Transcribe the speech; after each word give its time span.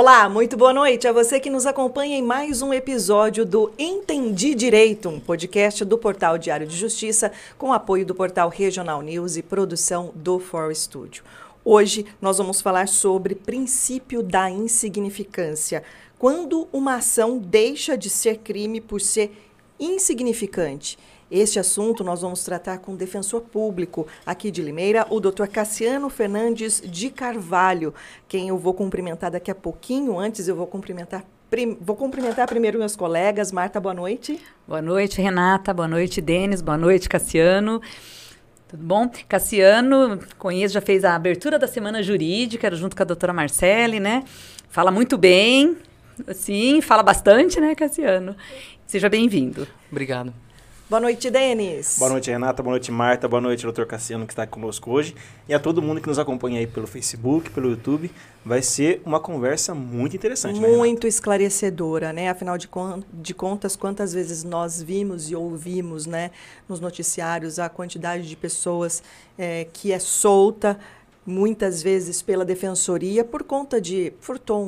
Olá, 0.00 0.30
muito 0.30 0.56
boa 0.56 0.72
noite 0.72 1.06
a 1.06 1.12
você 1.12 1.38
que 1.38 1.50
nos 1.50 1.66
acompanha 1.66 2.16
em 2.16 2.22
mais 2.22 2.62
um 2.62 2.72
episódio 2.72 3.44
do 3.44 3.70
Entendi 3.78 4.54
Direito, 4.54 5.10
um 5.10 5.20
podcast 5.20 5.84
do 5.84 5.98
Portal 5.98 6.38
Diário 6.38 6.66
de 6.66 6.74
Justiça, 6.74 7.30
com 7.58 7.70
apoio 7.70 8.06
do 8.06 8.14
portal 8.14 8.48
Regional 8.48 9.02
News 9.02 9.36
e 9.36 9.42
produção 9.42 10.10
do 10.14 10.38
For 10.38 10.74
Studio. 10.74 11.22
Hoje 11.62 12.06
nós 12.18 12.38
vamos 12.38 12.62
falar 12.62 12.88
sobre 12.88 13.34
princípio 13.34 14.22
da 14.22 14.48
insignificância. 14.48 15.82
Quando 16.18 16.66
uma 16.72 16.94
ação 16.94 17.36
deixa 17.36 17.94
de 17.94 18.08
ser 18.08 18.38
crime 18.38 18.80
por 18.80 19.02
ser 19.02 19.30
insignificante. 19.78 20.98
Este 21.30 21.58
assunto 21.58 22.02
nós 22.02 22.22
vamos 22.22 22.42
tratar 22.42 22.78
com 22.78 22.92
o 22.92 22.96
defensor 22.96 23.42
público 23.42 24.06
aqui 24.26 24.50
de 24.50 24.62
Limeira, 24.62 25.06
o 25.10 25.20
doutor 25.20 25.46
Cassiano 25.48 26.10
Fernandes 26.10 26.82
de 26.84 27.08
Carvalho, 27.10 27.94
quem 28.26 28.48
eu 28.48 28.58
vou 28.58 28.74
cumprimentar 28.74 29.30
daqui 29.30 29.50
a 29.50 29.54
pouquinho. 29.54 30.18
Antes 30.18 30.48
eu 30.48 30.56
vou 30.56 30.66
cumprimentar 30.66 31.24
Vou 31.80 31.96
cumprimentar 31.96 32.46
primeiro 32.46 32.78
meus 32.78 32.94
colegas. 32.94 33.50
Marta, 33.50 33.80
boa 33.80 33.92
noite. 33.92 34.40
Boa 34.68 34.80
noite, 34.80 35.20
Renata. 35.20 35.74
Boa 35.74 35.88
noite, 35.88 36.20
Denis. 36.20 36.62
Boa 36.62 36.78
noite, 36.78 37.08
Cassiano. 37.08 37.82
Tudo 38.68 38.84
bom? 38.84 39.10
Cassiano, 39.28 40.20
conheço, 40.38 40.74
já 40.74 40.80
fez 40.80 41.04
a 41.04 41.16
abertura 41.16 41.58
da 41.58 41.66
Semana 41.66 42.04
Jurídica, 42.04 42.72
junto 42.76 42.94
com 42.94 43.02
a 43.02 43.04
doutora 43.04 43.32
Marcele, 43.32 43.98
né? 43.98 44.22
Fala 44.68 44.92
muito 44.92 45.18
bem, 45.18 45.76
sim, 46.32 46.80
fala 46.80 47.02
bastante, 47.02 47.60
né, 47.60 47.74
Cassiano? 47.74 48.36
Seja 48.86 49.08
bem-vindo. 49.08 49.66
Obrigado. 49.90 50.32
Boa 50.90 50.98
noite, 50.98 51.30
Denis. 51.30 51.94
Boa 52.00 52.10
noite, 52.10 52.32
Renata. 52.32 52.64
Boa 52.64 52.72
noite, 52.72 52.90
Marta. 52.90 53.28
Boa 53.28 53.40
noite, 53.40 53.62
doutor 53.62 53.86
Cassiano, 53.86 54.26
que 54.26 54.32
está 54.32 54.44
conosco 54.44 54.90
hoje. 54.90 55.14
E 55.48 55.54
a 55.54 55.58
todo 55.60 55.80
mundo 55.80 56.00
que 56.00 56.08
nos 56.08 56.18
acompanha 56.18 56.58
aí 56.58 56.66
pelo 56.66 56.88
Facebook, 56.88 57.48
pelo 57.50 57.70
YouTube. 57.70 58.10
Vai 58.44 58.60
ser 58.60 59.00
uma 59.06 59.20
conversa 59.20 59.72
muito 59.72 60.16
interessante, 60.16 60.58
né, 60.58 60.66
Muito 60.66 61.04
né, 61.04 61.08
esclarecedora, 61.08 62.12
né? 62.12 62.28
Afinal 62.28 62.58
de, 62.58 62.66
con 62.66 63.04
de 63.12 63.32
contas, 63.32 63.76
quantas 63.76 64.12
vezes 64.12 64.42
nós 64.42 64.82
vimos 64.82 65.30
e 65.30 65.36
ouvimos, 65.36 66.06
né, 66.06 66.32
nos 66.68 66.80
noticiários, 66.80 67.60
a 67.60 67.68
quantidade 67.68 68.28
de 68.28 68.34
pessoas 68.34 69.00
é, 69.38 69.68
que 69.72 69.92
é 69.92 69.98
solta, 70.00 70.76
muitas 71.24 71.84
vezes 71.84 72.20
pela 72.20 72.44
defensoria, 72.44 73.22
por 73.22 73.44
conta 73.44 73.80
de 73.80 74.12
furtou 74.20 74.60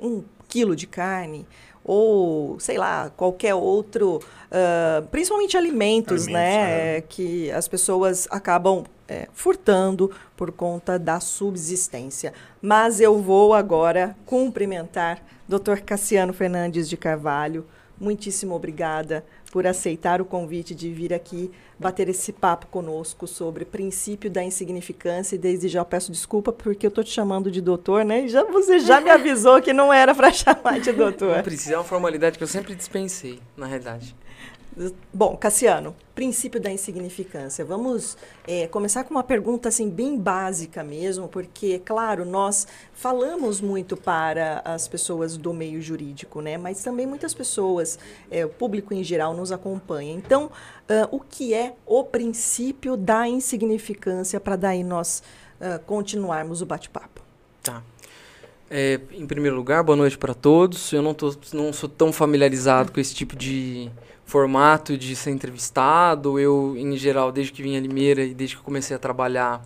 um, 0.00 0.06
um 0.08 0.24
quilo 0.48 0.76
de 0.76 0.86
carne, 0.86 1.44
ou 1.84 2.58
sei 2.58 2.78
lá 2.78 3.10
qualquer 3.14 3.54
outro, 3.54 4.16
uh, 4.16 5.06
principalmente 5.08 5.56
alimentos, 5.56 6.24
alimentos 6.24 6.32
né, 6.32 6.96
é. 6.96 7.00
que 7.02 7.50
as 7.50 7.68
pessoas 7.68 8.26
acabam 8.30 8.84
é, 9.06 9.28
furtando 9.34 10.10
por 10.36 10.50
conta 10.50 10.98
da 10.98 11.20
subsistência. 11.20 12.32
Mas 12.60 13.00
eu 13.00 13.20
vou 13.20 13.52
agora 13.52 14.16
cumprimentar 14.24 15.22
Dr. 15.46 15.80
Cassiano 15.84 16.32
Fernandes 16.32 16.88
de 16.88 16.96
Carvalho. 16.96 17.66
Muitíssimo 18.00 18.54
obrigada 18.54 19.24
por 19.52 19.66
aceitar 19.66 20.20
o 20.20 20.24
convite 20.24 20.74
de 20.74 20.90
vir 20.90 21.12
aqui 21.12 21.50
bater 21.78 22.08
esse 22.08 22.32
papo 22.32 22.66
conosco 22.66 23.26
sobre 23.26 23.64
princípio 23.64 24.30
da 24.30 24.42
insignificância. 24.42 25.34
E 25.34 25.38
desde 25.38 25.68
já 25.68 25.84
peço 25.84 26.12
desculpa 26.12 26.52
porque 26.52 26.86
eu 26.86 26.88
estou 26.88 27.04
te 27.04 27.10
chamando 27.10 27.50
de 27.50 27.60
doutor, 27.60 28.04
né? 28.04 28.24
E 28.24 28.28
já, 28.28 28.44
você 28.44 28.78
já 28.78 29.00
me 29.00 29.10
avisou 29.10 29.60
que 29.60 29.72
não 29.72 29.92
era 29.92 30.14
para 30.14 30.30
chamar 30.32 30.80
de 30.80 30.92
doutor. 30.92 31.36
Não 31.36 31.42
precisa, 31.42 31.74
é 31.74 31.78
uma 31.78 31.84
formalidade 31.84 32.38
que 32.38 32.44
eu 32.44 32.48
sempre 32.48 32.74
dispensei, 32.74 33.40
na 33.56 33.66
realidade. 33.66 34.14
Bom, 35.12 35.36
Cassiano, 35.36 35.94
princípio 36.16 36.60
da 36.60 36.68
insignificância. 36.68 37.64
Vamos 37.64 38.16
é, 38.44 38.66
começar 38.66 39.04
com 39.04 39.14
uma 39.14 39.22
pergunta 39.22 39.68
assim 39.68 39.88
bem 39.88 40.18
básica 40.18 40.82
mesmo, 40.82 41.28
porque, 41.28 41.78
claro, 41.78 42.24
nós 42.24 42.66
falamos 42.92 43.60
muito 43.60 43.96
para 43.96 44.62
as 44.64 44.88
pessoas 44.88 45.36
do 45.36 45.54
meio 45.54 45.80
jurídico, 45.80 46.40
né? 46.40 46.58
Mas 46.58 46.82
também 46.82 47.06
muitas 47.06 47.32
pessoas, 47.32 48.00
é, 48.28 48.44
o 48.44 48.48
público 48.48 48.92
em 48.92 49.04
geral, 49.04 49.32
nos 49.32 49.52
acompanha. 49.52 50.12
Então, 50.12 50.46
uh, 50.46 51.08
o 51.16 51.20
que 51.20 51.54
é 51.54 51.74
o 51.86 52.02
princípio 52.02 52.96
da 52.96 53.28
insignificância 53.28 54.40
para 54.40 54.56
daí 54.56 54.82
nós 54.82 55.22
uh, 55.60 55.78
continuarmos 55.84 56.62
o 56.62 56.66
bate-papo? 56.66 57.22
Tá. 57.62 57.80
É, 58.68 59.00
em 59.12 59.26
primeiro 59.26 59.54
lugar, 59.54 59.84
boa 59.84 59.94
noite 59.94 60.18
para 60.18 60.34
todos. 60.34 60.92
Eu 60.92 61.00
não, 61.00 61.14
tô, 61.14 61.32
não 61.52 61.72
sou 61.72 61.88
tão 61.88 62.12
familiarizado 62.12 62.90
com 62.90 62.98
esse 62.98 63.14
tipo 63.14 63.36
de 63.36 63.88
formato 64.24 64.96
de 64.96 65.14
ser 65.14 65.30
entrevistado. 65.30 66.38
Eu, 66.38 66.76
em 66.76 66.96
geral, 66.96 67.30
desde 67.30 67.52
que 67.52 67.62
vim 67.62 67.76
a 67.76 67.80
Limeira 67.80 68.22
e 68.24 68.34
desde 68.34 68.56
que 68.56 68.62
comecei 68.62 68.94
a 68.96 68.98
trabalhar, 68.98 69.64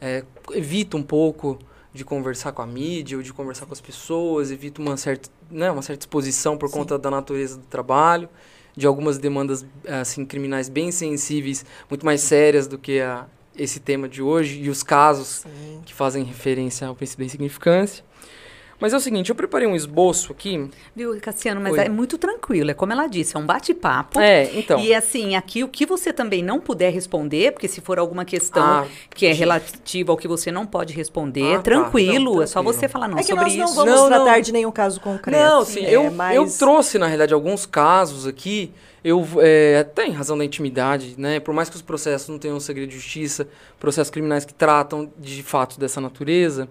é, 0.00 0.24
evito 0.52 0.96
um 0.96 1.02
pouco 1.02 1.58
de 1.92 2.04
conversar 2.04 2.52
com 2.52 2.62
a 2.62 2.66
mídia 2.66 3.16
ou 3.16 3.22
de 3.22 3.32
conversar 3.32 3.66
com 3.66 3.72
as 3.72 3.80
pessoas, 3.80 4.50
evito 4.50 4.80
uma 4.80 4.96
certa, 4.96 5.28
né, 5.50 5.70
uma 5.70 5.82
certa 5.82 6.02
exposição 6.02 6.56
por 6.56 6.68
Sim. 6.68 6.78
conta 6.78 6.98
da 6.98 7.10
natureza 7.10 7.56
do 7.56 7.64
trabalho, 7.64 8.28
de 8.76 8.86
algumas 8.86 9.18
demandas 9.18 9.66
assim 9.86 10.24
criminais 10.24 10.68
bem 10.68 10.92
sensíveis, 10.92 11.64
muito 11.88 12.06
mais 12.06 12.20
sérias 12.20 12.68
do 12.68 12.78
que 12.78 13.00
a, 13.00 13.26
esse 13.56 13.80
tema 13.80 14.08
de 14.08 14.22
hoje 14.22 14.60
e 14.60 14.70
os 14.70 14.82
casos 14.84 15.42
Sim. 15.42 15.80
que 15.84 15.92
fazem 15.92 16.22
referência 16.22 16.86
ao 16.86 16.94
princípio 16.94 17.24
da 17.24 17.26
insignificância. 17.26 18.04
Mas 18.80 18.94
é 18.94 18.96
o 18.96 19.00
seguinte, 19.00 19.28
eu 19.28 19.34
preparei 19.34 19.68
um 19.68 19.76
esboço 19.76 20.32
aqui. 20.32 20.68
Viu, 20.96 21.18
Cassiano, 21.20 21.60
mas 21.60 21.74
Oi. 21.74 21.80
é 21.80 21.88
muito 21.88 22.16
tranquilo. 22.16 22.70
É 22.70 22.74
como 22.74 22.92
ela 22.92 23.06
disse, 23.06 23.36
é 23.36 23.38
um 23.38 23.44
bate-papo. 23.44 24.18
É, 24.18 24.50
então. 24.54 24.80
E 24.80 24.94
assim, 24.94 25.36
aqui 25.36 25.62
o 25.62 25.68
que 25.68 25.84
você 25.84 26.12
também 26.12 26.42
não 26.42 26.58
puder 26.58 26.90
responder, 26.90 27.52
porque 27.52 27.68
se 27.68 27.80
for 27.80 27.98
alguma 27.98 28.24
questão 28.24 28.62
ah, 28.62 28.86
que 29.14 29.26
é 29.26 29.32
relativa 29.32 30.12
ao 30.12 30.16
que 30.16 30.26
você 30.26 30.50
não 30.50 30.66
pode 30.66 30.94
responder, 30.94 31.52
ah, 31.52 31.56
tá. 31.56 31.62
tranquilo. 31.62 32.30
Tá. 32.30 32.36
Não, 32.36 32.42
é 32.42 32.46
só 32.46 32.62
você 32.62 32.88
falar 32.88 33.08
não 33.08 33.18
é 33.18 33.20
que 33.20 33.28
sobre 33.28 33.44
nós 33.44 33.52
isso. 33.52 33.62
não 33.64 33.74
vamos 33.74 34.00
não, 34.00 34.06
tratar 34.08 34.32
não. 34.32 34.40
de 34.40 34.52
nenhum 34.52 34.72
caso 34.72 35.00
concreto. 35.00 35.42
Não, 35.42 35.64
sim. 35.64 35.84
É, 35.84 35.94
eu, 35.94 36.10
mas... 36.10 36.34
eu 36.34 36.50
trouxe, 36.58 36.98
na 36.98 37.06
realidade, 37.06 37.34
alguns 37.34 37.66
casos 37.66 38.26
aqui 38.26 38.72
eu 39.02 39.26
é, 39.38 39.78
até 39.80 40.06
em 40.06 40.12
razão 40.12 40.36
da 40.36 40.44
intimidade, 40.44 41.14
né? 41.16 41.40
Por 41.40 41.54
mais 41.54 41.70
que 41.70 41.76
os 41.76 41.82
processos 41.82 42.28
não 42.28 42.38
tenham 42.38 42.60
segredo 42.60 42.90
de 42.90 42.96
justiça, 42.96 43.48
processos 43.78 44.10
criminais 44.10 44.44
que 44.44 44.52
tratam 44.52 45.10
de 45.18 45.42
fatos 45.42 45.78
dessa 45.78 46.00
natureza, 46.00 46.68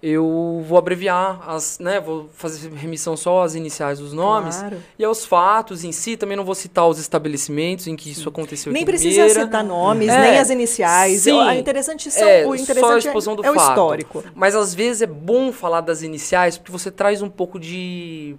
eu 0.00 0.62
vou 0.66 0.78
abreviar 0.78 1.42
as, 1.48 1.78
né, 1.80 1.98
vou 2.00 2.28
fazer 2.32 2.70
remissão 2.70 3.16
só 3.16 3.42
às 3.42 3.56
iniciais 3.56 3.98
dos 3.98 4.12
nomes 4.12 4.56
claro. 4.56 4.76
e 4.96 5.04
aos 5.04 5.24
fatos 5.24 5.82
em 5.82 5.90
si, 5.90 6.16
também 6.16 6.36
não 6.36 6.44
vou 6.44 6.54
citar 6.54 6.86
os 6.86 7.00
estabelecimentos 7.00 7.88
em 7.88 7.96
que 7.96 8.10
isso 8.10 8.28
aconteceu 8.28 8.72
Nem 8.72 8.84
precisa 8.84 9.28
citar 9.28 9.64
nomes, 9.64 10.08
é, 10.08 10.20
nem 10.20 10.38
as 10.38 10.50
iniciais. 10.50 11.22
Sim, 11.22 11.32
o 11.32 11.52
interessante 11.52 12.10
são, 12.12 12.28
é, 12.28 12.46
o 12.46 12.54
interessante 12.54 12.86
só 12.86 12.94
a 12.94 12.98
exposição 12.98 13.34
do 13.34 13.44
é, 13.44 13.52
fato. 13.52 13.58
o 13.58 13.70
histórico. 13.70 14.24
Mas 14.34 14.54
às 14.54 14.72
vezes 14.72 15.02
é 15.02 15.06
bom 15.06 15.50
falar 15.50 15.80
das 15.80 16.02
iniciais 16.02 16.56
porque 16.56 16.70
você 16.70 16.92
traz 16.92 17.20
um 17.20 17.28
pouco 17.28 17.58
de 17.58 18.36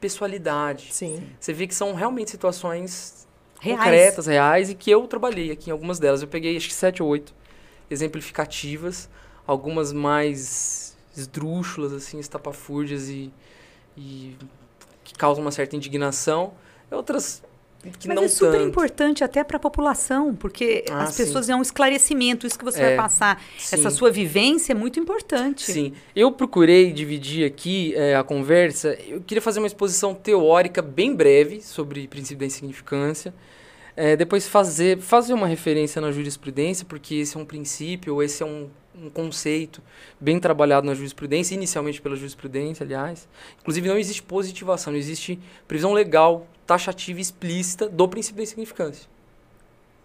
pessoalidade. 0.00 0.88
Sim. 0.90 1.22
Você 1.38 1.52
vê 1.52 1.68
que 1.68 1.74
são 1.74 1.94
realmente 1.94 2.32
situações 2.32 3.28
reais. 3.60 3.78
concretas, 3.78 4.26
reais 4.26 4.70
e 4.70 4.74
que 4.74 4.90
eu 4.90 5.06
trabalhei 5.06 5.52
aqui 5.52 5.70
em 5.70 5.72
algumas 5.72 6.00
delas. 6.00 6.20
Eu 6.20 6.28
peguei 6.28 6.56
acho 6.56 6.66
que 6.68 6.74
sete 6.74 7.00
ou 7.00 7.08
oito 7.08 7.32
exemplificativas, 7.88 9.08
algumas 9.46 9.92
mais 9.92 10.85
esdrúxulas, 11.16 11.92
assim, 11.92 12.18
estapafúrdias 12.18 13.08
e, 13.08 13.32
e 13.96 14.36
que 15.04 15.14
causam 15.14 15.42
uma 15.42 15.52
certa 15.52 15.76
indignação. 15.76 16.52
Outras 16.90 17.42
que 17.98 18.08
Mas 18.08 18.16
não 18.16 18.24
é 18.24 18.28
super 18.28 18.52
tanto. 18.52 18.68
importante 18.68 19.24
até 19.24 19.44
para 19.44 19.56
a 19.56 19.60
população, 19.60 20.34
porque 20.34 20.84
ah, 20.90 21.04
as 21.04 21.16
pessoas 21.16 21.48
é 21.48 21.54
um 21.54 21.62
esclarecimento, 21.62 22.46
isso 22.46 22.58
que 22.58 22.64
você 22.64 22.80
é, 22.80 22.86
vai 22.88 22.96
passar, 22.96 23.42
sim. 23.58 23.76
essa 23.76 23.90
sua 23.90 24.10
vivência 24.10 24.72
é 24.72 24.74
muito 24.74 24.98
importante. 24.98 25.70
Sim, 25.70 25.92
eu 26.14 26.32
procurei 26.32 26.92
dividir 26.92 27.46
aqui 27.46 27.94
é, 27.94 28.16
a 28.16 28.24
conversa, 28.24 28.96
eu 29.06 29.20
queria 29.20 29.42
fazer 29.42 29.60
uma 29.60 29.66
exposição 29.66 30.14
teórica 30.14 30.82
bem 30.82 31.14
breve 31.14 31.62
sobre 31.62 32.08
princípio 32.08 32.38
da 32.38 32.46
insignificância, 32.46 33.32
é, 33.96 34.16
depois 34.16 34.46
fazer, 34.46 34.98
fazer 34.98 35.32
uma 35.32 35.46
referência 35.46 36.00
na 36.00 36.10
jurisprudência, 36.10 36.84
porque 36.84 37.16
esse 37.16 37.36
é 37.36 37.40
um 37.40 37.46
princípio, 37.46 38.22
esse 38.22 38.42
é 38.42 38.46
um 38.46 38.68
um 39.02 39.10
conceito 39.10 39.82
bem 40.20 40.38
trabalhado 40.40 40.86
na 40.86 40.94
jurisprudência, 40.94 41.54
inicialmente 41.54 42.00
pela 42.00 42.16
jurisprudência, 42.16 42.84
aliás. 42.84 43.28
Inclusive, 43.60 43.88
não 43.88 43.98
existe 43.98 44.22
positivação, 44.22 44.92
não 44.92 44.98
existe 44.98 45.38
previsão 45.66 45.92
legal 45.92 46.46
taxativa 46.66 47.20
explícita 47.20 47.88
do 47.88 48.08
princípio 48.08 48.38
da 48.38 48.42
insignificância. 48.42 49.08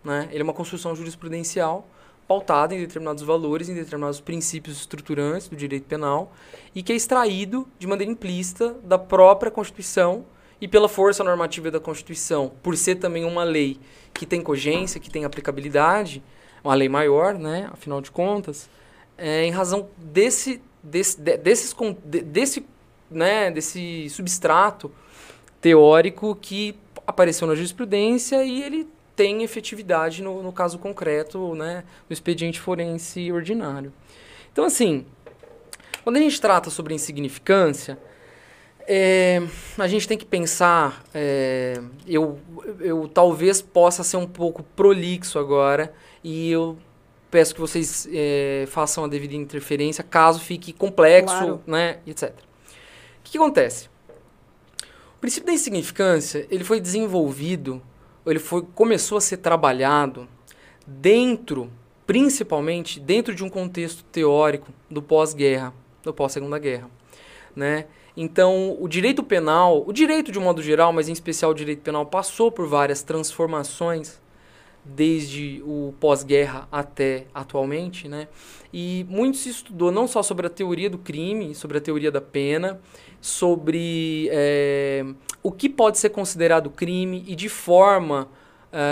Né? 0.04 0.28
Ele 0.32 0.42
é 0.42 0.44
uma 0.44 0.54
construção 0.54 0.96
jurisprudencial 0.96 1.88
pautada 2.28 2.74
em 2.74 2.80
determinados 2.80 3.24
valores, 3.24 3.68
em 3.68 3.74
determinados 3.74 4.22
princípios 4.22 4.78
estruturantes 4.78 5.50
do 5.50 5.56
direito 5.56 5.84
penal 5.84 6.32
e 6.74 6.82
que 6.82 6.94
é 6.94 6.96
extraído 6.96 7.68
de 7.78 7.88
maneira 7.88 8.12
implícita 8.12 8.76
da 8.84 8.98
própria 8.98 9.52
Constituição 9.52 10.26
e 10.62 10.68
pela 10.68 10.88
força 10.88 11.24
normativa 11.24 11.72
da 11.72 11.80
Constituição, 11.80 12.52
por 12.62 12.78
ser 12.78 12.96
também 12.96 13.26
uma 13.26 13.44
lei 13.44 13.80
que 14.14 14.26
tem 14.26 14.42
cogência, 14.42 15.00
que 15.00 15.10
tem 15.10 15.26
aplicabilidade, 15.26 16.24
uma 16.64 16.76
lei 16.76 16.88
maior, 16.88 17.34
né, 17.34 17.68
afinal 17.74 18.00
de 18.00 18.12
contas, 18.12 18.70
é, 19.18 19.46
em 19.46 19.52
razão 19.52 19.90
desse, 19.98 20.62
desse, 20.82 21.20
de, 21.20 21.38
desses, 21.38 21.76
de, 22.06 22.22
desse, 22.22 22.66
né, 23.10 23.52
desse 23.52 24.10
substrato 24.10 24.92
teórico 25.60 26.36
que 26.36 26.76
apareceu 27.06 27.48
na 27.48 27.56
jurisprudência 27.56 28.44
e 28.44 28.64
ele 28.64 28.88
tem 29.16 29.44
efetividade 29.44 30.24
no, 30.24 30.42
no 30.42 30.52
caso 30.52 30.80
concreto, 30.80 31.54
né, 31.56 31.84
no 32.10 32.14
expediente 32.14 32.60
forense 32.60 33.32
ordinário. 33.32 33.94
Então, 34.52 34.66
assim, 34.66 35.06
quando 36.04 36.18
a 36.18 36.20
gente 36.20 36.40
trata 36.42 36.70
sobre 36.70 36.94
insignificância, 36.94 37.98
é, 38.88 39.42
a 39.78 39.88
gente 39.88 40.08
tem 40.08 40.18
que 40.18 40.26
pensar. 40.26 41.04
é, 41.14 41.80
eu, 42.08 42.40
eu 42.80 43.08
talvez 43.08 43.62
possa 43.62 44.04
ser 44.04 44.18
um 44.18 44.28
pouco 44.28 44.64
prolixo 44.64 45.38
agora 45.38 45.94
e 46.24 46.50
eu 46.50 46.78
peço 47.32 47.56
que 47.56 47.62
vocês 47.62 48.08
é, 48.12 48.66
façam 48.68 49.06
a 49.06 49.08
devida 49.08 49.34
interferência 49.34 50.04
caso 50.04 50.40
fique 50.42 50.74
complexo, 50.74 51.34
Claro. 51.34 51.62
né, 51.66 52.00
etc. 52.06 52.30
O 52.30 53.24
que, 53.24 53.32
que 53.32 53.38
acontece? 53.38 53.90
O 55.18 55.20
princípio 55.22 55.48
da 55.48 55.54
insignificância 55.54 56.46
ele 56.52 56.64
foi 56.64 56.80
desenvolvido, 56.80 57.82
ele 58.26 58.40
foi 58.40 58.64
começou 58.76 59.18
a 59.18 59.22
ser 59.22 59.38
trabalhado 59.38 60.28
dentro, 60.86 61.72
principalmente 62.06 63.00
dentro 63.00 63.34
de 63.34 63.44
um 63.44 63.50
contexto 63.50 64.04
teórico 64.06 64.72
do 64.90 65.02
pós-guerra, 65.02 65.74
do 66.04 66.14
pós-segunda 66.14 66.60
guerra, 66.60 66.90
né? 67.56 67.86
Então, 68.18 68.76
o 68.78 68.90
direito 68.90 69.24
penal, 69.24 69.84
o 69.88 69.94
direito 69.94 70.34
de 70.34 70.38
um 70.38 70.42
modo 70.42 70.62
geral, 70.62 70.92
mas 70.92 71.08
em 71.08 71.14
especial 71.14 71.52
o 71.52 71.56
direito 71.56 71.82
penal, 71.82 72.06
passou 72.06 72.52
por 72.52 72.68
várias 72.68 73.02
transformações 73.02 74.21
desde 74.84 75.62
o 75.66 75.94
pós-guerra 76.00 76.68
até 76.72 77.26
atualmente, 77.34 78.08
né? 78.08 78.28
E 78.74 79.06
muito 79.10 79.38
se 79.38 79.50
estudou 79.50 79.92
não 79.92 80.08
só 80.08 80.24
sobre 80.24 80.48
a 80.48 80.50
teoria 80.50 80.90
do 80.90 80.98
crime, 80.98 81.54
sobre 81.54 81.78
a 81.78 81.82
teoria 81.82 82.12
da 82.12 82.22
pena, 82.22 82.80
sobre 83.20 84.30
eh, 84.32 85.06
o 85.44 85.52
que 85.52 85.70
pode 85.70 86.00
ser 86.00 86.10
considerado 86.10 86.70
crime 86.70 87.24
e 87.28 87.36
de 87.36 87.50
forma 87.50 88.28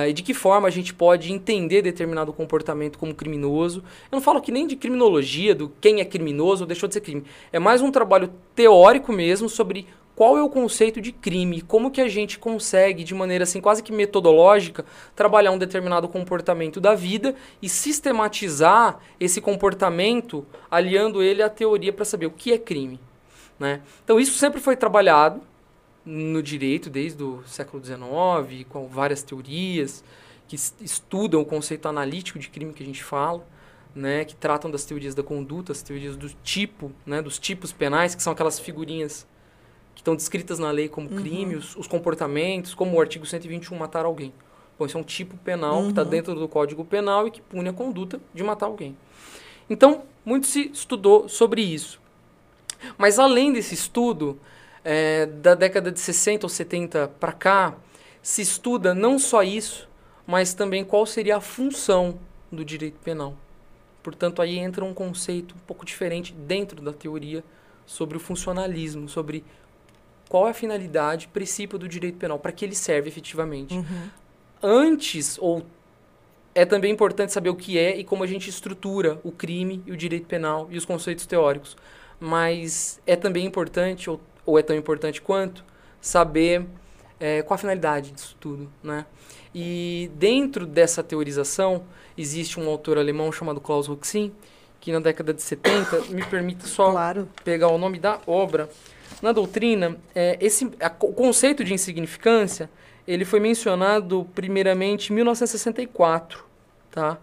e 0.08 0.14
de 0.14 0.24
que 0.24 0.34
forma 0.34 0.68
a 0.68 0.72
gente 0.72 0.94
pode 0.94 1.32
entender 1.32 1.82
determinado 1.82 2.34
comportamento 2.34 3.00
como 3.00 3.16
criminoso. 3.16 3.80
Eu 3.80 4.18
não 4.18 4.22
falo 4.22 4.40
aqui 4.40 4.52
nem 4.52 4.68
de 4.68 4.76
criminologia, 4.76 5.56
do 5.56 5.72
quem 5.80 6.02
é 6.02 6.06
criminoso 6.06 6.64
ou 6.64 6.68
deixou 6.68 6.88
de 6.88 6.94
ser 6.94 7.02
crime. 7.02 7.24
É 7.52 7.60
mais 7.60 7.82
um 7.82 7.92
trabalho 7.92 8.30
teórico 8.54 9.14
mesmo 9.14 9.48
sobre 9.48 9.88
qual 10.20 10.38
é 10.38 10.44
o 10.44 10.50
conceito 10.50 11.00
de 11.00 11.14
crime, 11.14 11.62
como 11.62 11.90
que 11.90 12.02
a 12.02 12.10
gente 12.10 12.38
consegue, 12.38 13.06
de 13.06 13.16
maneira 13.16 13.46
assim 13.46 13.62
quase 13.62 13.82
que 13.82 13.90
metodológica, 13.90 14.84
trabalhar 15.16 15.50
um 15.52 15.58
determinado 15.58 16.10
comportamento 16.10 16.82
da 16.82 16.94
vida 16.94 17.34
e 17.62 17.70
sistematizar 17.70 19.00
esse 19.18 19.40
comportamento, 19.40 20.46
aliando 20.70 21.24
ele 21.24 21.42
à 21.42 21.48
teoria 21.50 21.94
para 21.94 22.04
saber 22.04 22.26
o 22.26 22.32
que 22.32 22.52
é 22.52 22.58
crime. 22.58 23.00
Né? 23.58 23.80
Então 24.04 24.20
isso 24.20 24.38
sempre 24.38 24.60
foi 24.60 24.76
trabalhado 24.76 25.40
no 26.06 26.44
direito 26.44 26.90
desde 26.90 27.24
o 27.24 27.42
século 27.46 27.82
XIX, 27.82 28.66
com 28.68 28.90
várias 28.90 29.24
teorias 29.24 30.04
que 30.50 30.56
es- 30.58 30.76
estudam 30.82 31.40
o 31.40 31.46
conceito 31.46 31.88
analítico 31.88 32.38
de 32.40 32.50
crime 32.50 32.74
que 32.74 32.84
a 32.84 32.86
gente 32.86 33.02
fala, 33.02 33.48
né, 33.96 34.26
que 34.26 34.36
tratam 34.36 34.70
das 34.70 34.84
teorias 34.84 35.16
da 35.16 35.24
conduta, 35.24 35.72
as 35.72 35.82
teorias 35.82 36.18
do 36.18 36.28
tipo, 36.44 36.92
né, 37.06 37.22
dos 37.22 37.40
tipos 37.40 37.72
penais, 37.72 38.16
que 38.16 38.22
são 38.22 38.34
aquelas 38.34 38.60
figurinhas 38.60 39.26
que 40.00 40.02
estão 40.02 40.16
descritas 40.16 40.60
na 40.60 40.72
lei 40.72 40.88
como 40.88 41.10
crime, 41.10 41.58
os, 41.58 41.76
os 41.76 41.86
comportamentos, 41.86 42.74
como 42.74 42.96
o 42.96 43.02
artigo 43.02 43.26
121, 43.26 43.78
matar 43.78 44.06
alguém. 44.06 44.34
Bom, 44.78 44.86
isso 44.86 44.98
é 44.98 45.02
um 45.02 45.04
tipo 45.04 45.36
penal 45.36 45.84
que 45.84 45.90
está 45.90 46.06
dentro 46.06 46.34
do 46.36 46.48
Código 46.48 46.86
Penal 46.86 47.28
e 47.28 47.32
que 47.32 47.42
pune 47.42 47.68
a 47.68 47.74
conduta 47.74 48.18
de 48.34 48.42
matar 48.42 48.68
alguém. 48.68 48.96
Então, 49.70 50.04
muito 50.24 50.48
se 50.48 50.72
estudou 50.74 51.28
sobre 51.28 51.62
isso. 51.62 52.00
Mas 52.98 53.20
além 53.20 53.52
desse 53.52 53.74
estudo, 53.74 54.40
é, 54.86 55.26
da 55.26 55.54
década 55.54 55.92
de 55.92 56.00
60 56.00 56.46
ou 56.46 56.50
70 56.50 57.12
para 57.20 57.34
cá, 57.34 57.76
se 58.22 58.42
estuda 58.42 58.94
não 58.94 59.20
só 59.20 59.44
isso, 59.44 59.90
mas 60.26 60.54
também 60.54 60.86
qual 60.86 61.06
seria 61.06 61.36
a 61.36 61.42
função 61.42 62.18
do 62.50 62.64
direito 62.64 62.98
penal. 63.04 63.36
Portanto, 64.02 64.42
aí 64.42 64.58
entra 64.58 64.86
um 64.86 64.94
conceito 64.94 65.56
um 65.56 65.60
pouco 65.68 65.86
diferente 65.86 66.32
dentro 66.32 66.82
da 66.82 66.94
teoria 66.94 67.44
sobre 67.86 68.16
o 68.16 68.20
funcionalismo, 68.20 69.10
sobre 69.10 69.44
qual 70.30 70.48
é 70.48 70.52
a 70.52 70.54
finalidade, 70.54 71.28
princípio 71.28 71.78
do 71.78 71.90
direito 71.90 72.18
penal, 72.18 72.40
para 72.40 72.52
que 72.52 72.64
ele 72.64 72.76
serve 72.76 73.10
efetivamente. 73.10 73.74
Antes, 74.62 75.38
ou 75.42 75.64
é 76.54 76.66
também 76.66 76.92
importante 76.92 77.34
saber 77.34 77.50
o 77.50 77.56
que 77.56 77.78
é 77.78 77.98
e 77.98 78.04
como 78.04 78.24
a 78.24 78.28
gente 78.28 78.50
estrutura 78.50 79.20
o 79.24 79.32
crime 79.32 79.82
e 79.86 79.92
o 79.92 79.98
direito 79.98 80.28
penal 80.28 80.68
e 80.70 80.78
os 80.78 80.86
conceitos 80.86 81.26
teóricos. 81.26 81.76
Mas 82.20 83.02
é 83.08 83.16
também 83.16 83.46
importante, 83.46 84.10
ou, 84.10 84.20
ou 84.46 84.60
é 84.60 84.62
tão 84.62 84.76
importante 84.76 85.22
quanto, 85.22 85.64
saber 86.02 86.66
é, 87.20 87.42
qual 87.42 87.56
a 87.56 87.58
finalidade 87.58 88.12
disso 88.12 88.36
tudo, 88.40 88.70
né? 88.84 89.06
E 89.54 90.12
dentro 90.16 90.66
dessa 90.66 91.02
teorização, 91.02 91.84
existe 92.18 92.60
um 92.60 92.70
autor 92.70 92.98
alemão 92.98 93.32
chamado 93.32 93.60
Klaus 93.60 93.88
Roxin, 93.88 94.32
que 94.80 94.92
na 94.92 95.00
década 95.00 95.34
de 95.34 95.42
70, 95.42 96.02
me 96.10 96.24
permita 96.26 96.68
só 96.68 96.92
Claro. 96.92 97.28
pegar 97.44 97.70
o 97.70 97.78
nome 97.78 98.00
da 98.00 98.20
obra. 98.28 98.70
Na 99.22 99.32
doutrina, 99.32 99.98
é, 100.16 100.38
esse, 100.40 100.72
a- 100.80 100.94
o 101.02 101.14
conceito 101.14 101.64
de 101.64 101.74
insignificância, 101.74 102.70
ele 103.08 103.26
foi 103.26 103.40
mencionado 103.40 104.28
primeiramente 104.34 105.12
em 105.12 105.16
1964, 105.16 106.46
tá? 106.92 107.18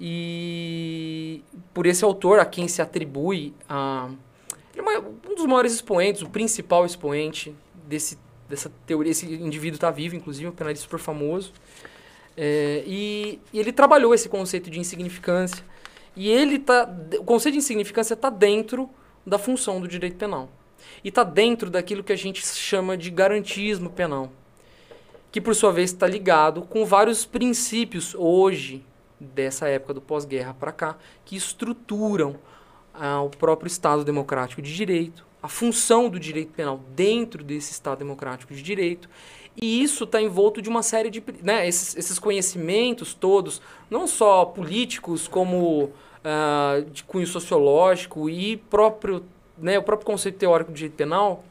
E 0.00 1.42
por 1.72 1.86
esse 1.86 2.04
autor, 2.04 2.38
a 2.38 2.44
quem 2.44 2.66
se 2.68 2.82
atribui 2.82 3.54
a... 3.68 4.08
É 4.76 4.98
um 4.98 5.34
dos 5.36 5.46
maiores 5.46 5.72
expoentes, 5.72 6.22
o 6.22 6.28
principal 6.28 6.84
expoente 6.84 7.54
desse, 7.86 8.18
dessa 8.48 8.72
teoria. 8.86 9.12
Esse 9.12 9.24
indivíduo 9.26 9.76
está 9.76 9.90
vivo, 9.90 10.16
inclusive, 10.16 10.48
um 10.48 10.52
penalista 10.52 10.82
super 10.82 10.98
famoso. 10.98 11.52
É, 12.36 12.82
e, 12.84 13.38
e 13.52 13.60
ele 13.60 13.72
trabalhou 13.72 14.12
esse 14.12 14.28
conceito 14.28 14.68
de 14.68 14.80
insignificância. 14.80 15.64
E 16.16 16.28
ele 16.28 16.58
tá, 16.58 16.92
o 17.18 17.24
conceito 17.24 17.54
de 17.54 17.58
insignificância 17.60 18.14
está 18.14 18.28
dentro 18.30 18.90
da 19.24 19.38
função 19.38 19.80
do 19.80 19.86
direito 19.86 20.16
penal. 20.16 20.50
E 21.02 21.08
está 21.08 21.24
dentro 21.24 21.70
daquilo 21.70 22.02
que 22.04 22.12
a 22.12 22.16
gente 22.16 22.44
chama 22.46 22.96
de 22.96 23.10
garantismo 23.10 23.90
penal, 23.90 24.30
que 25.30 25.40
por 25.40 25.54
sua 25.54 25.72
vez 25.72 25.90
está 25.90 26.06
ligado 26.06 26.62
com 26.62 26.84
vários 26.84 27.24
princípios 27.24 28.14
hoje, 28.14 28.84
dessa 29.18 29.68
época 29.68 29.94
do 29.94 30.00
pós-guerra 30.00 30.54
para 30.54 30.72
cá, 30.72 30.96
que 31.24 31.36
estruturam 31.36 32.36
ah, 32.92 33.22
o 33.22 33.30
próprio 33.30 33.66
Estado 33.66 34.04
democrático 34.04 34.62
de 34.62 34.74
direito, 34.74 35.26
a 35.42 35.48
função 35.48 36.08
do 36.08 36.18
direito 36.18 36.52
penal 36.52 36.80
dentro 36.94 37.44
desse 37.44 37.72
Estado 37.72 37.98
democrático 37.98 38.54
de 38.54 38.62
direito. 38.62 39.08
E 39.60 39.82
isso 39.82 40.04
está 40.04 40.20
envolto 40.20 40.60
de 40.60 40.68
uma 40.68 40.82
série 40.82 41.10
de. 41.10 41.22
Né, 41.42 41.68
esses, 41.68 41.96
esses 41.96 42.18
conhecimentos 42.18 43.14
todos, 43.14 43.60
não 43.90 44.06
só 44.06 44.44
políticos, 44.44 45.28
como 45.28 45.92
ah, 46.24 46.82
de 46.90 47.04
cunho 47.04 47.26
sociológico 47.26 48.30
e 48.30 48.56
próprio, 48.56 49.24
né, 49.58 49.78
o 49.78 49.82
próprio 49.82 50.06
conceito 50.06 50.38
teórico 50.38 50.70
do 50.70 50.74
direito 50.74 50.94
penal, 50.94 51.44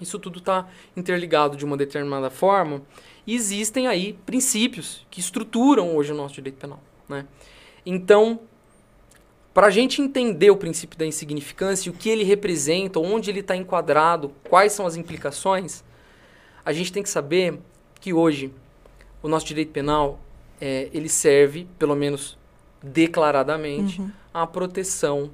isso 0.00 0.18
tudo 0.18 0.38
está 0.38 0.68
interligado 0.96 1.56
de 1.56 1.64
uma 1.64 1.76
determinada 1.76 2.30
forma. 2.30 2.82
E 3.26 3.34
existem 3.34 3.86
aí 3.86 4.12
princípios 4.24 5.06
que 5.10 5.20
estruturam 5.20 5.96
hoje 5.96 6.12
o 6.12 6.14
nosso 6.14 6.34
direito 6.34 6.56
penal. 6.56 6.80
Né? 7.08 7.26
Então, 7.84 8.40
para 9.52 9.66
a 9.66 9.70
gente 9.70 10.00
entender 10.00 10.50
o 10.50 10.56
princípio 10.56 10.98
da 10.98 11.04
insignificância, 11.04 11.90
o 11.90 11.94
que 11.94 12.08
ele 12.08 12.22
representa, 12.22 13.00
onde 13.00 13.30
ele 13.30 13.40
está 13.40 13.56
enquadrado, 13.56 14.32
quais 14.48 14.72
são 14.72 14.86
as 14.86 14.96
implicações, 14.96 15.82
a 16.64 16.72
gente 16.72 16.92
tem 16.92 17.02
que 17.02 17.10
saber 17.10 17.58
que 18.00 18.12
hoje 18.12 18.52
o 19.22 19.28
nosso 19.28 19.46
direito 19.46 19.72
penal 19.72 20.20
é, 20.60 20.88
ele 20.92 21.08
serve, 21.08 21.66
pelo 21.78 21.96
menos 21.96 22.38
declaradamente, 22.82 24.00
à 24.32 24.46
proteção 24.46 25.30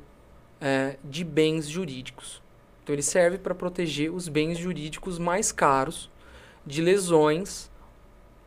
é, 0.64 0.96
de 1.04 1.22
bens 1.22 1.68
jurídicos. 1.68 2.42
Então 2.82 2.94
ele 2.94 3.02
serve 3.02 3.36
para 3.36 3.54
proteger 3.54 4.10
os 4.10 4.28
bens 4.28 4.56
jurídicos 4.56 5.18
mais 5.18 5.52
caros 5.52 6.10
de 6.64 6.80
lesões 6.80 7.70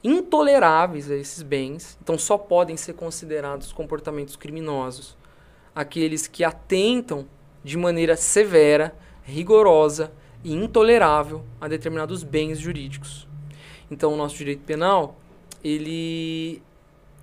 intoleráveis 0.03 1.11
a 1.11 1.15
esses 1.15 1.43
bens. 1.43 1.95
Então 2.01 2.17
só 2.17 2.35
podem 2.35 2.75
ser 2.75 2.93
considerados 2.93 3.71
comportamentos 3.71 4.35
criminosos 4.35 5.15
aqueles 5.75 6.25
que 6.25 6.43
atentam 6.43 7.27
de 7.63 7.77
maneira 7.77 8.15
severa, 8.15 8.95
rigorosa 9.21 10.11
e 10.43 10.51
intolerável 10.51 11.43
a 11.61 11.67
determinados 11.67 12.23
bens 12.23 12.57
jurídicos. 12.57 13.27
Então 13.91 14.11
o 14.11 14.17
nosso 14.17 14.35
direito 14.35 14.63
penal, 14.63 15.19
ele 15.63 16.63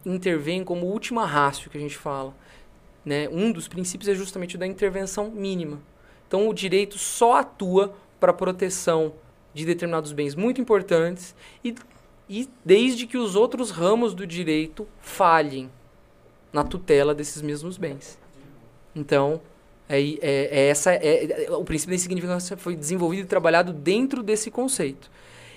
intervém 0.06 0.62
como 0.62 0.86
última 0.86 1.26
rácio 1.26 1.68
que 1.68 1.76
a 1.76 1.80
gente 1.80 1.96
fala. 1.96 2.32
Né? 3.04 3.28
Um 3.28 3.52
dos 3.52 3.68
princípios 3.68 4.08
é 4.08 4.14
justamente 4.14 4.56
o 4.56 4.58
da 4.58 4.66
intervenção 4.66 5.30
mínima. 5.30 5.80
Então 6.26 6.48
o 6.48 6.54
direito 6.54 6.98
só 6.98 7.38
atua 7.38 7.94
para 8.18 8.30
a 8.30 8.34
proteção 8.34 9.12
de 9.52 9.64
determinados 9.64 10.12
bens 10.12 10.34
muito 10.34 10.60
importantes 10.60 11.34
e, 11.62 11.74
e 12.28 12.48
desde 12.64 13.06
que 13.06 13.16
os 13.16 13.36
outros 13.36 13.70
ramos 13.70 14.14
do 14.14 14.26
direito 14.26 14.86
falhem 15.00 15.70
na 16.52 16.64
tutela 16.64 17.14
desses 17.14 17.42
mesmos 17.42 17.76
bens. 17.76 18.18
Então, 18.94 19.40
é, 19.88 20.00
é, 20.00 20.18
é 20.22 20.68
essa, 20.68 20.92
é, 20.92 21.44
é- 21.44 21.50
o 21.50 21.64
princípio 21.64 21.90
da 21.90 21.96
insignificância 21.96 22.56
foi 22.56 22.76
desenvolvido 22.76 23.24
e 23.24 23.28
trabalhado 23.28 23.72
dentro 23.72 24.22
desse 24.22 24.50
conceito. 24.50 25.10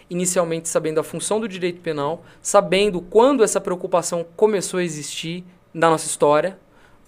Inicialmente 0.09 0.67
sabendo 0.69 0.99
a 0.99 1.03
função 1.03 1.39
do 1.39 1.47
direito 1.47 1.81
penal, 1.81 2.23
sabendo 2.41 3.01
quando 3.01 3.43
essa 3.43 3.59
preocupação 3.61 4.25
começou 4.35 4.79
a 4.79 4.83
existir 4.83 5.43
na 5.73 5.89
nossa 5.89 6.07
história, 6.07 6.57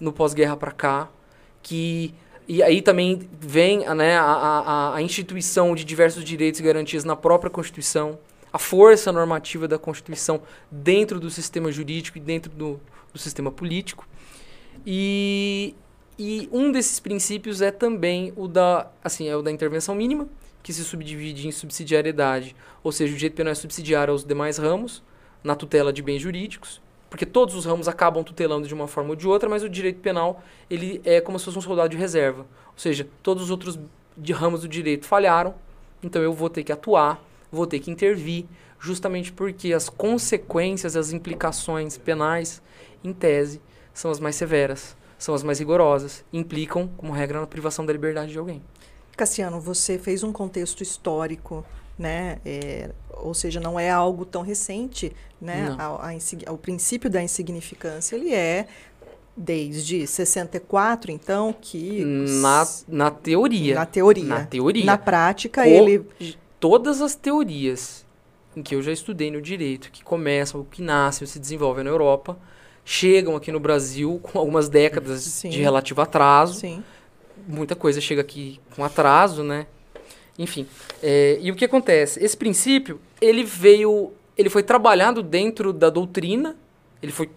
no 0.00 0.12
pós-guerra 0.12 0.56
para 0.56 0.72
cá, 0.72 1.08
que 1.62 2.14
e 2.48 2.64
aí 2.64 2.82
também 2.82 3.28
vem 3.38 3.88
né, 3.94 4.16
a, 4.18 4.24
a, 4.24 4.96
a 4.96 5.02
instituição 5.02 5.72
de 5.72 5.84
diversos 5.84 6.24
direitos 6.24 6.58
e 6.58 6.62
garantias 6.64 7.04
na 7.04 7.14
própria 7.14 7.48
Constituição, 7.48 8.18
a 8.52 8.58
força 8.58 9.12
normativa 9.12 9.68
da 9.68 9.78
Constituição 9.78 10.42
dentro 10.68 11.20
do 11.20 11.30
sistema 11.30 11.70
jurídico 11.70 12.18
e 12.18 12.20
dentro 12.20 12.50
do, 12.50 12.80
do 13.12 13.18
sistema 13.20 13.52
político. 13.52 14.04
E, 14.84 15.76
e 16.18 16.48
um 16.50 16.72
desses 16.72 16.98
princípios 16.98 17.62
é 17.62 17.70
também 17.70 18.32
o 18.34 18.48
da, 18.48 18.90
assim, 19.04 19.28
é 19.28 19.36
o 19.36 19.42
da 19.42 19.52
intervenção 19.52 19.94
mínima, 19.94 20.28
que 20.60 20.72
se 20.72 20.84
subdivide 20.84 21.46
em 21.46 21.52
subsidiariedade, 21.52 22.56
ou 22.82 22.90
seja, 22.90 23.12
o 23.14 23.16
direito 23.16 23.34
penal 23.34 23.52
é 23.52 23.54
subsidiário 23.54 24.10
aos 24.10 24.24
demais 24.24 24.58
ramos, 24.58 25.04
na 25.44 25.54
tutela 25.54 25.92
de 25.92 26.02
bens 26.02 26.20
jurídicos, 26.20 26.80
porque 27.10 27.26
todos 27.26 27.56
os 27.56 27.66
ramos 27.66 27.88
acabam 27.88 28.22
tutelando 28.22 28.68
de 28.68 28.72
uma 28.72 28.86
forma 28.86 29.10
ou 29.10 29.16
de 29.16 29.26
outra, 29.26 29.48
mas 29.48 29.64
o 29.64 29.68
direito 29.68 30.00
penal 30.00 30.42
ele 30.70 31.02
é 31.04 31.20
como 31.20 31.38
se 31.38 31.44
fosse 31.44 31.58
um 31.58 31.60
soldado 31.60 31.88
de 31.88 31.96
reserva. 31.96 32.42
Ou 32.68 32.78
seja, 32.78 33.06
todos 33.22 33.42
os 33.42 33.50
outros 33.50 33.78
ramos 34.32 34.60
do 34.62 34.68
direito 34.68 35.04
falharam, 35.04 35.54
então 36.02 36.22
eu 36.22 36.32
vou 36.32 36.48
ter 36.48 36.62
que 36.62 36.72
atuar, 36.72 37.20
vou 37.50 37.66
ter 37.66 37.80
que 37.80 37.90
intervir, 37.90 38.46
justamente 38.78 39.32
porque 39.32 39.72
as 39.72 39.88
consequências, 39.88 40.96
as 40.96 41.12
implicações 41.12 41.98
penais, 41.98 42.62
em 43.02 43.12
tese, 43.12 43.60
são 43.92 44.10
as 44.10 44.20
mais 44.20 44.36
severas, 44.36 44.96
são 45.18 45.34
as 45.34 45.42
mais 45.42 45.58
rigorosas, 45.58 46.24
implicam, 46.32 46.88
como 46.96 47.12
regra, 47.12 47.40
na 47.40 47.46
privação 47.46 47.84
da 47.84 47.92
liberdade 47.92 48.32
de 48.32 48.38
alguém. 48.38 48.62
Cassiano, 49.16 49.60
você 49.60 49.98
fez 49.98 50.22
um 50.22 50.32
contexto 50.32 50.82
histórico 50.82 51.66
né? 52.00 52.38
É, 52.46 52.90
ou 53.10 53.34
seja, 53.34 53.60
não 53.60 53.78
é 53.78 53.90
algo 53.90 54.24
tão 54.24 54.40
recente, 54.40 55.14
né? 55.38 55.76
A, 55.78 56.10
a, 56.48 56.52
o 56.52 56.56
princípio 56.56 57.10
da 57.10 57.22
insignificância 57.22 58.16
ele 58.16 58.32
é 58.32 58.66
desde 59.36 60.06
64, 60.06 61.10
então 61.10 61.54
que 61.60 62.02
na, 62.04 62.66
na 62.88 63.10
teoria, 63.10 63.74
na 63.74 63.86
teoria, 63.86 64.24
na 64.24 64.44
teoria, 64.44 64.84
na 64.84 64.98
prática 64.98 65.62
o, 65.62 65.64
ele 65.64 66.04
todas 66.58 67.00
as 67.00 67.14
teorias 67.14 68.04
em 68.56 68.62
que 68.62 68.74
eu 68.74 68.82
já 68.82 68.92
estudei 68.92 69.30
no 69.30 69.40
direito, 69.40 69.90
que 69.92 70.02
começam, 70.02 70.64
que 70.64 70.82
nascem, 70.82 71.26
se 71.26 71.38
desenvolvem 71.38 71.84
na 71.84 71.90
Europa, 71.90 72.36
chegam 72.84 73.36
aqui 73.36 73.52
no 73.52 73.60
Brasil 73.60 74.18
com 74.22 74.38
algumas 74.38 74.68
décadas 74.68 75.22
Sim. 75.22 75.50
de 75.50 75.60
relativo 75.60 76.00
atraso. 76.00 76.60
Sim. 76.60 76.82
Muita 77.46 77.76
coisa 77.76 78.00
chega 78.00 78.22
aqui 78.22 78.58
com 78.74 78.84
atraso, 78.84 79.44
né? 79.44 79.66
Enfim, 80.40 80.66
é, 81.02 81.38
e 81.38 81.50
o 81.50 81.54
que 81.54 81.66
acontece? 81.66 82.18
Esse 82.24 82.34
princípio, 82.34 82.98
ele 83.20 83.44
veio, 83.44 84.10
ele 84.38 84.48
foi 84.48 84.62
trabalhado 84.62 85.22
dentro 85.22 85.70
da 85.70 85.90
doutrina, 85.90 86.56
ele 87.02 87.12
foi 87.12 87.28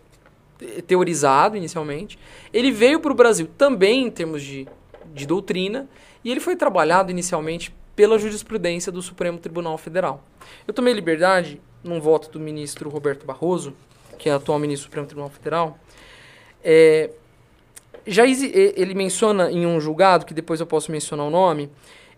teorizado 0.88 1.58
inicialmente, 1.58 2.18
ele 2.54 2.72
veio 2.72 3.02
para 3.02 3.12
o 3.12 3.16
Brasil 3.16 3.50
também 3.58 4.06
em 4.06 4.10
termos 4.10 4.42
de, 4.42 4.66
de 5.14 5.28
doutrina, 5.28 5.86
e 6.24 6.32
ele 6.32 6.40
foi 6.40 6.56
trabalhado 6.56 7.12
inicialmente 7.12 7.76
pela 7.94 8.18
jurisprudência 8.18 8.90
do 8.90 9.02
Supremo 9.02 9.38
Tribunal 9.38 9.78
Federal. 9.78 10.24
Eu 10.66 10.74
tomei 10.74 10.94
liberdade, 10.94 11.60
num 11.84 12.00
voto 12.00 12.30
do 12.30 12.40
ministro 12.40 12.90
Roberto 12.90 13.26
Barroso, 13.26 13.74
que 14.18 14.30
é 14.30 14.32
atual 14.32 14.58
ministro 14.60 14.86
do 14.86 14.90
Supremo 14.92 15.08
Tribunal 15.08 15.30
Federal, 15.30 15.78
é, 16.64 17.10
já 18.08 18.24
ele 18.26 18.94
menciona 18.94 19.52
em 19.52 19.66
um 19.66 19.82
julgado, 19.82 20.26
que 20.26 20.34
depois 20.34 20.62
eu 20.62 20.66
posso 20.66 20.90
mencionar 20.90 21.26
o 21.26 21.30
nome, 21.30 21.70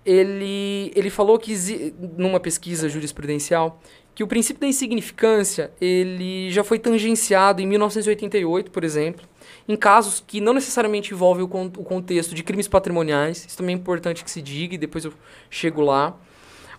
ele, 0.06 0.92
ele 0.96 1.10
falou 1.10 1.40
que, 1.40 1.94
numa 2.18 2.40
pesquisa 2.40 2.88
jurisprudencial, 2.88 3.82
que 4.14 4.24
o 4.24 4.28
princípio 4.28 4.62
da 4.62 4.68
insignificância 4.68 5.72
ele 5.82 6.50
já 6.50 6.64
foi 6.64 6.80
tangenciado 6.80 7.62
em 7.62 7.68
1988, 7.68 8.72
por 8.72 8.84
exemplo, 8.84 9.28
em 9.68 9.76
casos 9.76 10.24
que 10.26 10.40
não 10.40 10.54
necessariamente 10.54 11.14
envolvem 11.14 11.44
o, 11.44 11.48
con 11.48 11.66
o 11.66 11.84
contexto 11.84 12.34
de 12.34 12.42
crimes 12.42 12.68
patrimoniais. 12.68 13.46
Isso 13.46 13.58
também 13.58 13.76
é 13.76 13.78
importante 13.78 14.24
que 14.24 14.32
se 14.32 14.42
diga 14.42 14.76
e 14.76 14.78
depois 14.78 15.04
eu 15.04 15.14
chego 15.50 15.82
lá. 15.82 16.16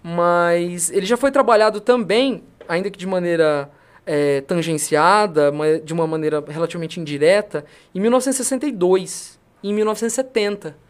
Mas 0.03 0.91
ele 0.91 1.05
já 1.05 1.17
foi 1.17 1.31
trabalhado 1.31 1.81
também, 1.81 2.43
ainda 2.67 2.91
que 2.91 2.99
de 2.99 3.07
maneira 3.07 3.71
é, 4.07 4.41
tangenciada, 4.43 5.53
de 5.85 5.93
uma 5.93 6.07
maneira 6.07 6.43
relativamente 6.47 7.01
indireta, 7.01 7.67
em 7.95 8.01
1962 8.01 9.39
e 9.63 9.71
em 9.71 9.75
1970 9.75 10.86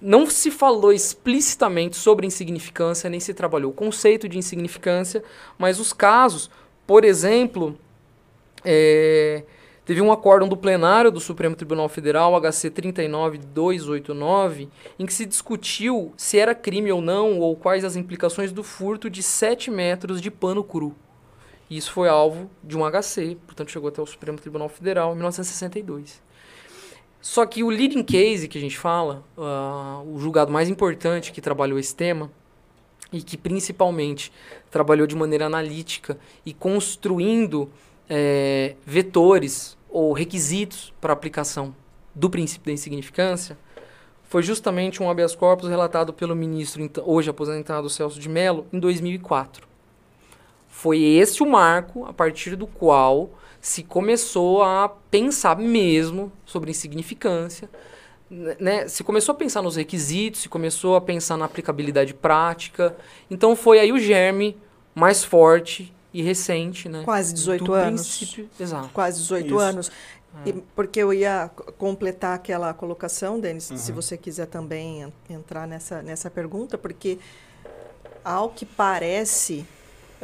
não 0.00 0.26
se 0.28 0.50
falou 0.50 0.92
explicitamente 0.92 1.96
sobre 1.96 2.26
insignificância, 2.26 3.08
nem 3.08 3.20
se 3.20 3.32
trabalhou 3.32 3.70
o 3.70 3.74
conceito 3.74 4.28
de 4.28 4.36
insignificância, 4.38 5.22
mas 5.58 5.80
os 5.80 5.92
casos, 5.92 6.50
por 6.86 7.04
exemplo, 7.04 7.78
é, 8.64 9.44
teve 9.84 10.00
um 10.00 10.10
acórdão 10.12 10.48
do 10.48 10.56
plenário 10.56 11.10
do 11.10 11.20
Supremo 11.20 11.54
Tribunal 11.54 11.88
Federal, 11.88 12.34
HC 12.40 12.70
39289, 12.70 14.68
em 14.98 15.06
que 15.06 15.14
se 15.14 15.24
discutiu 15.24 16.12
se 16.16 16.38
era 16.38 16.54
crime 16.54 16.90
ou 16.90 17.00
não, 17.00 17.38
ou 17.38 17.54
quais 17.56 17.84
as 17.84 17.96
implicações 17.96 18.52
do 18.52 18.62
furto 18.62 19.08
de 19.08 19.22
7 19.22 19.70
metros 19.70 20.20
de 20.20 20.30
pano 20.30 20.64
cru. 20.64 20.94
Isso 21.70 21.92
foi 21.92 22.08
alvo 22.08 22.50
de 22.62 22.76
um 22.76 22.82
HC, 22.84 23.36
portanto 23.46 23.70
chegou 23.70 23.88
até 23.88 24.02
o 24.02 24.06
Supremo 24.06 24.38
Tribunal 24.38 24.68
Federal 24.68 25.12
em 25.12 25.16
1962. 25.16 26.23
Só 27.24 27.46
que 27.46 27.64
o 27.64 27.70
leading 27.70 28.02
case 28.02 28.46
que 28.46 28.58
a 28.58 28.60
gente 28.60 28.76
fala, 28.76 29.24
uh, 29.34 30.06
o 30.14 30.18
julgado 30.18 30.52
mais 30.52 30.68
importante 30.68 31.32
que 31.32 31.40
trabalhou 31.40 31.78
esse 31.78 31.96
tema, 31.96 32.30
e 33.10 33.22
que 33.22 33.38
principalmente 33.38 34.30
trabalhou 34.70 35.06
de 35.06 35.16
maneira 35.16 35.46
analítica 35.46 36.18
e 36.44 36.52
construindo 36.52 37.70
é, 38.10 38.76
vetores 38.84 39.74
ou 39.88 40.12
requisitos 40.12 40.92
para 41.00 41.14
aplicação 41.14 41.74
do 42.14 42.28
princípio 42.28 42.66
da 42.66 42.72
insignificância, 42.72 43.56
foi 44.24 44.42
justamente 44.42 45.02
um 45.02 45.08
habeas 45.08 45.34
corpus 45.34 45.70
relatado 45.70 46.12
pelo 46.12 46.36
ministro, 46.36 46.90
hoje 47.06 47.30
aposentado 47.30 47.88
Celso 47.88 48.20
de 48.20 48.28
Mello, 48.28 48.66
em 48.70 48.78
2004. 48.78 49.66
Foi 50.68 51.02
esse 51.02 51.42
o 51.42 51.46
marco 51.46 52.04
a 52.04 52.12
partir 52.12 52.54
do 52.54 52.66
qual 52.66 53.30
se 53.64 53.82
começou 53.82 54.62
a 54.62 54.90
pensar 55.10 55.56
mesmo 55.56 56.30
sobre 56.44 56.70
insignificância, 56.70 57.66
né? 58.60 58.86
Se 58.88 59.02
começou 59.02 59.32
a 59.32 59.36
pensar 59.36 59.62
nos 59.62 59.76
requisitos, 59.76 60.42
se 60.42 60.50
começou 60.50 60.96
a 60.96 61.00
pensar 61.00 61.38
na 61.38 61.46
aplicabilidade 61.46 62.12
prática. 62.12 62.94
Então 63.30 63.56
foi 63.56 63.78
aí 63.78 63.90
o 63.90 63.98
germe 63.98 64.54
mais 64.94 65.24
forte 65.24 65.90
e 66.12 66.20
recente, 66.20 66.90
né? 66.90 67.04
Quase 67.06 67.32
18 67.32 67.72
anos. 67.72 68.18
Princípio. 68.18 68.50
Exato. 68.60 68.90
Quase 68.90 69.22
18 69.22 69.46
Isso. 69.46 69.58
anos. 69.58 69.92
É. 70.44 70.50
E, 70.50 70.52
porque 70.76 71.00
eu 71.00 71.14
ia 71.14 71.50
completar 71.78 72.34
aquela 72.34 72.74
colocação, 72.74 73.40
Denis, 73.40 73.70
uhum. 73.70 73.78
se 73.78 73.92
você 73.92 74.18
quiser 74.18 74.46
também 74.46 75.10
entrar 75.30 75.66
nessa, 75.66 76.02
nessa 76.02 76.30
pergunta, 76.30 76.76
porque 76.76 77.18
ao 78.22 78.50
que 78.50 78.66
parece, 78.66 79.66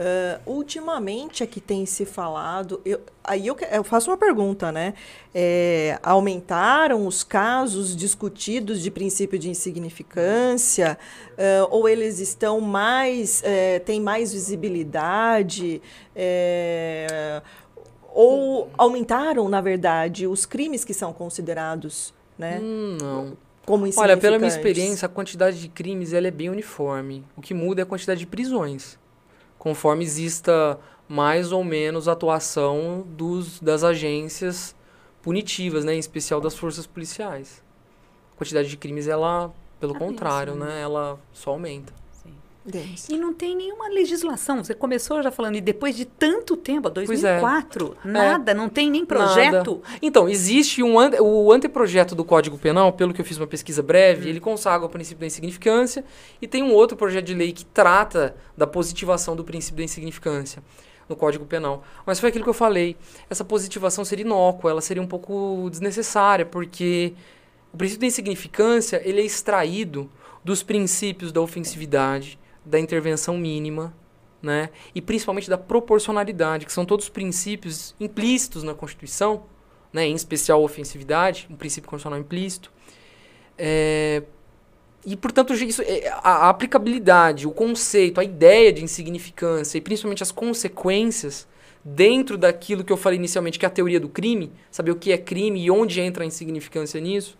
Uh, 0.00 0.40
ultimamente 0.50 1.42
é 1.42 1.46
que 1.46 1.60
tem 1.60 1.84
se 1.84 2.06
falado. 2.06 2.80
Eu, 2.86 3.00
aí 3.22 3.46
eu, 3.46 3.56
eu, 3.70 3.84
faço 3.84 4.10
uma 4.10 4.16
pergunta, 4.16 4.72
né? 4.72 4.94
É, 5.34 5.98
aumentaram 6.02 7.06
os 7.06 7.22
casos 7.22 7.94
discutidos 7.94 8.80
de 8.80 8.90
princípio 8.90 9.38
de 9.38 9.50
insignificância? 9.50 10.96
Uh, 11.32 11.68
ou 11.68 11.86
eles 11.86 12.18
estão 12.18 12.62
mais. 12.62 13.42
É, 13.44 13.78
têm 13.80 14.00
mais 14.00 14.32
visibilidade? 14.32 15.82
É, 16.16 17.42
ou 18.14 18.70
aumentaram, 18.78 19.50
na 19.50 19.60
verdade, 19.60 20.26
os 20.26 20.46
crimes 20.46 20.82
que 20.82 20.94
são 20.94 21.12
considerados, 21.12 22.14
né? 22.38 22.58
Hum, 22.62 22.96
não. 22.98 23.36
Como 23.66 23.86
Olha, 23.98 24.16
pela 24.16 24.38
minha 24.38 24.48
experiência, 24.48 25.04
a 25.04 25.08
quantidade 25.10 25.60
de 25.60 25.68
crimes 25.68 26.14
ela 26.14 26.26
é 26.26 26.30
bem 26.30 26.48
uniforme. 26.48 27.22
O 27.36 27.42
que 27.42 27.52
muda 27.52 27.82
é 27.82 27.84
a 27.84 27.86
quantidade 27.86 28.20
de 28.20 28.26
prisões 28.26 28.98
conforme 29.60 30.02
exista 30.02 30.80
mais 31.06 31.52
ou 31.52 31.62
menos 31.62 32.08
atuação 32.08 33.04
dos, 33.06 33.60
das 33.60 33.84
agências 33.84 34.74
punitivas, 35.20 35.84
né, 35.84 35.94
em 35.94 35.98
especial 35.98 36.40
das 36.40 36.56
forças 36.56 36.86
policiais. 36.86 37.62
A 38.32 38.36
quantidade 38.36 38.68
de 38.68 38.76
crimes, 38.78 39.06
ela, 39.06 39.52
pelo 39.78 39.94
ah, 39.94 39.98
contrário, 39.98 40.54
isso, 40.54 40.60
né? 40.60 40.66
né, 40.66 40.80
ela 40.80 41.20
só 41.30 41.50
aumenta. 41.50 41.92
E 43.12 43.18
não 43.18 43.32
tem 43.32 43.56
nenhuma 43.56 43.88
legislação. 43.88 44.62
Você 44.62 44.74
começou 44.74 45.22
já 45.22 45.30
falando, 45.30 45.56
e 45.56 45.60
depois 45.60 45.96
de 45.96 46.04
tanto 46.04 46.56
tempo, 46.56 46.88
2004, 46.88 47.96
é. 48.04 48.08
nada, 48.08 48.52
é. 48.52 48.54
não 48.54 48.68
tem 48.68 48.90
nem 48.90 49.04
projeto. 49.04 49.82
Nada. 49.82 49.98
Então, 50.00 50.28
existe 50.28 50.82
um 50.82 50.98
ante, 50.98 51.20
o 51.20 51.52
anteprojeto 51.52 52.14
do 52.14 52.24
Código 52.24 52.58
Penal, 52.58 52.92
pelo 52.92 53.12
que 53.12 53.20
eu 53.20 53.24
fiz 53.24 53.36
uma 53.36 53.46
pesquisa 53.46 53.82
breve, 53.82 54.26
hum. 54.26 54.30
ele 54.30 54.40
consagra 54.40 54.86
o 54.86 54.90
princípio 54.90 55.20
da 55.20 55.26
insignificância, 55.26 56.04
e 56.40 56.46
tem 56.46 56.62
um 56.62 56.72
outro 56.72 56.96
projeto 56.96 57.26
de 57.26 57.34
lei 57.34 57.52
que 57.52 57.64
trata 57.64 58.36
da 58.56 58.66
positivação 58.66 59.34
do 59.34 59.44
princípio 59.44 59.78
da 59.78 59.84
insignificância 59.84 60.62
no 61.08 61.16
Código 61.16 61.44
Penal. 61.44 61.82
Mas 62.06 62.20
foi 62.20 62.28
aquilo 62.28 62.44
que 62.44 62.50
eu 62.50 62.54
falei. 62.54 62.96
Essa 63.28 63.44
positivação 63.44 64.04
seria 64.04 64.24
inócua, 64.24 64.70
ela 64.70 64.80
seria 64.80 65.02
um 65.02 65.06
pouco 65.06 65.68
desnecessária, 65.68 66.46
porque 66.46 67.12
o 67.72 67.76
princípio 67.76 68.00
da 68.00 68.06
insignificância 68.06 69.02
ele 69.04 69.20
é 69.20 69.24
extraído 69.24 70.10
dos 70.42 70.62
princípios 70.62 71.32
da 71.32 71.40
ofensividade, 71.40 72.38
da 72.64 72.78
intervenção 72.78 73.36
mínima, 73.36 73.94
né? 74.42 74.70
E 74.94 75.00
principalmente 75.00 75.48
da 75.48 75.58
proporcionalidade, 75.58 76.66
que 76.66 76.72
são 76.72 76.84
todos 76.84 77.08
princípios 77.08 77.94
implícitos 78.00 78.62
na 78.62 78.74
Constituição, 78.74 79.44
né? 79.92 80.06
Em 80.06 80.14
especial 80.14 80.60
a 80.60 80.64
ofensividade, 80.64 81.46
um 81.50 81.56
princípio 81.56 81.88
constitucional 81.88 82.18
implícito. 82.18 82.72
É, 83.58 84.22
e, 85.04 85.16
portanto, 85.16 85.54
isso, 85.54 85.82
é, 85.82 86.08
a, 86.22 86.48
aplicabilidade, 86.48 87.46
o 87.46 87.50
conceito, 87.50 88.20
a 88.20 88.24
ideia 88.24 88.72
de 88.72 88.84
insignificância 88.84 89.78
e 89.78 89.80
principalmente 89.80 90.22
as 90.22 90.30
consequências 90.30 91.48
dentro 91.82 92.36
daquilo 92.36 92.84
que 92.84 92.92
eu 92.92 92.96
falei 92.96 93.18
inicialmente, 93.18 93.58
que 93.58 93.64
é 93.64 93.68
a 93.68 93.70
teoria 93.70 93.98
do 93.98 94.08
crime, 94.08 94.52
saber 94.70 94.90
o 94.90 94.96
que 94.96 95.12
é 95.12 95.18
crime 95.18 95.64
e 95.64 95.70
onde 95.70 96.00
entra 96.00 96.24
a 96.24 96.26
insignificância 96.26 97.00
nisso, 97.00 97.38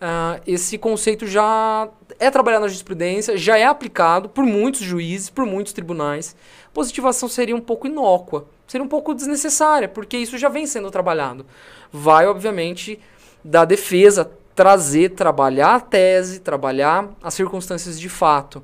uh, 0.00 0.40
esse 0.46 0.78
conceito 0.78 1.26
já 1.26 1.88
é 2.18 2.30
trabalhado 2.30 2.62
na 2.62 2.68
jurisprudência, 2.68 3.36
já 3.36 3.58
é 3.58 3.64
aplicado 3.64 4.28
por 4.28 4.44
muitos 4.44 4.80
juízes, 4.80 5.30
por 5.30 5.46
muitos 5.46 5.72
tribunais. 5.72 6.36
Positivação 6.72 7.28
seria 7.28 7.56
um 7.56 7.60
pouco 7.60 7.86
inócua, 7.86 8.46
seria 8.66 8.84
um 8.84 8.88
pouco 8.88 9.14
desnecessária, 9.14 9.88
porque 9.88 10.16
isso 10.16 10.38
já 10.38 10.48
vem 10.48 10.66
sendo 10.66 10.90
trabalhado. 10.90 11.46
Vai, 11.92 12.26
obviamente, 12.26 13.00
da 13.44 13.64
defesa 13.64 14.30
trazer, 14.54 15.10
trabalhar 15.10 15.74
a 15.74 15.80
tese, 15.80 16.40
trabalhar 16.40 17.10
as 17.22 17.34
circunstâncias 17.34 18.00
de 18.00 18.08
fato 18.08 18.62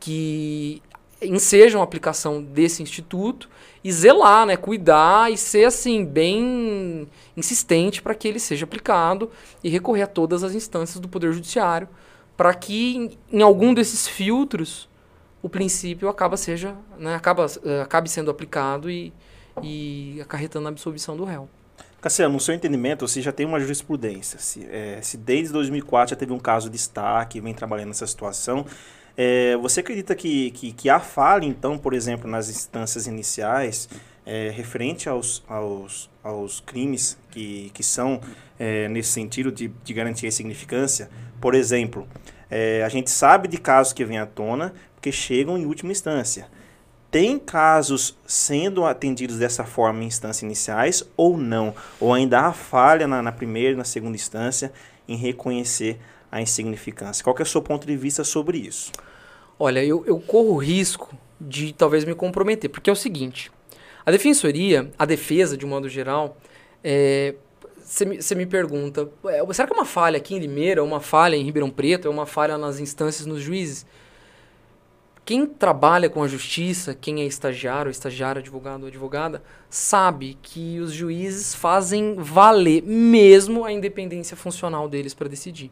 que 0.00 0.82
ensejam 1.26 1.80
a 1.80 1.84
aplicação 1.84 2.42
desse 2.42 2.82
instituto 2.82 3.48
e 3.82 3.92
zelar, 3.92 4.46
né, 4.46 4.56
cuidar 4.56 5.30
e 5.30 5.36
ser 5.36 5.64
assim 5.64 6.04
bem 6.04 7.08
insistente 7.36 8.00
para 8.00 8.14
que 8.14 8.26
ele 8.26 8.38
seja 8.38 8.64
aplicado 8.64 9.30
e 9.62 9.68
recorrer 9.68 10.02
a 10.02 10.06
todas 10.06 10.42
as 10.42 10.54
instâncias 10.54 11.00
do 11.00 11.08
poder 11.08 11.32
judiciário 11.32 11.88
para 12.36 12.52
que 12.54 12.96
em, 12.96 13.38
em, 13.38 13.42
algum 13.42 13.72
desses 13.72 14.08
filtros 14.08 14.88
o 15.42 15.48
princípio 15.48 16.08
acaba 16.08 16.36
seja, 16.36 16.74
né, 16.98 17.14
acaba, 17.14 17.46
uh, 17.46 17.82
acabe 17.82 18.08
sendo 18.08 18.30
aplicado 18.30 18.90
e, 18.90 19.12
e 19.62 20.18
acarretando 20.20 20.66
a 20.66 20.70
absolvição 20.70 21.16
do 21.16 21.24
réu. 21.24 21.48
Cassiano, 22.00 22.34
no 22.34 22.40
seu 22.40 22.54
entendimento, 22.54 23.06
você 23.06 23.22
já 23.22 23.32
tem 23.32 23.46
uma 23.46 23.58
jurisprudência. 23.58 24.38
Se, 24.38 24.66
é, 24.70 25.00
se 25.00 25.16
desde 25.16 25.54
2004 25.54 26.10
já 26.10 26.16
teve 26.16 26.34
um 26.34 26.38
caso 26.38 26.66
de 26.66 26.76
destaque, 26.76 27.40
vem 27.40 27.54
trabalhando 27.54 27.88
nessa 27.88 28.06
situação, 28.06 28.66
é, 29.16 29.56
você 29.56 29.80
acredita 29.80 30.14
que, 30.14 30.50
que, 30.50 30.72
que, 30.72 30.90
há 30.90 30.98
falha, 30.98 31.46
então, 31.46 31.78
por 31.78 31.94
exemplo, 31.94 32.28
nas 32.28 32.48
instâncias 32.48 33.06
iniciais, 33.06 33.88
é, 34.26 34.50
referente 34.50 35.08
aos, 35.08 35.44
aos, 35.48 36.10
aos 36.22 36.60
crimes 36.60 37.16
que, 37.30 37.70
que 37.72 37.82
são 37.82 38.20
é, 38.58 38.88
nesse 38.88 39.10
sentido 39.10 39.52
de, 39.52 39.68
de 39.68 39.94
garantir 39.94 40.26
a 40.26 40.32
significância? 40.32 41.08
Por 41.40 41.54
exemplo, 41.54 42.08
é, 42.50 42.82
a 42.82 42.88
gente 42.88 43.10
sabe 43.10 43.46
de 43.48 43.58
casos 43.58 43.92
que 43.92 44.04
vêm 44.04 44.18
à 44.18 44.26
tona 44.26 44.74
porque 44.94 45.12
chegam 45.12 45.56
em 45.56 45.66
última 45.66 45.92
instância. 45.92 46.48
Tem 47.10 47.38
casos 47.38 48.18
sendo 48.26 48.84
atendidos 48.84 49.38
dessa 49.38 49.64
forma 49.64 50.02
em 50.02 50.06
instâncias 50.06 50.42
iniciais 50.42 51.04
ou 51.16 51.36
não? 51.36 51.72
Ou 52.00 52.12
ainda 52.12 52.40
há 52.40 52.52
falha 52.52 53.06
na, 53.06 53.22
na 53.22 53.30
primeira 53.30 53.74
e 53.74 53.76
na 53.76 53.84
segunda 53.84 54.16
instância 54.16 54.72
em 55.06 55.16
reconhecer 55.16 56.00
a 56.34 56.42
insignificância? 56.42 57.22
Qual 57.22 57.36
é 57.38 57.42
o 57.42 57.46
seu 57.46 57.62
ponto 57.62 57.86
de 57.86 57.96
vista 57.96 58.24
sobre 58.24 58.58
isso? 58.58 58.90
Olha, 59.56 59.84
eu, 59.84 60.04
eu 60.04 60.18
corro 60.18 60.56
risco 60.56 61.16
de 61.40 61.72
talvez 61.72 62.04
me 62.04 62.12
comprometer, 62.12 62.68
porque 62.68 62.90
é 62.90 62.92
o 62.92 62.96
seguinte: 62.96 63.52
a 64.04 64.10
defensoria, 64.10 64.90
a 64.98 65.06
defesa, 65.06 65.56
de 65.56 65.64
um 65.64 65.68
modo 65.68 65.88
geral, 65.88 66.36
você 67.80 68.02
é, 68.02 68.06
me, 68.06 68.18
me 68.34 68.46
pergunta, 68.46 69.08
será 69.52 69.68
que 69.68 69.74
é 69.74 69.76
uma 69.76 69.84
falha 69.84 70.16
aqui 70.16 70.34
em 70.34 70.40
Limeira, 70.40 70.82
uma 70.82 70.98
falha 70.98 71.36
em 71.36 71.44
Ribeirão 71.44 71.70
Preto, 71.70 72.08
é 72.08 72.10
uma 72.10 72.26
falha 72.26 72.58
nas 72.58 72.80
instâncias, 72.80 73.26
nos 73.26 73.40
juízes? 73.40 73.86
Quem 75.24 75.46
trabalha 75.46 76.10
com 76.10 76.20
a 76.20 76.26
justiça, 76.26 76.96
quem 76.96 77.22
é 77.22 77.24
estagiário, 77.24 77.90
estagiário, 77.90 78.40
advogado 78.40 78.82
ou 78.82 78.88
advogada, 78.88 79.40
sabe 79.70 80.36
que 80.42 80.80
os 80.80 80.92
juízes 80.92 81.54
fazem 81.54 82.16
valer 82.18 82.82
mesmo 82.82 83.64
a 83.64 83.70
independência 83.72 84.36
funcional 84.36 84.88
deles 84.88 85.14
para 85.14 85.28
decidir. 85.28 85.70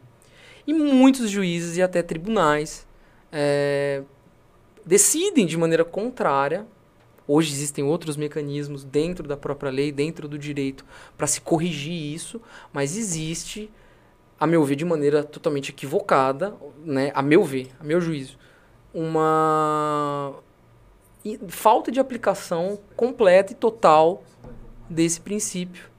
E 0.65 0.73
muitos 0.73 1.29
juízes 1.29 1.77
e 1.77 1.81
até 1.81 2.01
tribunais 2.01 2.87
é, 3.31 4.03
decidem 4.85 5.45
de 5.45 5.57
maneira 5.57 5.83
contrária. 5.83 6.65
Hoje 7.27 7.51
existem 7.53 7.83
outros 7.83 8.17
mecanismos 8.17 8.83
dentro 8.83 9.27
da 9.27 9.37
própria 9.37 9.71
lei, 9.71 9.91
dentro 9.91 10.27
do 10.27 10.37
direito, 10.37 10.85
para 11.17 11.25
se 11.27 11.39
corrigir 11.39 11.93
isso, 11.93 12.41
mas 12.71 12.97
existe, 12.97 13.71
a 14.37 14.45
meu 14.45 14.63
ver, 14.63 14.75
de 14.75 14.83
maneira 14.83 15.23
totalmente 15.23 15.69
equivocada, 15.69 16.53
né, 16.83 17.11
a 17.15 17.21
meu 17.21 17.43
ver, 17.43 17.71
a 17.79 17.83
meu 17.83 18.01
juízo, 18.01 18.37
uma 18.93 20.33
falta 21.47 21.89
de 21.91 21.99
aplicação 21.99 22.77
completa 22.95 23.53
e 23.53 23.55
total 23.55 24.23
desse 24.89 25.21
princípio. 25.21 25.92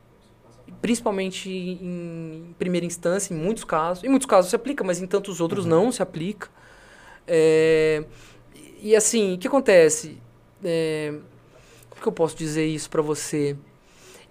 Principalmente 0.85 1.49
em 1.49 2.55
primeira 2.59 2.85
instância, 2.85 3.33
em 3.33 3.37
muitos 3.39 3.65
casos. 3.65 4.05
Em 4.05 4.09
muitos 4.09 4.27
casos 4.27 4.51
se 4.51 4.57
aplica, 4.57 4.85
mas 4.85 5.01
em 5.01 5.07
tantos 5.07 5.41
outros 5.41 5.65
uhum. 5.65 5.71
não 5.71 5.91
se 5.91 6.03
aplica. 6.03 6.49
É, 7.27 8.05
e 8.83 8.95
assim, 8.95 9.33
o 9.35 9.39
que 9.39 9.49
acontece? 9.49 10.19
É, 10.63 11.15
como 11.89 12.03
que 12.03 12.09
eu 12.09 12.13
posso 12.13 12.37
dizer 12.37 12.67
isso 12.67 12.91
para 12.91 13.01
você? 13.01 13.57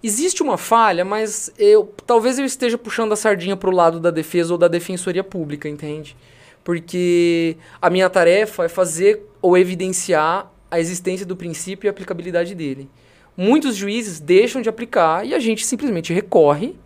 Existe 0.00 0.44
uma 0.44 0.56
falha, 0.56 1.04
mas 1.04 1.52
eu 1.58 1.92
talvez 2.06 2.38
eu 2.38 2.44
esteja 2.44 2.78
puxando 2.78 3.10
a 3.10 3.16
sardinha 3.16 3.56
para 3.56 3.70
o 3.70 3.72
lado 3.72 3.98
da 3.98 4.12
defesa 4.12 4.52
ou 4.52 4.58
da 4.58 4.68
defensoria 4.68 5.24
pública, 5.24 5.68
entende? 5.68 6.16
porque 6.64 7.58
a 7.80 7.90
minha 7.90 8.08
tarefa 8.08 8.64
é 8.64 8.68
fazer 8.68 9.22
ou 9.40 9.56
evidenciar 9.56 10.50
a 10.70 10.80
existência 10.80 11.26
do 11.26 11.36
princípio 11.36 11.86
e 11.86 11.88
a 11.88 11.90
aplicabilidade 11.90 12.54
dele. 12.54 12.88
Muitos 13.36 13.74
juízes 13.76 14.20
deixam 14.20 14.62
de 14.62 14.68
aplicar 14.68 15.26
e 15.26 15.34
a 15.34 15.38
gente 15.38 15.66
simplesmente 15.66 16.12
recorre, 16.12 16.76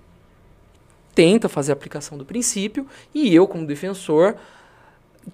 tenta 1.14 1.48
fazer 1.48 1.72
a 1.72 1.74
aplicação 1.74 2.16
do 2.16 2.24
princípio 2.24 2.86
e 3.14 3.34
eu, 3.34 3.46
como 3.46 3.66
defensor, 3.66 4.36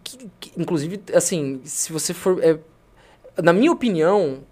que, 0.03 0.31
que, 0.41 0.53
inclusive, 0.57 1.01
assim, 1.13 1.61
se 1.65 1.93
você 1.93 2.13
for. 2.13 2.43
É, 2.43 2.59
na 3.43 3.53
minha 3.53 3.71
opinião, 3.71 4.43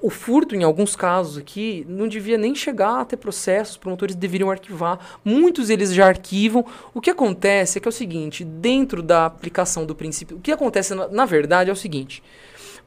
o 0.00 0.10
furto, 0.10 0.54
em 0.54 0.62
alguns 0.62 0.94
casos 0.94 1.38
aqui, 1.38 1.84
não 1.88 2.06
devia 2.06 2.38
nem 2.38 2.54
chegar 2.54 3.00
a 3.00 3.04
ter 3.04 3.16
processos, 3.16 3.72
os 3.72 3.78
promotores 3.78 4.14
deveriam 4.14 4.50
arquivar. 4.50 4.98
Muitos 5.24 5.70
eles 5.70 5.92
já 5.92 6.06
arquivam. 6.06 6.64
O 6.94 7.00
que 7.00 7.10
acontece 7.10 7.78
é 7.78 7.80
que 7.80 7.88
é 7.88 7.90
o 7.90 7.92
seguinte, 7.92 8.44
dentro 8.44 9.02
da 9.02 9.26
aplicação 9.26 9.84
do 9.84 9.94
princípio, 9.94 10.36
o 10.36 10.40
que 10.40 10.52
acontece 10.52 10.94
na, 10.94 11.08
na 11.08 11.24
verdade 11.24 11.70
é 11.70 11.72
o 11.72 11.76
seguinte, 11.76 12.22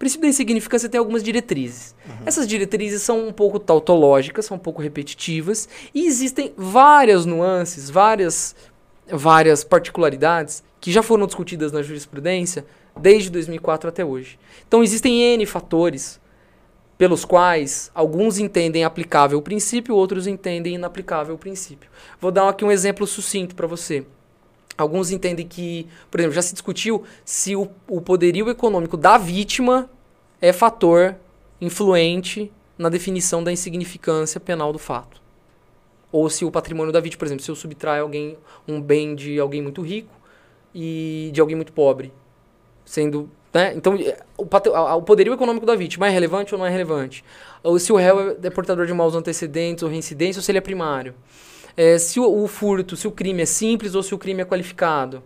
princípio 0.01 0.23
da 0.23 0.29
insignificância 0.29 0.89
tem 0.89 0.97
algumas 0.97 1.21
diretrizes. 1.21 1.93
Uhum. 2.03 2.15
Essas 2.25 2.47
diretrizes 2.47 3.03
são 3.03 3.27
um 3.27 3.31
pouco 3.31 3.59
tautológicas, 3.59 4.45
são 4.45 4.57
um 4.57 4.59
pouco 4.59 4.81
repetitivas, 4.81 5.69
e 5.93 6.07
existem 6.07 6.51
várias 6.57 7.23
nuances, 7.23 7.87
várias, 7.87 8.55
várias 9.07 9.63
particularidades 9.63 10.63
que 10.79 10.91
já 10.91 11.03
foram 11.03 11.27
discutidas 11.27 11.71
na 11.71 11.83
jurisprudência 11.83 12.65
desde 12.99 13.29
2004 13.29 13.89
até 13.89 14.03
hoje. 14.03 14.39
Então 14.67 14.81
existem 14.81 15.21
N 15.21 15.45
fatores 15.45 16.19
pelos 16.97 17.23
quais 17.23 17.91
alguns 17.93 18.39
entendem 18.39 18.83
aplicável 18.83 19.37
o 19.37 19.41
princípio, 19.41 19.95
outros 19.95 20.25
entendem 20.25 20.75
inaplicável 20.75 21.35
o 21.35 21.37
princípio. 21.37 21.91
Vou 22.19 22.31
dar 22.31 22.49
aqui 22.49 22.65
um 22.65 22.71
exemplo 22.71 23.05
sucinto 23.05 23.53
para 23.53 23.67
você. 23.67 24.03
Alguns 24.81 25.11
entendem 25.11 25.47
que, 25.47 25.87
por 26.09 26.19
exemplo, 26.19 26.35
já 26.35 26.41
se 26.41 26.53
discutiu 26.53 27.03
se 27.23 27.55
o, 27.55 27.69
o 27.87 28.01
poderio 28.01 28.49
econômico 28.49 28.97
da 28.97 29.17
vítima 29.17 29.89
é 30.41 30.51
fator 30.51 31.15
influente 31.59 32.51
na 32.77 32.89
definição 32.89 33.43
da 33.43 33.51
insignificância 33.51 34.39
penal 34.39 34.73
do 34.73 34.79
fato. 34.79 35.21
Ou 36.11 36.29
se 36.29 36.43
o 36.43 36.51
patrimônio 36.51 36.91
da 36.91 36.99
vítima, 36.99 37.19
por 37.19 37.25
exemplo, 37.25 37.43
se 37.43 37.51
eu 37.51 37.55
subtraio 37.55 38.03
alguém 38.03 38.37
um 38.67 38.81
bem 38.81 39.15
de 39.15 39.39
alguém 39.39 39.61
muito 39.61 39.81
rico 39.81 40.13
e 40.73 41.29
de 41.31 41.39
alguém 41.39 41.55
muito 41.55 41.71
pobre, 41.71 42.11
sendo 42.83 43.29
né? 43.53 43.73
Então, 43.75 43.95
é, 43.95 44.17
o, 44.37 44.43
o 44.43 45.01
poderio 45.01 45.33
econômico 45.33 45.65
da 45.65 45.75
vítima 45.75 46.07
é 46.07 46.09
relevante 46.09 46.53
ou 46.55 46.59
não 46.59 46.65
é 46.65 46.69
relevante? 46.69 47.23
Ou 47.61 47.77
se 47.77 47.91
o 47.91 47.97
réu 47.97 48.37
é 48.41 48.49
portador 48.49 48.85
de 48.85 48.93
maus 48.93 49.13
antecedentes 49.13 49.83
ou 49.83 49.89
reincidência, 49.89 50.39
ou 50.39 50.43
se 50.43 50.51
ele 50.51 50.57
é 50.57 50.61
primário. 50.61 51.13
É, 51.75 51.97
se 51.97 52.19
o, 52.19 52.43
o, 52.43 52.47
furto, 52.47 52.95
se 52.95 53.07
o 53.07 53.11
crime 53.11 53.43
é 53.43 53.45
simples 53.45 53.95
ou 53.95 54.03
se 54.03 54.13
o 54.13 54.17
crime 54.17 54.41
é 54.41 54.45
qualificado. 54.45 55.23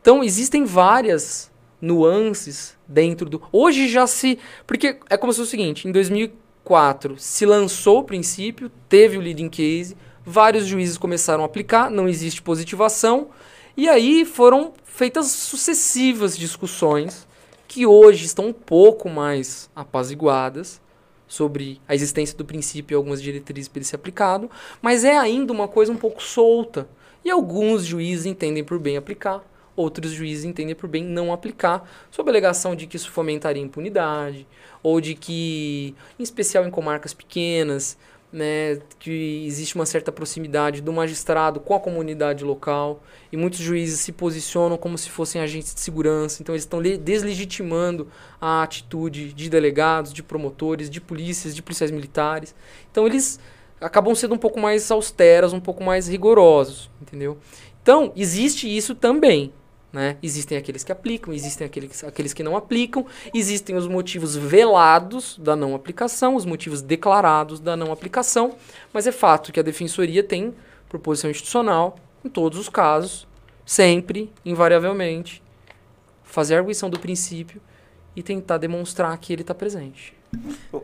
Então, 0.00 0.22
existem 0.22 0.64
várias 0.64 1.50
nuances 1.80 2.76
dentro 2.86 3.28
do... 3.28 3.42
Hoje 3.52 3.88
já 3.88 4.06
se... 4.06 4.38
Porque 4.66 4.98
é 5.08 5.16
como 5.16 5.32
se 5.32 5.38
fosse 5.38 5.48
o 5.48 5.50
seguinte, 5.50 5.88
em 5.88 5.92
2004 5.92 7.16
se 7.18 7.44
lançou 7.44 7.98
o 7.98 8.04
princípio, 8.04 8.70
teve 8.88 9.18
o 9.18 9.20
leading 9.20 9.48
case, 9.48 9.96
vários 10.24 10.66
juízes 10.66 10.96
começaram 10.96 11.42
a 11.42 11.46
aplicar, 11.46 11.90
não 11.90 12.08
existe 12.08 12.40
positivação, 12.40 13.28
e 13.76 13.88
aí 13.88 14.24
foram 14.24 14.72
feitas 14.84 15.26
sucessivas 15.26 16.36
discussões 16.36 17.26
que 17.66 17.86
hoje 17.86 18.26
estão 18.26 18.48
um 18.48 18.52
pouco 18.52 19.08
mais 19.08 19.70
apaziguadas 19.74 20.80
sobre 21.32 21.80
a 21.88 21.94
existência 21.94 22.36
do 22.36 22.44
princípio 22.44 22.94
e 22.94 22.96
algumas 22.96 23.22
diretrizes 23.22 23.66
para 23.66 23.78
ele 23.78 23.86
ser 23.86 23.96
aplicado, 23.96 24.50
mas 24.82 25.02
é 25.02 25.16
ainda 25.16 25.50
uma 25.50 25.66
coisa 25.66 25.90
um 25.90 25.96
pouco 25.96 26.22
solta. 26.22 26.86
E 27.24 27.30
alguns 27.30 27.86
juízes 27.86 28.26
entendem 28.26 28.62
por 28.62 28.78
bem 28.78 28.98
aplicar, 28.98 29.42
outros 29.74 30.12
juízes 30.12 30.44
entendem 30.44 30.74
por 30.74 30.90
bem 30.90 31.02
não 31.02 31.32
aplicar, 31.32 31.90
sob 32.10 32.28
a 32.28 32.32
alegação 32.32 32.76
de 32.76 32.86
que 32.86 32.98
isso 32.98 33.10
fomentaria 33.10 33.62
impunidade, 33.62 34.46
ou 34.82 35.00
de 35.00 35.14
que, 35.14 35.94
em 36.18 36.22
especial 36.22 36.66
em 36.66 36.70
comarcas 36.70 37.14
pequenas, 37.14 37.96
né, 38.32 38.78
que 38.98 39.44
existe 39.46 39.74
uma 39.74 39.84
certa 39.84 40.10
proximidade 40.10 40.80
do 40.80 40.92
magistrado 40.92 41.60
com 41.60 41.74
a 41.74 41.80
comunidade 41.80 42.44
local 42.44 43.02
e 43.30 43.36
muitos 43.36 43.58
juízes 43.58 44.00
se 44.00 44.10
posicionam 44.10 44.78
como 44.78 44.96
se 44.96 45.10
fossem 45.10 45.42
agentes 45.42 45.74
de 45.74 45.80
segurança, 45.80 46.42
então 46.42 46.54
eles 46.54 46.62
estão 46.62 46.80
deslegitimando 46.80 48.08
a 48.40 48.62
atitude 48.62 49.34
de 49.34 49.50
delegados, 49.50 50.12
de 50.12 50.22
promotores, 50.22 50.88
de 50.88 51.00
polícias, 51.00 51.54
de 51.54 51.62
policiais 51.62 51.90
militares. 51.90 52.54
Então 52.90 53.06
eles 53.06 53.38
acabam 53.80 54.14
sendo 54.14 54.34
um 54.34 54.38
pouco 54.38 54.58
mais 54.58 54.90
austeros, 54.90 55.52
um 55.52 55.60
pouco 55.60 55.84
mais 55.84 56.08
rigorosos, 56.08 56.88
entendeu? 57.00 57.36
Então, 57.82 58.12
existe 58.14 58.74
isso 58.74 58.94
também. 58.94 59.52
Né? 59.92 60.16
Existem 60.22 60.56
aqueles 60.56 60.82
que 60.82 60.90
aplicam, 60.90 61.34
existem 61.34 61.66
aqueles, 61.66 62.02
aqueles 62.02 62.32
que 62.32 62.42
não 62.42 62.56
aplicam, 62.56 63.04
existem 63.34 63.76
os 63.76 63.86
motivos 63.86 64.34
velados 64.34 65.36
da 65.38 65.54
não 65.54 65.74
aplicação, 65.74 66.34
os 66.34 66.46
motivos 66.46 66.80
declarados 66.80 67.60
da 67.60 67.76
não 67.76 67.92
aplicação, 67.92 68.56
mas 68.92 69.06
é 69.06 69.12
fato 69.12 69.52
que 69.52 69.60
a 69.60 69.62
defensoria 69.62 70.22
tem 70.22 70.54
proposição 70.88 71.30
institucional 71.30 71.96
em 72.24 72.28
todos 72.28 72.58
os 72.58 72.68
casos, 72.68 73.26
sempre, 73.66 74.32
invariavelmente, 74.44 75.42
fazer 76.24 76.54
a 76.54 76.58
arguição 76.58 76.88
do 76.88 76.98
princípio 76.98 77.60
e 78.16 78.22
tentar 78.22 78.58
demonstrar 78.58 79.16
que 79.18 79.32
ele 79.32 79.42
está 79.42 79.54
presente. 79.54 80.14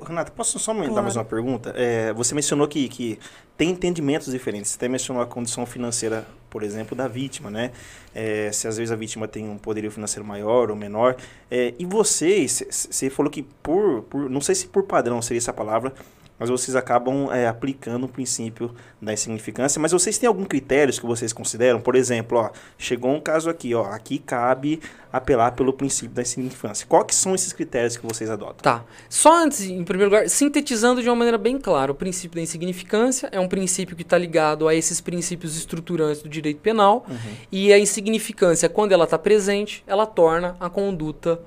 Renato, 0.07 0.33
posso 0.33 0.59
só 0.59 0.73
aumentar 0.73 0.91
claro. 0.91 1.05
mais 1.05 1.17
uma 1.17 1.25
pergunta? 1.25 1.73
É, 1.75 2.13
você 2.13 2.35
mencionou 2.35 2.69
que, 2.69 2.89
que 2.89 3.19
tem 3.57 3.71
entendimentos 3.71 4.31
diferentes. 4.31 4.71
Você 4.71 4.77
até 4.77 4.89
mencionou 4.89 5.23
a 5.23 5.27
condição 5.27 5.65
financeira, 5.65 6.27
por 6.51 6.63
exemplo, 6.63 6.97
da 6.97 7.07
vítima, 7.07 7.51
né? 7.51 7.73
É, 8.15 8.51
se 8.53 8.67
às 8.67 8.77
vezes 8.77 8.91
a 8.91 8.97
vítima 8.97 9.29
tem 9.29 9.49
um 9.49 9.59
poderio 9.59 9.91
financeiro 9.91 10.27
maior 10.27 10.71
ou 10.71 10.77
menor. 10.77 11.17
É, 11.51 11.75
e 11.79 11.85
vocês, 11.85 12.63
você 12.71 13.11
falou 13.11 13.31
que 13.31 13.43
por, 13.63 14.03
por, 14.03 14.29
não 14.29 14.41
sei 14.41 14.55
se 14.55 14.67
por 14.67 14.85
padrão 14.85 15.21
seria 15.23 15.39
essa 15.39 15.53
palavra, 15.53 15.93
mas 16.39 16.49
vocês 16.49 16.77
acabam 16.77 17.33
é, 17.33 17.47
aplicando 17.47 18.05
o 18.05 18.09
princípio 18.09 18.75
da 19.01 19.13
insignificância. 19.13 19.81
Mas 19.81 19.93
vocês 19.93 20.17
têm 20.19 20.29
algum 20.29 20.45
critério 20.45 20.93
que 20.93 21.07
vocês 21.07 21.33
consideram? 21.33 21.81
Por 21.81 21.97
exemplo, 21.97 22.39
ó, 22.39 22.51
chegou 22.79 23.11
um 23.11 23.21
caso 23.21 23.51
aqui, 23.51 23.75
ó, 23.75 23.85
aqui 23.87 24.19
cabe 24.19 24.81
apelar 25.13 25.53
pelo 25.53 25.73
princípio 25.73 26.15
da 26.15 26.23
insignificância. 26.23 26.87
Quais 26.87 27.15
são 27.15 27.35
esses 27.35 27.53
critérios 27.53 27.97
que 27.97 28.07
vocês 28.07 28.31
adotam? 28.31 28.59
Tá. 28.63 28.85
Só 29.09 29.43
antes, 29.43 29.63
em 29.63 29.83
primeiro 29.83 30.11
lugar, 30.11 30.29
sintetizando 30.29 31.03
de 31.03 31.09
uma 31.09 31.17
maneira 31.17 31.39
bem 31.39 31.59
clara, 31.59 31.91
o 31.91 31.95
princípio 31.95 32.37
da 32.37 32.43
insignificância 32.43 33.29
é 33.33 33.41
um 33.41 33.49
princípio 33.49 33.97
que 33.97 34.03
está 34.03 34.19
ligado 34.19 34.69
a 34.69 34.75
esses 34.75 35.01
princípios 35.01 35.57
estruturantes 35.57 36.23
do 36.23 36.29
direito 36.29 36.61
penal 36.61 37.05
uhum. 37.09 37.17
e 37.51 37.73
a 37.73 37.79
insignificância, 37.79 38.69
quando 38.69 38.93
ela 38.93 39.05
está 39.05 39.19
presente, 39.19 39.83
ela 39.87 40.07
torna 40.07 40.57
a 40.61 40.69
conduta 40.69 41.41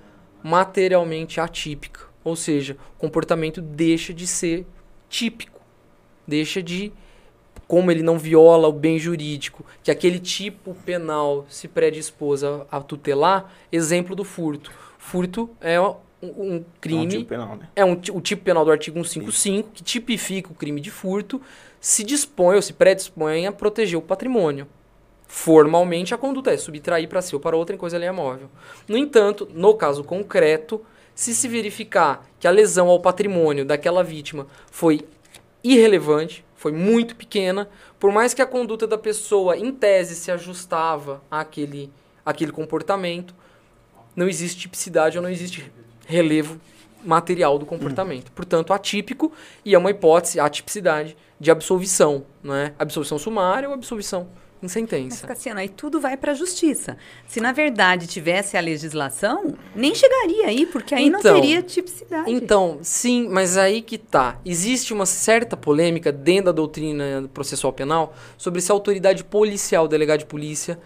materialmente 0.44 1.40
atípica. 1.40 2.02
Ou 2.24 2.36
seja, 2.36 2.78
o 2.98 3.00
comportamento 3.00 3.62
deixa 3.62 4.14
de 4.14 4.28
ser 4.28 4.66
típico. 5.12 5.60
Deixa 6.26 6.64
de, 6.64 6.92
como 7.68 7.92
ele 7.92 8.02
não 8.02 8.18
viola 8.18 8.68
o 8.68 8.72
bem 8.72 8.98
jurídico, 8.98 9.66
que 9.84 9.92
aquele 9.92 10.18
tipo 10.18 10.74
penal 10.86 11.46
se 11.50 11.68
predispôs 11.68 12.44
a, 12.44 12.66
a 12.72 12.80
tutelar, 12.80 13.54
exemplo 13.72 14.16
do 14.16 14.24
furto. 14.24 14.72
Furto 14.98 15.50
é 15.60 15.80
um, 15.80 15.96
um 16.24 16.66
crime. 16.80 17.04
É 17.04 17.06
um 17.06 17.10
tipo 17.10 17.26
penal, 17.26 17.56
né? 17.58 17.70
É 17.76 17.86
um, 17.86 17.92
o 17.92 18.22
tipo 18.22 18.44
penal 18.44 18.64
do 18.64 18.72
artigo 18.72 18.96
155, 19.04 19.60
Isso. 19.60 19.70
que 19.74 19.84
tipifica 19.84 20.52
o 20.52 20.56
crime 20.56 20.80
de 20.80 20.90
furto, 20.90 21.42
se 21.80 22.04
dispõe 22.04 22.56
ou 22.56 22.62
se 22.62 22.74
predispõe 22.74 23.46
a 23.46 23.52
proteger 23.52 24.00
o 24.00 24.02
patrimônio. 24.02 24.68
Formalmente, 25.28 26.14
a 26.14 26.18
conduta 26.18 26.52
é 26.52 26.58
subtrair 26.58 27.08
para 27.08 27.22
si 27.22 27.34
ou 27.34 27.40
para 27.40 27.56
outra 27.56 27.76
em 27.76 27.80
coisa 27.80 27.96
alheia 27.96 28.14
móvel. 28.14 28.50
No 28.88 28.98
entanto, 28.98 29.48
no 29.54 29.74
caso 29.74 30.04
concreto, 30.04 30.82
se 31.16 31.34
se 31.34 31.48
verificar 31.48 32.26
que 32.40 32.48
a 32.48 32.52
lesão 32.52 32.88
ao 32.88 33.00
patrimônio 33.00 33.66
daquela 33.66 34.04
vítima 34.04 34.48
foi 34.72 35.02
irrelevante, 35.64 36.44
foi 36.56 36.72
muito 36.72 37.16
pequena, 37.16 37.70
por 38.00 38.12
mais 38.12 38.34
que 38.34 38.42
a 38.42 38.46
conduta 38.46 38.86
da 38.86 38.98
pessoa, 38.98 39.58
em 39.58 39.72
tese, 39.72 40.16
se 40.16 40.32
ajustava 40.32 41.22
àquele, 41.30 41.92
àquele 42.26 42.52
comportamento, 42.52 43.34
não 44.16 44.28
existe 44.28 44.62
tipicidade 44.62 45.18
ou 45.18 45.24
não 45.24 45.30
existe 45.30 45.72
relevo 46.06 46.60
material 47.04 47.58
do 47.58 47.66
comportamento. 47.66 48.30
Hum. 48.30 48.34
Portanto, 48.36 48.74
atípico 48.74 49.32
e 49.66 49.74
é 49.74 49.78
uma 49.78 49.90
hipótese, 49.90 50.40
a 50.40 50.50
tipicidade 50.50 51.18
de 51.40 51.50
absolvição, 51.50 52.26
não 52.44 52.54
é? 52.54 52.74
Absolvição 52.78 53.18
sumária 53.18 53.68
ou 53.68 53.74
absolvição 53.74 54.28
em 54.62 54.68
sentença. 54.68 55.20
Mas, 55.22 55.38
Cassiano, 55.38 55.60
aí 55.60 55.70
tudo 55.70 56.00
vai 56.00 56.16
para 56.16 56.32
a 56.32 56.36
justiça. 56.36 56.98
Se 57.28 57.40
na 57.40 57.52
verdade 57.52 58.08
tivesse 58.08 58.56
a 58.56 58.60
legislação, 58.60 59.56
nem 59.76 59.96
chegaria 59.96 60.48
aí, 60.48 60.66
porque 60.66 60.94
aí 60.94 61.06
então, 61.06 61.22
não 61.22 61.42
teria 61.42 61.62
tipicidade. 61.62 62.32
Então, 62.32 62.80
sim, 62.82 63.28
mas 63.30 63.58
aí 63.58 63.82
que 63.82 63.98
tá. 63.98 64.40
Existe 64.46 64.94
uma 64.94 65.06
certa 65.06 65.58
polêmica 65.58 66.12
dentro 66.12 66.46
da 66.46 66.52
doutrina 66.52 67.30
processual 67.34 67.74
penal 67.74 68.14
sobre 68.38 68.62
se 68.62 68.72
a 68.72 68.76
autoridade 68.76 69.24
policial, 69.24 69.88
delegado 69.88 70.20
de 70.20 70.26
polícia, 70.26 70.80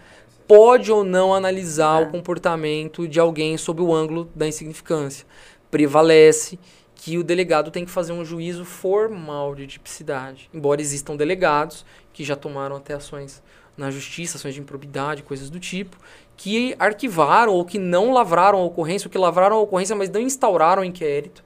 pode 0.46 0.90
ou 0.90 1.04
não 1.04 1.34
analisar 1.34 1.96
ah. 1.96 2.00
o 2.00 2.10
comportamento 2.10 3.06
de 3.06 3.20
alguém 3.20 3.56
sob 3.56 3.82
o 3.82 3.94
ângulo 3.94 4.30
da 4.34 4.46
insignificância. 4.46 5.26
Prevalece 5.70 6.58
que 6.94 7.18
o 7.18 7.24
delegado 7.24 7.70
tem 7.70 7.84
que 7.84 7.90
fazer 7.90 8.12
um 8.12 8.24
juízo 8.24 8.64
formal 8.64 9.54
de 9.54 9.66
tipicidade, 9.66 10.48
embora 10.52 10.80
existam 10.80 11.14
delegados 11.14 11.84
que 12.12 12.24
já 12.24 12.34
tomaram 12.34 12.76
até 12.76 12.94
ações 12.94 13.42
na 13.76 13.90
justiça, 13.90 14.36
ações 14.36 14.54
de 14.54 14.60
improbidade, 14.60 15.22
coisas 15.22 15.50
do 15.50 15.60
tipo, 15.60 15.96
que 16.36 16.74
arquivaram 16.78 17.52
ou 17.52 17.64
que 17.64 17.78
não 17.78 18.12
lavraram 18.12 18.58
a 18.58 18.64
ocorrência, 18.64 19.06
ou 19.06 19.10
que 19.12 19.18
lavraram 19.18 19.56
a 19.56 19.60
ocorrência, 19.60 19.94
mas 19.94 20.10
não 20.10 20.20
instauraram 20.20 20.84
inquérito 20.84 21.44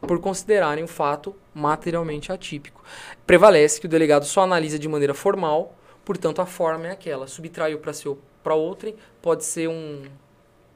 por 0.00 0.20
considerarem 0.20 0.84
o 0.84 0.88
fato 0.88 1.34
materialmente 1.54 2.30
atípico. 2.30 2.82
Prevalece 3.26 3.80
que 3.80 3.86
o 3.86 3.88
delegado 3.88 4.24
só 4.24 4.42
analisa 4.42 4.78
de 4.78 4.88
maneira 4.88 5.14
formal, 5.14 5.74
portanto 6.04 6.40
a 6.40 6.46
forma 6.46 6.88
é 6.88 6.90
aquela. 6.90 7.26
Subtraiu 7.26 7.78
para 7.78 7.92
seu 7.92 8.18
para 8.42 8.54
outrem, 8.54 8.94
pode 9.20 9.44
ser 9.44 9.68
um 9.68 10.04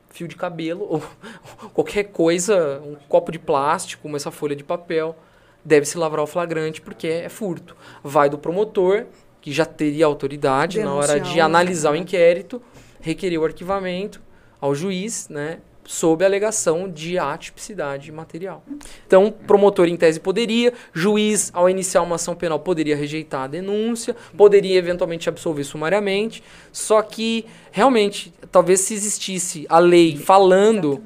fio 0.08 0.26
de 0.26 0.34
cabelo 0.34 0.84
ou 0.90 1.00
qualquer 1.72 2.04
coisa, 2.04 2.80
um 2.84 2.96
copo 3.08 3.30
de 3.30 3.38
plástico, 3.38 4.02
como 4.02 4.16
essa 4.16 4.32
folha 4.32 4.56
de 4.56 4.64
papel, 4.64 5.16
deve 5.64 5.86
se 5.86 5.96
lavrar 5.96 6.24
o 6.24 6.26
flagrante 6.26 6.80
porque 6.80 7.06
é 7.06 7.28
furto. 7.28 7.76
Vai 8.02 8.28
do 8.28 8.36
promotor 8.36 9.06
que 9.40 9.53
já 9.53 9.64
teria 9.64 10.07
autoridade 10.07 10.79
Denunciar 10.79 11.09
na 11.09 11.14
hora 11.14 11.20
de 11.20 11.40
analisar 11.40 11.92
o 11.92 11.96
inquérito, 11.96 12.61
requerer 13.00 13.38
o 13.38 13.44
arquivamento 13.44 14.20
ao 14.61 14.74
juiz, 14.74 15.29
né, 15.29 15.59
sob 15.85 16.22
a 16.22 16.29
alegação 16.29 16.88
de 16.88 17.18
atipicidade 17.18 18.12
material. 18.12 18.62
Então, 19.07 19.33
promotor 19.33 19.88
em 19.88 19.96
tese 19.96 20.20
poderia, 20.20 20.72
juiz 20.92 21.50
ao 21.53 21.68
iniciar 21.68 22.03
uma 22.03 22.14
ação 22.14 22.37
penal 22.37 22.61
poderia 22.61 22.94
rejeitar 22.94 23.42
a 23.42 23.46
denúncia, 23.48 24.14
poderia 24.37 24.76
eventualmente 24.76 25.29
absolver 25.29 25.64
sumariamente, 25.64 26.44
só 26.70 27.03
que 27.03 27.44
realmente, 27.72 28.33
talvez 28.53 28.81
se 28.81 28.94
existisse 28.94 29.66
a 29.68 29.81
lei 29.81 30.16
falando 30.16 31.03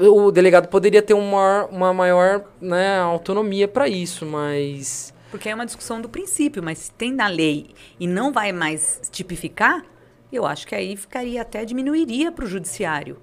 o 0.00 0.32
delegado 0.32 0.66
poderia 0.66 1.00
ter 1.00 1.14
uma, 1.14 1.66
uma 1.66 1.94
maior 1.94 2.46
né, 2.60 2.98
autonomia 2.98 3.68
para 3.68 3.86
isso, 3.86 4.26
mas 4.26 5.13
porque 5.34 5.48
é 5.48 5.54
uma 5.54 5.66
discussão 5.66 6.00
do 6.00 6.08
princípio, 6.08 6.62
mas 6.62 6.78
se 6.78 6.92
tem 6.92 7.12
na 7.12 7.26
lei 7.26 7.74
e 7.98 8.06
não 8.06 8.32
vai 8.32 8.52
mais 8.52 9.00
tipificar, 9.10 9.84
eu 10.32 10.46
acho 10.46 10.64
que 10.64 10.76
aí 10.76 10.96
ficaria 10.96 11.42
até 11.42 11.64
diminuiria 11.64 12.30
para 12.30 12.44
o 12.44 12.46
judiciário. 12.48 13.18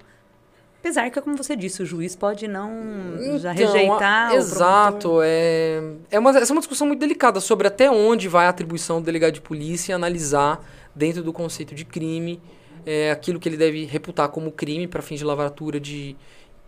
Apesar 0.82 1.10
que, 1.10 1.22
como 1.22 1.38
você 1.38 1.56
disse, 1.56 1.82
o 1.82 1.86
juiz 1.86 2.14
pode 2.14 2.50
não 2.50 2.70
então, 3.18 3.40
já 3.40 3.54
rejeitar. 3.54 4.32
A, 4.32 4.36
exato. 4.36 5.22
É, 5.24 5.82
é 6.12 6.20
uma, 6.20 6.38
essa 6.38 6.52
é 6.52 6.54
uma 6.54 6.60
discussão 6.60 6.86
muito 6.86 7.00
delicada 7.00 7.40
sobre 7.40 7.66
até 7.66 7.90
onde 7.90 8.28
vai 8.28 8.46
a 8.46 8.50
atribuição 8.50 9.00
do 9.00 9.06
delegado 9.06 9.32
de 9.32 9.42
polícia 9.42 9.96
analisar, 9.96 10.62
dentro 10.94 11.24
do 11.24 11.32
conceito 11.32 11.74
de 11.74 11.86
crime, 11.86 12.42
é, 12.86 13.10
aquilo 13.10 13.40
que 13.40 13.48
ele 13.48 13.56
deve 13.56 13.86
reputar 13.86 14.28
como 14.28 14.52
crime 14.52 14.86
para 14.86 15.02
fins 15.02 15.20
de 15.20 15.24
lavratura 15.24 15.80
de, 15.80 16.18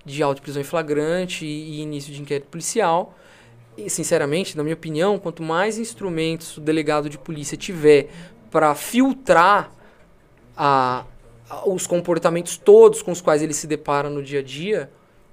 de 0.06 0.23
auto 0.23 0.41
prisão 0.41 0.62
em 0.62 0.65
flagrante 0.65 1.45
e, 1.45 1.79
e 1.79 1.82
início 1.82 2.13
de 2.13 2.21
inquérito 2.21 2.47
policial. 2.47 3.13
E, 3.78 3.90
sinceramente, 3.90 4.56
na 4.56 4.64
minha 4.64 4.76
opinião, 4.76 5.18
quanto 5.18 5.42
mais 5.42 5.78
instrumentos 5.78 6.58
o 6.58 6.62
delegado 6.62 7.10
de 7.10 7.18
polícia 7.18 7.58
tiver 7.58 8.10
para 8.52 8.76
filtrar 8.76 9.72
a, 10.56 11.06
a, 11.50 11.68
os 11.68 11.88
comportamentos 11.88 12.56
todos 12.56 13.02
com 13.02 13.12
os 13.12 13.22
quais 13.22 13.42
ele 13.42 13.54
se 13.54 13.66
depara 13.66 14.10
no 14.10 14.22
dia 14.22 14.40
a 14.40 14.44
dia, 14.44 14.92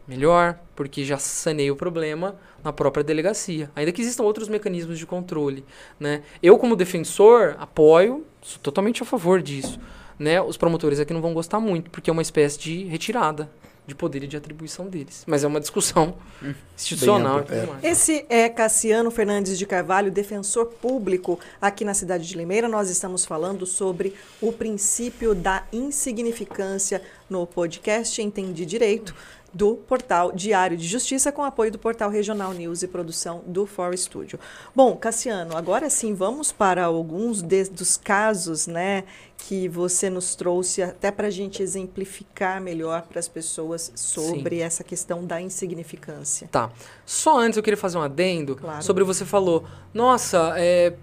melhor, 0.09 0.59
porque 0.75 1.05
já 1.05 1.19
saneia 1.19 1.73
o 1.73 1.77
problema 1.77 2.37
na 2.65 2.73
própria 2.73 3.05
delegacia. 3.05 3.71
Ainda 3.77 3.93
que 3.93 4.01
existam 4.01 4.23
outros 4.23 4.49
mecanismos 4.49 4.99
de 4.99 5.07
controle. 5.07 5.65
Né? 5.99 6.23
Eu, 6.43 6.59
como 6.59 6.75
defensor, 6.75 7.57
apoio, 7.59 8.25
sou 8.41 8.61
totalmente 8.63 9.03
a 9.03 9.07
favor 9.07 9.43
disso. 9.43 9.79
Né? 10.19 10.41
Os 10.41 10.57
promotores 10.57 10.99
aqui 10.99 11.13
não 11.13 11.21
vão 11.21 11.35
gostar 11.35 11.61
muito, 11.61 11.91
porque 11.91 12.09
é 12.09 12.13
uma 12.13 12.23
espécie 12.23 12.59
de 12.59 12.85
retirada 12.85 13.51
de 13.91 13.95
poder 13.95 14.23
e 14.23 14.27
de 14.27 14.37
atribuição 14.37 14.87
deles. 14.87 15.25
Mas 15.27 15.45
é 15.45 15.47
uma 15.47 15.61
discussão 15.61 16.15
hum. 16.43 16.55
institucional. 16.77 17.45
É. 17.83 17.91
Esse 17.91 18.25
é 18.29 18.49
Cassiano 18.49 19.11
Fernandes 19.11 19.59
de 19.59 19.67
Carvalho, 19.67 20.11
defensor 20.11 20.67
público 20.67 21.39
aqui 21.61 21.85
na 21.85 21.93
cidade 21.93 22.27
de 22.27 22.37
Limeira. 22.37 22.69
Nós 22.69 22.89
estamos 22.89 23.25
falando 23.25 23.67
sobre 23.67 24.15
o 24.41 24.53
princípio 24.53 25.35
da 25.35 25.65
insignificância 25.73 27.03
no 27.29 27.47
podcast 27.47 28.23
Entendi 28.23 28.65
Direito. 28.65 29.15
Do 29.53 29.75
portal 29.77 30.33
Diário 30.33 30.77
de 30.77 30.87
Justiça, 30.87 31.33
com 31.33 31.43
apoio 31.43 31.73
do 31.73 31.79
portal 31.79 32.09
Regional 32.09 32.53
News 32.53 32.83
e 32.83 32.89
produção 32.89 33.43
do 33.47 33.67
For 33.67 33.97
Studio. 33.97 34.39
Bom, 34.75 34.97
Cassiano, 34.97 35.57
agora 35.57 35.91
sim 35.91 36.15
vamos 36.15 36.53
para 36.53 36.85
alguns 36.85 37.43
de, 37.43 37.65
dos 37.65 37.97
casos 37.97 38.67
né, 38.67 39.05
que 39.37 39.69
você 39.69 40.09
nos 40.09 40.35
trouxe, 40.35 40.83
até 40.83 41.11
para 41.11 41.27
a 41.27 41.31
gente 41.31 41.63
exemplificar 41.63 42.61
melhor 42.61 43.03
para 43.03 43.19
as 43.19 43.29
pessoas 43.29 43.91
sobre 43.95 44.57
sim. 44.57 44.63
essa 44.63 44.85
questão 44.85 45.25
da 45.25 45.41
insignificância. 45.41 46.49
Tá. 46.51 46.71
Só 47.05 47.39
antes 47.39 47.57
eu 47.57 47.63
queria 47.63 47.77
fazer 47.77 47.99
um 47.99 48.03
adendo 48.03 48.57
claro. 48.57 48.83
sobre 48.83 49.03
você 49.03 49.25
falou, 49.25 49.65
nossa, 49.93 50.55
é, 50.57 50.95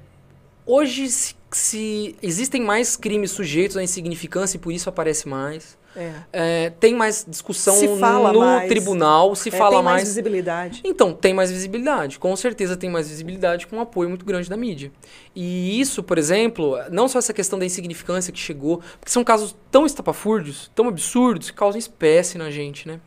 hoje 0.66 1.10
se, 1.10 1.36
se 1.52 2.16
existem 2.22 2.62
mais 2.62 2.96
crimes 2.96 3.32
sujeitos 3.32 3.76
à 3.76 3.84
insignificância 3.84 4.58
e 4.58 4.60
por 4.60 4.72
isso 4.72 4.88
aparece 4.88 5.28
mais. 5.28 5.78
É. 5.98 6.14
É, 6.32 6.70
tem 6.80 6.94
mais 6.94 7.26
discussão 7.28 7.82
no 7.82 8.40
mais. 8.40 8.70
tribunal, 8.70 9.34
se 9.36 9.50
é, 9.50 9.52
fala 9.52 9.78
tem 9.78 9.84
mais. 9.84 9.96
mais 9.96 10.08
visibilidade. 10.10 10.82
Então, 10.86 11.12
tem 11.12 11.34
mais 11.34 11.52
visibilidade. 11.52 12.20
Com 12.20 12.36
certeza 12.36 12.78
tem 12.78 12.90
mais 12.90 13.10
visibilidade 13.10 13.66
com 13.66 13.78
um 13.78 13.82
apoio 13.82 14.08
muito 14.08 14.24
grande 14.24 14.48
da 14.48 14.56
mídia. 14.56 14.92
E 15.36 15.80
isso, 15.80 16.04
por 16.04 16.20
exemplo, 16.20 16.78
não 16.92 17.08
só 17.08 17.18
essa 17.18 17.34
questão 17.34 17.58
da 17.58 17.66
insignificância 17.66 18.32
que 18.32 18.40
chegou, 18.40 18.82
porque 19.00 19.12
são 19.12 19.24
casos 19.24 19.56
tão 19.72 19.88
estapafúrdios, 19.88 20.70
tão 20.76 20.88
absurdos, 20.88 21.50
que 21.50 21.58
causam 21.58 21.80
espécie 21.80 22.38
na 22.38 22.52
gente, 22.52 22.88
né? 22.88 23.00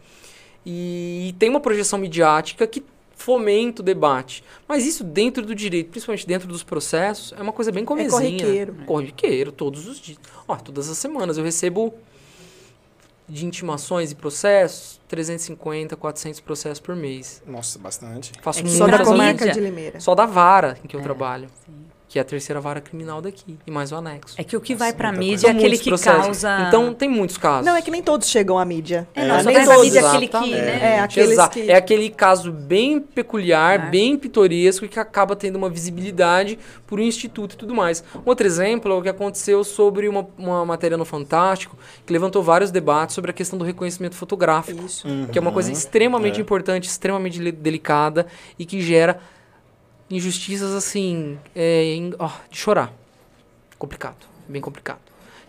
E, 0.67 1.29
e 1.29 1.33
tem 1.39 1.49
uma 1.49 1.61
projeção 1.61 1.99
midiática 1.99 2.67
que 2.67 2.85
fomenta 3.15 3.83
o 3.83 3.85
debate. 3.85 4.43
Mas 4.67 4.85
isso 4.85 5.05
dentro 5.05 5.45
do 5.45 5.55
direito, 5.55 5.91
principalmente 5.91 6.27
dentro 6.27 6.49
dos 6.49 6.63
processos, 6.63 7.33
é 7.39 7.43
uma 7.43 7.53
coisa 7.53 7.71
bem 7.71 7.85
comezinha. 7.85 8.37
É 8.37 8.39
corriqueiro. 8.39 8.75
Corriqueiro, 8.87 9.53
todos 9.53 9.87
os 9.87 10.01
dias. 10.01 10.19
Ó, 10.49 10.57
todas 10.57 10.89
as 10.89 10.99
semanas 10.99 11.39
eu 11.39 11.45
recebo 11.45 11.95
de 13.31 13.47
intimações 13.47 14.11
e 14.11 14.15
processos, 14.15 15.01
350, 15.09 15.97
400 15.97 16.41
processos 16.41 16.81
por 16.81 16.97
mês. 16.97 17.43
Nossa, 17.47 17.79
bastante. 17.79 18.33
Faço 18.43 18.61
é 18.61 18.69
só 18.69 18.87
da 18.87 19.05
comarca 19.05 19.51
de 19.51 19.61
Limeira. 19.61 20.01
Só 20.01 20.15
da 20.15 20.27
vara 20.27 20.77
em 20.85 20.89
que 20.89 20.97
eu 20.97 21.01
é, 21.01 21.03
trabalho. 21.03 21.49
Sim 21.65 21.80
que 22.11 22.19
é 22.19 22.23
a 22.23 22.25
terceira 22.25 22.61
vara 22.61 22.81
criminal 22.81 23.23
daqui, 23.23 23.57
e 23.65 23.71
mais 23.71 23.93
o 23.93 23.95
anexo. 23.95 24.35
É 24.37 24.43
que 24.43 24.57
o 24.57 24.61
que 24.61 24.75
vai 24.75 24.93
para 24.93 25.11
a 25.11 25.13
mídia 25.13 25.47
é 25.47 25.51
aquele 25.53 25.79
que 25.79 25.91
processos. 25.91 26.43
causa... 26.43 26.67
Então, 26.67 26.93
tem 26.93 27.09
muitos 27.09 27.39
casos. 27.39 27.65
Não, 27.65 27.77
é 27.77 27.81
que 27.81 27.89
nem 27.89 28.03
todos 28.03 28.29
chegam 28.29 28.59
à 28.59 28.65
mídia. 28.65 29.07
É, 29.15 29.29
não, 29.29 29.37
é, 29.37 29.43
nem 29.45 29.65
todos. 29.65 29.85
mídia 29.85 30.01
é 30.01 30.07
aquele 30.09 30.27
que... 30.27 30.51
Né? 30.51 31.03
É, 31.03 31.07
que... 31.07 31.71
é 31.71 31.77
aquele 31.77 32.11
caso 32.11 32.51
bem 32.51 32.99
peculiar, 32.99 33.75
é. 33.87 33.91
bem 33.91 34.17
pitoresco, 34.17 34.89
que 34.89 34.99
acaba 34.99 35.37
tendo 35.37 35.55
uma 35.55 35.71
visibilidade 35.71 36.59
por 36.85 36.99
um 36.99 37.03
instituto 37.05 37.53
e 37.53 37.57
tudo 37.57 37.77
mais. 37.77 38.03
Um 38.13 38.29
outro 38.29 38.45
exemplo 38.45 38.91
é 38.91 38.97
o 38.97 39.03
que 39.03 39.09
aconteceu 39.09 39.63
sobre 39.63 40.09
uma, 40.09 40.27
uma 40.37 40.67
matéria 40.67 40.97
no 40.97 41.05
Fantástico, 41.05 41.79
que 42.05 42.13
levantou 42.13 42.43
vários 42.43 42.73
debates 42.73 43.15
sobre 43.15 43.31
a 43.31 43.35
questão 43.35 43.57
do 43.57 43.65
reconhecimento 43.65 44.17
fotográfico, 44.17 44.85
Isso. 44.85 45.07
Uhum. 45.07 45.29
que 45.29 45.39
é 45.39 45.41
uma 45.41 45.53
coisa 45.53 45.71
extremamente 45.71 46.39
é. 46.39 46.43
importante, 46.43 46.89
extremamente 46.89 47.39
delicada 47.53 48.27
e 48.59 48.67
que 48.67 48.81
gera 48.81 49.21
injustiças 50.11 50.75
assim, 50.75 51.39
é, 51.55 51.85
em, 51.85 52.13
oh, 52.19 52.31
de 52.51 52.59
chorar. 52.59 52.93
Complicado, 53.79 54.27
bem 54.49 54.61
complicado. 54.61 55.01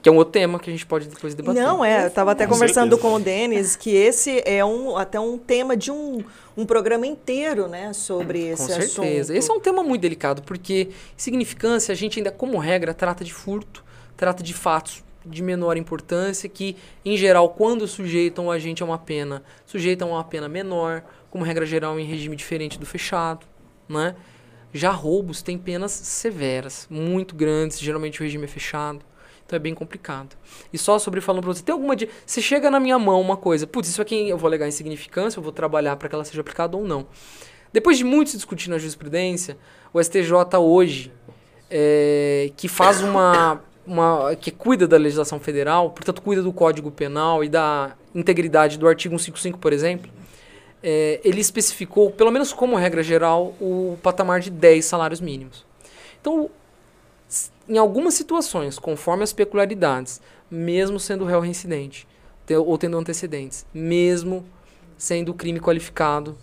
Que 0.01 0.09
é 0.09 0.11
um 0.11 0.15
outro 0.15 0.31
tema 0.31 0.59
que 0.59 0.69
a 0.69 0.73
gente 0.73 0.85
pode 0.85 1.07
depois 1.07 1.35
debater. 1.35 1.61
Não, 1.61 1.85
é, 1.85 2.03
eu 2.03 2.07
estava 2.07 2.31
até 2.31 2.45
com 2.47 2.53
conversando 2.53 2.95
certeza. 2.95 3.01
com 3.01 3.15
o 3.15 3.19
Denis 3.19 3.75
que 3.75 3.91
esse 3.91 4.41
é 4.45 4.65
um, 4.65 4.97
até 4.97 5.19
um 5.19 5.37
tema 5.37 5.77
de 5.77 5.91
um, 5.91 6.23
um 6.57 6.65
programa 6.65 7.05
inteiro, 7.05 7.67
né, 7.67 7.93
sobre 7.93 8.47
esse 8.47 8.63
com 8.63 8.67
certeza. 8.67 9.33
Assunto. 9.33 9.37
Esse 9.37 9.51
é 9.51 9.53
um 9.53 9.59
tema 9.59 9.83
muito 9.83 10.01
delicado, 10.01 10.41
porque 10.41 10.89
significância, 11.15 11.91
a 11.91 11.95
gente 11.95 12.19
ainda, 12.19 12.31
como 12.31 12.57
regra, 12.57 12.95
trata 12.95 13.23
de 13.23 13.31
furto, 13.31 13.83
trata 14.17 14.41
de 14.41 14.53
fatos 14.53 15.03
de 15.23 15.43
menor 15.43 15.77
importância 15.77 16.49
que, 16.49 16.75
em 17.05 17.15
geral, 17.15 17.49
quando 17.49 17.87
sujeitam 17.87 18.49
a 18.49 18.57
gente 18.57 18.81
a 18.81 18.85
uma 18.85 18.97
pena, 18.97 19.43
sujeitam 19.67 20.09
a 20.09 20.17
uma 20.17 20.23
pena 20.23 20.49
menor, 20.49 21.03
como 21.29 21.43
regra 21.43 21.65
geral 21.65 21.99
em 21.99 22.05
regime 22.05 22.35
diferente 22.35 22.79
do 22.79 22.87
fechado, 22.87 23.45
né? 23.87 24.15
Já 24.73 24.91
roubos 24.91 25.41
têm 25.41 25.57
penas 25.57 25.91
severas, 25.91 26.87
muito 26.89 27.35
grandes, 27.35 27.79
geralmente 27.79 28.21
o 28.21 28.23
regime 28.23 28.45
é 28.45 28.47
fechado. 28.47 29.01
Então 29.45 29.57
é 29.57 29.59
bem 29.59 29.75
complicado. 29.75 30.37
E 30.71 30.77
só 30.77 30.97
sobre 30.97 31.19
falando 31.19 31.43
para 31.43 31.53
você, 31.53 31.61
tem 31.61 31.73
alguma. 31.73 31.93
Se 32.25 32.41
chega 32.41 32.71
na 32.71 32.79
minha 32.79 32.97
mão 32.97 33.19
uma 33.19 33.35
coisa, 33.35 33.67
putz, 33.67 33.89
isso 33.89 34.01
aqui 34.01 34.29
eu 34.29 34.37
vou 34.37 34.47
alegar 34.47 34.65
insignificância, 34.65 35.39
eu 35.39 35.43
vou 35.43 35.51
trabalhar 35.51 35.97
para 35.97 36.07
que 36.07 36.15
ela 36.15 36.23
seja 36.23 36.39
aplicada 36.39 36.77
ou 36.77 36.87
não. 36.87 37.05
Depois 37.73 37.97
de 37.97 38.05
muito 38.05 38.29
se 38.29 38.37
discutir 38.37 38.69
na 38.69 38.77
jurisprudência, 38.77 39.57
o 39.93 40.01
STJ 40.01 40.57
hoje, 40.57 41.11
é, 41.69 42.51
que 42.55 42.69
faz 42.69 43.01
uma, 43.01 43.61
uma. 43.85 44.35
que 44.35 44.51
cuida 44.51 44.87
da 44.87 44.95
legislação 44.95 45.37
federal, 45.37 45.89
portanto, 45.89 46.21
cuida 46.21 46.41
do 46.41 46.53
Código 46.53 46.89
Penal 46.89 47.43
e 47.43 47.49
da 47.49 47.95
integridade 48.15 48.77
do 48.77 48.87
artigo 48.87 49.17
155, 49.19 49.59
por 49.59 49.73
exemplo, 49.73 50.09
é, 50.83 51.19
ele 51.23 51.41
especificou, 51.41 52.11
pelo 52.11 52.31
menos 52.31 52.51
como 52.53 52.75
regra 52.75 53.03
geral, 53.03 53.55
o 53.59 53.97
patamar 54.01 54.39
de 54.39 54.49
10 54.49 54.83
salários 54.83 55.21
mínimos. 55.21 55.65
Então, 56.19 56.49
em 57.67 57.77
algumas 57.77 58.13
situações, 58.13 58.77
conforme 58.77 59.23
as 59.23 59.33
peculiaridades, 59.33 60.21
mesmo 60.49 60.99
sendo 60.99 61.25
réu 61.25 61.39
reincidente 61.39 62.07
ou 62.65 62.77
tendo 62.77 62.97
antecedentes, 62.97 63.65
mesmo 63.73 64.45
sendo 64.97 65.33
crime 65.33 65.59
qualificado, 65.59 66.37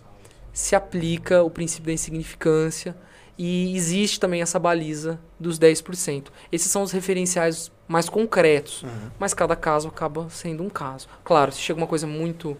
se 0.51 0.75
aplica 0.75 1.43
o 1.43 1.51
princípio 1.51 1.85
da 1.85 1.93
insignificância 1.93 2.95
e 3.37 3.75
existe 3.75 4.19
também 4.19 4.41
essa 4.41 4.57
baliza 4.57 5.19
dos 5.39 5.59
10%. 5.59 6.27
Esses 6.51 6.71
são 6.71 6.81
os 6.81 6.91
referenciais 6.91 7.71
mais 7.87 8.09
concretos, 8.09 8.83
uhum. 8.83 9.11
mas 9.17 9.33
cada 9.33 9.55
caso 9.55 9.87
acaba 9.87 10.29
sendo 10.29 10.63
um 10.63 10.69
caso. 10.69 11.07
Claro, 11.23 11.51
se 11.51 11.61
chega 11.61 11.79
uma 11.79 11.87
coisa 11.87 12.07
muito. 12.07 12.57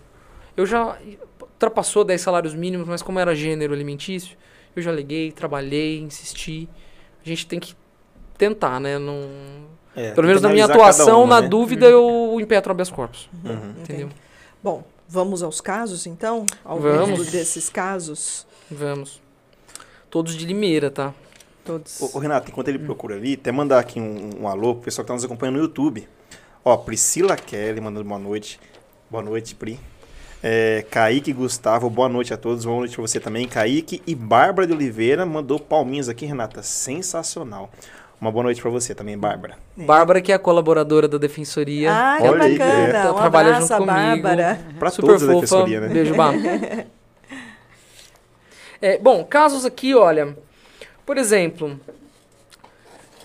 Eu 0.55 0.65
já 0.65 0.97
ultrapassou 1.59 2.05
10 2.05 2.21
salários 2.21 2.55
mínimos, 2.55 2.87
mas 2.87 3.01
como 3.01 3.19
era 3.19 3.35
gênero 3.35 3.73
alimentício, 3.73 4.37
eu 4.75 4.81
já 4.81 4.91
liguei, 4.91 5.31
trabalhei, 5.31 5.99
insisti. 5.99 6.69
A 7.23 7.27
gente 7.27 7.45
tem 7.45 7.59
que 7.59 7.75
tentar, 8.37 8.79
né? 8.79 8.97
Não... 8.97 9.27
É, 9.95 10.11
Pelo 10.11 10.27
menos 10.27 10.41
na 10.41 10.49
minha 10.49 10.65
atuação, 10.65 11.23
uma, 11.23 11.35
na 11.35 11.41
né? 11.41 11.49
dúvida, 11.49 11.87
uhum. 11.87 12.31
eu 12.31 12.39
impetro 12.39 12.71
habeas 12.71 12.89
corpus. 12.89 13.29
Uhum. 13.43 13.71
Entendeu? 13.81 14.07
Entendi. 14.07 14.15
Bom, 14.63 14.83
vamos 15.07 15.43
aos 15.43 15.59
casos, 15.59 16.07
então? 16.07 16.45
Alguns 16.63 17.31
desses 17.31 17.69
casos? 17.69 18.47
Vamos. 18.71 19.21
Todos 20.09 20.35
de 20.35 20.45
Limeira, 20.45 20.89
tá? 20.89 21.13
Todos. 21.65 22.01
Ô, 22.01 22.17
ô 22.17 22.19
Renato, 22.19 22.49
enquanto 22.49 22.69
ele 22.69 22.79
procura 22.79 23.15
ali, 23.15 23.33
até 23.33 23.51
mandar 23.51 23.79
aqui 23.79 23.99
um, 23.99 24.43
um 24.43 24.47
alô 24.47 24.75
pro 24.75 24.85
pessoal 24.85 25.03
que 25.03 25.07
tá 25.09 25.13
nos 25.13 25.25
acompanhando 25.25 25.57
no 25.57 25.63
YouTube. 25.63 26.07
Ó, 26.63 26.77
Priscila 26.77 27.35
Kelly 27.35 27.81
mandando 27.81 28.07
boa 28.07 28.19
noite. 28.19 28.59
Boa 29.09 29.23
noite, 29.23 29.55
Pri. 29.55 29.79
É, 30.41 30.85
Kaique 30.89 31.33
Gustavo, 31.33 31.89
boa 31.89 32.07
noite 32.07 32.33
a 32.33 32.37
todos. 32.37 32.63
Boa 32.63 32.77
noite 32.77 32.95
para 32.95 33.01
você 33.01 33.19
também, 33.19 33.45
Kaique. 33.47 34.01
E 34.07 34.15
Bárbara 34.15 34.65
de 34.65 34.73
Oliveira 34.73 35.25
mandou 35.25 35.59
palminhas 35.59 36.07
aqui, 36.07 36.25
Renata. 36.25 36.63
Sensacional. 36.63 37.69
Uma 38.21 38.31
boa 38.31 38.43
noite 38.43 38.61
para 38.61 38.71
você 38.71 38.95
também, 38.95 39.17
Bárbara. 39.17 39.57
É. 39.77 39.83
Bárbara, 39.83 40.21
que 40.21 40.31
é 40.31 40.35
a 40.35 40.39
colaboradora 40.39 41.07
da 41.07 41.17
Defensoria. 41.17 41.91
Ah, 41.91 42.17
que 42.17 42.27
Olha 42.27 42.49
bacana. 42.49 42.73
Aí, 42.73 42.85
é. 42.85 42.89
Então, 42.89 43.15
um 43.15 43.17
trabalha 43.19 43.53
junto 43.55 43.73
comigo. 43.73 43.85
Bárbara. 43.87 44.59
Para 44.79 44.91
todos 44.91 45.13
fofa. 45.13 45.25
da 45.25 45.33
Defensoria, 45.33 45.79
né? 45.81 45.87
Beijo, 45.89 46.15
Bárbara. 46.15 46.87
é, 48.81 48.97
bom, 48.97 49.25
casos 49.25 49.65
aqui, 49.65 49.93
olha. 49.93 50.37
Por 51.05 51.17
exemplo, 51.17 51.77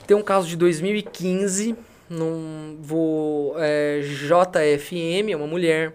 tem 0.05 0.17
um 0.17 0.23
caso 0.23 0.49
de 0.49 0.57
2015, 0.57 1.77
num 2.11 2.77
voo 2.81 3.55
é, 3.59 4.01
JFM, 4.01 5.31
é 5.31 5.37
uma 5.37 5.47
mulher 5.47 5.93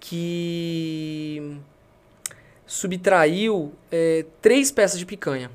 que 0.00 1.58
subtraiu 2.66 3.72
é, 3.90 4.24
três 4.40 4.70
peças 4.70 4.98
de 4.98 5.06
picanha 5.06 5.50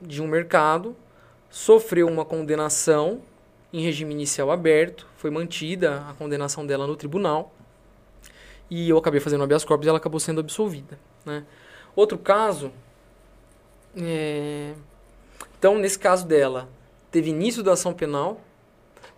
de 0.00 0.20
um 0.20 0.26
mercado, 0.26 0.96
sofreu 1.48 2.08
uma 2.08 2.24
condenação 2.24 3.22
em 3.72 3.82
regime 3.82 4.12
inicial 4.12 4.50
aberto, 4.50 5.06
foi 5.16 5.30
mantida 5.30 6.04
a 6.08 6.14
condenação 6.14 6.66
dela 6.66 6.86
no 6.86 6.96
tribunal, 6.96 7.52
e 8.70 8.88
eu 8.88 8.98
acabei 8.98 9.20
fazendo 9.20 9.44
habeas 9.44 9.64
corpus 9.64 9.86
e 9.86 9.88
ela 9.88 9.98
acabou 9.98 10.20
sendo 10.20 10.40
absolvida. 10.40 10.98
Né? 11.24 11.44
Outro 11.94 12.18
caso, 12.18 12.72
é... 13.96 14.72
então 15.58 15.78
nesse 15.78 15.98
caso 15.98 16.26
dela, 16.26 16.68
teve 17.10 17.30
início 17.30 17.62
da 17.62 17.72
ação 17.72 17.92
penal, 17.92 18.40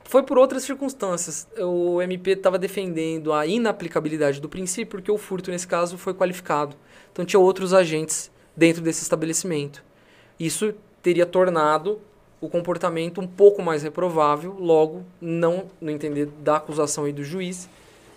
foi 0.09 0.23
por 0.23 0.39
outras 0.39 0.63
circunstâncias. 0.63 1.47
O 1.59 2.01
MP 2.01 2.33
estava 2.33 2.59
defendendo 2.59 3.33
a 3.33 3.47
inaplicabilidade 3.47 4.41
do 4.41 4.49
princípio 4.49 4.93
porque 4.93 5.11
o 5.11 5.19
furto, 5.19 5.51
nesse 5.51 5.67
caso, 5.67 5.99
foi 5.99 6.15
qualificado. 6.15 6.77
Então 7.13 7.25
tinha 7.25 7.41
outros 7.41 7.75
agentes 7.75 8.31
dentro 8.57 8.83
desse 8.83 9.03
estabelecimento. 9.03 9.83
Isso 10.39 10.75
teria 11.03 11.27
tornado 11.27 12.01
o 12.41 12.49
comportamento 12.49 13.21
um 13.21 13.27
pouco 13.27 13.63
mais 13.63 13.83
reprovável, 13.83 14.57
logo, 14.59 15.05
não 15.21 15.71
no 15.81 15.91
entender 15.91 16.27
da 16.27 16.57
acusação 16.57 17.09
e 17.09 17.13
do 17.13 17.25
juiz, 17.25 17.69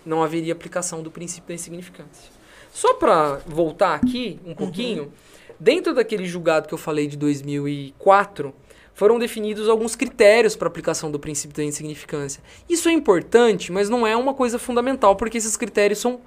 não 0.04 0.22
haveria 0.22 0.52
aplicação 0.52 1.02
do 1.02 1.10
princípio 1.10 1.48
da 1.48 1.54
insignificância. 1.54 2.30
Só 2.72 2.94
para 2.94 3.40
voltar 3.46 3.94
aqui 3.94 4.38
um 4.44 4.54
pouquinho, 4.54 5.04
uhum. 5.04 5.10
dentro 5.58 5.94
daquele 5.94 6.26
julgado 6.26 6.68
que 6.68 6.74
eu 6.74 6.78
falei 6.78 7.06
de 7.06 7.16
2004, 7.16 8.54
foram 9.00 9.18
definidos 9.18 9.66
alguns 9.66 9.96
critérios 9.96 10.54
para 10.54 10.68
aplicação 10.68 11.10
do 11.10 11.18
princípio 11.18 11.56
da 11.56 11.64
insignificância. 11.64 12.42
Isso 12.68 12.86
é 12.86 12.92
importante, 12.92 13.72
mas 13.72 13.88
não 13.88 14.06
é 14.06 14.14
uma 14.14 14.34
coisa 14.34 14.58
fundamental, 14.58 15.16
porque 15.16 15.38
esses 15.38 15.56
critérios 15.56 16.00
são 16.00 16.20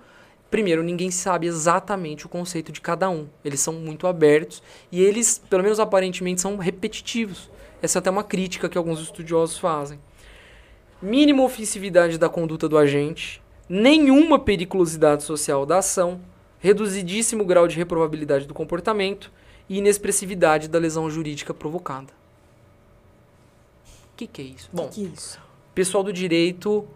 Primeiro, 0.49 0.81
ninguém 0.81 1.12
sabe 1.12 1.45
exatamente 1.45 2.25
o 2.25 2.29
conceito 2.29 2.71
de 2.71 2.81
cada 2.81 3.12
um. 3.12 3.27
Eles 3.45 3.59
são 3.59 3.75
muito 3.75 4.07
abertos 4.07 4.63
e 4.91 5.03
eles, 5.03 5.39
pelo 5.47 5.62
menos 5.62 5.79
aparentemente, 5.79 6.41
são 6.41 6.57
repetitivos. 6.57 7.47
Essa 7.79 7.97
é 7.97 7.99
até 7.99 8.09
uma 8.09 8.23
crítica 8.23 8.67
que 8.67 8.77
alguns 8.77 8.99
estudiosos 8.99 9.59
fazem. 9.59 9.99
Mínima 10.99 11.43
ofensividade 11.43 12.17
da 12.17 12.27
conduta 12.27 12.67
do 12.67 12.79
agente, 12.79 13.39
nenhuma 13.69 14.39
periculosidade 14.39 15.21
social 15.21 15.63
da 15.63 15.77
ação, 15.77 16.19
reduzidíssimo 16.57 17.45
grau 17.45 17.67
de 17.67 17.77
reprovabilidade 17.77 18.47
do 18.47 18.53
comportamento 18.55 19.31
e 19.69 19.77
inexpressividade 19.77 20.67
da 20.67 20.79
lesão 20.79 21.07
jurídica 21.07 21.53
provocada. 21.53 22.22
O 24.13 24.15
que, 24.15 24.28
que 24.28 24.41
é 24.41 24.45
isso? 24.45 24.69
Bom, 24.71 24.88
que 24.89 25.06
é 25.06 25.10
isso? 25.10 25.39
pessoal 25.73 26.04
do 26.04 26.13
direito 26.13 26.88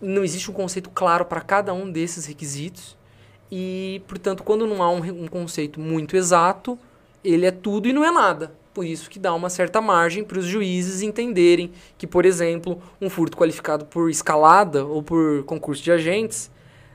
não 0.00 0.22
existe 0.22 0.50
um 0.50 0.54
conceito 0.54 0.90
claro 0.90 1.24
para 1.24 1.40
cada 1.40 1.72
um 1.72 1.90
desses 1.90 2.26
requisitos 2.26 2.96
e, 3.50 4.02
portanto, 4.06 4.42
quando 4.42 4.66
não 4.66 4.82
há 4.82 4.90
um, 4.90 4.98
um, 4.98 5.26
conceito 5.26 5.80
muito 5.80 6.16
exato, 6.16 6.78
ele 7.24 7.44
é 7.44 7.50
tudo 7.50 7.88
e 7.88 7.92
não 7.92 8.04
é 8.04 8.10
nada. 8.10 8.52
Por 8.72 8.84
isso 8.84 9.10
que 9.10 9.18
dá 9.18 9.34
uma 9.34 9.50
certa 9.50 9.80
margem 9.80 10.22
para 10.22 10.38
os 10.38 10.46
juízes 10.46 11.02
entenderem 11.02 11.72
que, 11.98 12.06
por 12.06 12.24
exemplo, 12.24 12.80
um 13.00 13.10
furto 13.10 13.36
qualificado 13.36 13.84
por 13.84 14.08
escalada 14.08 14.84
ou 14.84 15.02
por 15.02 15.42
concurso 15.44 15.82
de 15.82 15.90
agentes 15.90 16.50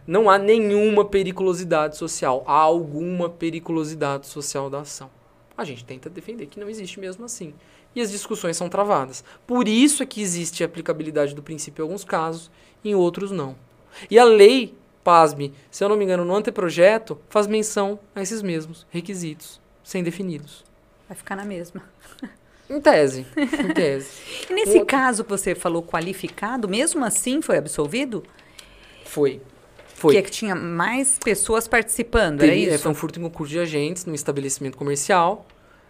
não 0.07 0.29
há 0.29 0.37
nenhuma 0.37 1.03
periculosidade 1.03 1.97
social, 1.97 2.43
há 2.47 2.53
alguma 2.53 3.29
periculosidade 3.29 4.27
social 4.27 4.69
da 4.69 4.81
ação. 4.81 5.09
A 5.57 5.63
gente 5.63 5.83
tenta 5.83 6.09
defender 6.09 6.45
que 6.45 6.59
não 6.59 6.69
existe 6.69 6.99
mesmo 6.99 7.25
assim. 7.25 7.53
E 7.95 8.01
as 8.01 8.11
discussões 8.11 8.57
são 8.57 8.67
travadas. 8.67 9.23
Por 9.47 9.67
isso 9.67 10.03
é 10.03 10.05
que 10.05 10.21
existe 10.21 10.63
a 10.63 10.65
aplicabilidade 10.65 11.33
do 11.33 11.41
princípio 11.41 11.81
em 11.81 11.85
alguns 11.85 12.03
casos 12.03 12.51
em 12.83 12.93
outros 12.93 13.31
não. 13.31 13.55
E 14.09 14.19
a 14.19 14.23
lei, 14.23 14.75
pasme, 15.03 15.53
se 15.71 15.83
eu 15.83 15.89
não 15.89 15.95
me 15.95 16.03
engano, 16.03 16.25
no 16.25 16.35
anteprojeto, 16.35 17.17
faz 17.29 17.47
menção 17.47 17.99
a 18.13 18.21
esses 18.21 18.41
mesmos 18.41 18.85
requisitos, 18.89 19.61
sem 19.83 20.03
defini-los. 20.03 20.63
Vai 21.07 21.15
ficar 21.15 21.35
na 21.35 21.45
mesma. 21.45 21.81
Em 22.67 22.81
tese. 22.81 23.27
Em 23.37 23.73
tese. 23.75 24.09
e 24.49 24.53
nesse 24.53 24.83
caso 24.85 25.23
que 25.23 25.29
você 25.29 25.53
falou 25.53 25.83
qualificado, 25.83 26.67
mesmo 26.67 27.05
assim 27.05 27.39
foi 27.39 27.57
absolvido? 27.57 28.23
Foi. 29.05 29.39
Foi. 29.93 30.13
Que 30.13 30.17
é 30.17 30.21
que 30.23 30.31
tinha 30.31 30.55
mais 30.55 31.19
pessoas 31.19 31.67
participando, 31.67 32.39
Teve, 32.39 32.51
era 32.51 32.59
isso? 32.59 32.73
É, 32.73 32.77
foi 32.79 32.91
um 32.91 32.95
furto 32.95 33.19
em 33.19 33.23
concurso 33.23 33.51
de 33.51 33.59
agentes 33.59 34.05
num 34.05 34.15
estabelecimento 34.15 34.77
comercial 34.77 35.45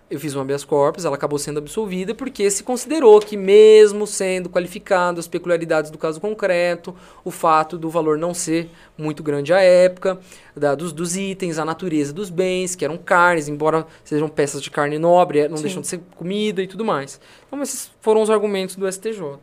eu 0.10 0.20
fiz 0.20 0.36
um 0.36 0.42
habeas 0.42 0.64
corpus, 0.64 1.04
ela 1.04 1.16
acabou 1.16 1.40
sendo 1.40 1.58
absolvida 1.58 2.14
porque 2.14 2.50
se 2.52 2.64
considerou 2.64 3.20
que 3.20 3.36
mesmo 3.36 4.06
sendo 4.06 4.50
qualificado 4.50 5.20
as 5.20 5.28
peculiaridades 5.28 5.90
do 5.90 5.98
caso 5.98 6.22
concreto, 6.22 6.96
o 7.24 7.32
fato 7.32 7.76
do 7.76 7.90
valor 7.90 8.16
não 8.18 8.32
ser 8.32 8.70
muito 8.96 9.24
grande 9.24 9.52
à 9.52 9.60
época, 9.60 10.20
da, 10.56 10.76
dos, 10.76 10.94
dos, 10.94 11.18
itens, 11.18 11.58
a 11.58 11.66
natureza 11.66 12.14
dos 12.14 12.30
bens, 12.30 12.76
que 12.76 12.86
eram 12.86 12.98
carnes, 12.98 13.48
embora 13.48 13.88
sejam 14.04 14.30
peças 14.30 14.62
de 14.62 14.70
carne 14.70 15.00
nobre, 15.00 15.40
é, 15.40 15.50
não 15.50 15.58
Sim. 15.58 15.64
deixam 15.64 15.82
de 15.82 15.88
ser 15.88 16.00
comida 16.16 16.62
e 16.62 16.68
tudo 16.68 16.86
mais. 16.86 17.20
Então 17.48 17.62
esses 17.64 17.90
foram 18.00 18.22
os 18.22 18.30
argumentos 18.30 18.76
do 18.76 18.92
STJ. 18.92 19.40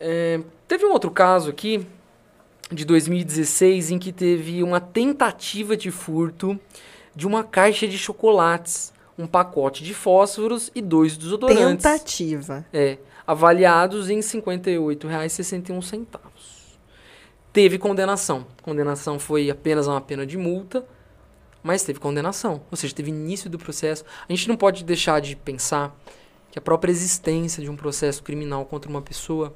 É, 0.00 0.40
teve 0.66 0.86
um 0.86 0.92
outro 0.92 1.10
caso 1.10 1.50
aqui, 1.50 1.86
de 2.70 2.86
2016, 2.86 3.90
em 3.90 3.98
que 3.98 4.12
teve 4.12 4.62
uma 4.62 4.80
tentativa 4.80 5.76
de 5.76 5.90
furto 5.90 6.58
de 7.14 7.26
uma 7.26 7.44
caixa 7.44 7.86
de 7.86 7.98
chocolates 7.98 8.91
um 9.18 9.26
pacote 9.26 9.82
de 9.84 9.94
fósforos 9.94 10.70
e 10.74 10.80
dois 10.80 11.16
desodorantes. 11.16 11.82
Tentativa. 11.84 12.64
É, 12.72 12.98
avaliados 13.26 14.08
em 14.10 14.16
R$ 14.16 14.22
58,61. 14.22 16.18
Teve 17.52 17.78
condenação. 17.78 18.46
Condenação 18.62 19.18
foi 19.18 19.50
apenas 19.50 19.86
uma 19.86 20.00
pena 20.00 20.24
de 20.24 20.38
multa, 20.38 20.86
mas 21.62 21.84
teve 21.84 22.00
condenação. 22.00 22.62
Ou 22.70 22.76
seja, 22.76 22.94
teve 22.94 23.10
início 23.10 23.50
do 23.50 23.58
processo. 23.58 24.04
A 24.28 24.32
gente 24.32 24.48
não 24.48 24.56
pode 24.56 24.82
deixar 24.84 25.20
de 25.20 25.36
pensar 25.36 25.94
que 26.50 26.58
a 26.58 26.62
própria 26.62 26.90
existência 26.90 27.62
de 27.62 27.70
um 27.70 27.76
processo 27.76 28.22
criminal 28.22 28.64
contra 28.64 28.90
uma 28.90 29.02
pessoa 29.02 29.54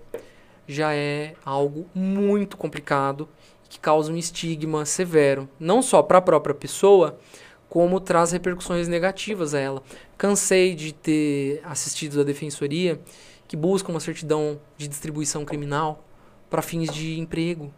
já 0.68 0.94
é 0.94 1.34
algo 1.44 1.86
muito 1.94 2.56
complicado 2.56 3.28
que 3.68 3.78
causa 3.78 4.12
um 4.12 4.16
estigma 4.16 4.84
severo, 4.84 5.48
não 5.58 5.82
só 5.82 6.02
para 6.02 6.18
a 6.18 6.22
própria 6.22 6.54
pessoa, 6.54 7.18
como 7.68 8.00
traz 8.00 8.32
repercussões 8.32 8.88
negativas 8.88 9.54
a 9.54 9.60
ela. 9.60 9.82
Cansei 10.16 10.74
de 10.74 10.92
ter 10.92 11.60
assistido 11.64 12.20
a 12.20 12.24
defensoria 12.24 13.00
que 13.48 13.56
busca 13.56 13.90
uma 13.90 14.00
certidão 14.00 14.60
de 14.76 14.88
distribuição 14.88 15.44
criminal 15.44 16.04
para 16.50 16.62
fins 16.62 16.92
de 16.92 17.18
emprego 17.18 17.72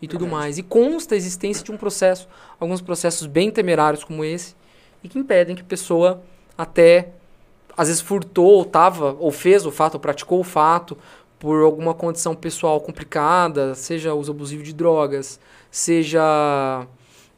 e 0.00 0.08
tudo 0.08 0.26
mais. 0.26 0.58
E 0.58 0.62
consta 0.62 1.14
a 1.14 1.16
existência 1.16 1.64
de 1.64 1.72
um 1.72 1.76
processo, 1.76 2.28
alguns 2.58 2.80
processos 2.80 3.26
bem 3.26 3.50
temerários 3.50 4.04
como 4.04 4.24
esse, 4.24 4.54
e 5.02 5.08
que 5.08 5.18
impedem 5.18 5.54
que 5.54 5.62
a 5.62 5.66
pessoa 5.66 6.22
até 6.56 7.10
às 7.76 7.88
vezes 7.88 8.00
furtou, 8.00 8.52
ou 8.52 8.64
tava, 8.64 9.16
ou 9.18 9.30
fez 9.30 9.66
o 9.66 9.70
fato, 9.70 9.94
ou 9.94 10.00
praticou 10.00 10.40
o 10.40 10.44
fato 10.44 10.96
por 11.38 11.62
alguma 11.62 11.92
condição 11.92 12.34
pessoal 12.34 12.80
complicada, 12.80 13.74
seja 13.74 14.14
uso 14.14 14.30
abusivo 14.30 14.62
de 14.62 14.72
drogas, 14.72 15.40
seja 15.70 16.86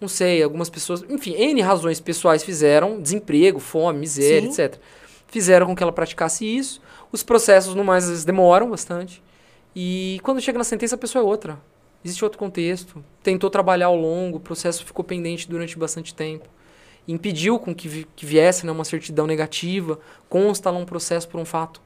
não 0.01 0.09
sei, 0.09 0.43
algumas 0.43 0.69
pessoas, 0.69 1.05
enfim, 1.09 1.33
N 1.35 1.61
razões 1.63 2.01
pessoais 2.01 2.45
fizeram, 2.45 3.01
desemprego, 3.01 3.59
fome, 3.59 4.01
miséria, 4.01 4.51
Sim. 4.51 4.63
etc. 4.63 4.79
Fizeram 5.29 5.67
com 5.67 5.75
que 5.75 5.83
ela 5.83 5.93
praticasse 5.93 6.45
isso. 6.45 6.81
Os 7.11 7.23
processos, 7.23 7.75
no 7.75 7.85
mais, 7.85 8.05
às 8.05 8.11
vezes 8.11 8.25
demoram 8.25 8.71
bastante. 8.71 9.23
E 9.75 10.21
quando 10.23 10.41
chega 10.41 10.59
na 10.59 10.65
sentença, 10.65 10.95
a 10.95 10.99
pessoa 10.99 11.23
é 11.23 11.27
outra. 11.27 11.59
Existe 12.05 12.25
outro 12.25 12.39
contexto. 12.39 13.03
Tentou 13.23 13.51
trabalhar 13.51 13.87
ao 13.87 13.97
longo, 13.97 14.37
o 14.37 14.41
processo 14.41 14.85
ficou 14.85 15.05
pendente 15.05 15.49
durante 15.49 15.79
bastante 15.79 16.15
tempo. 16.15 16.49
Impediu 17.09 17.59
com 17.59 17.75
que, 17.75 17.89
vi, 17.89 18.07
que 18.17 18.27
viesse 18.27 18.67
né, 18.67 18.73
uma 18.73 18.85
certidão 18.85 19.27
negativa, 19.27 19.99
consta 20.29 20.71
lá 20.71 20.79
um 20.79 20.85
processo 20.85 21.29
por 21.29 21.41
um 21.41 21.45
fato 21.45 21.81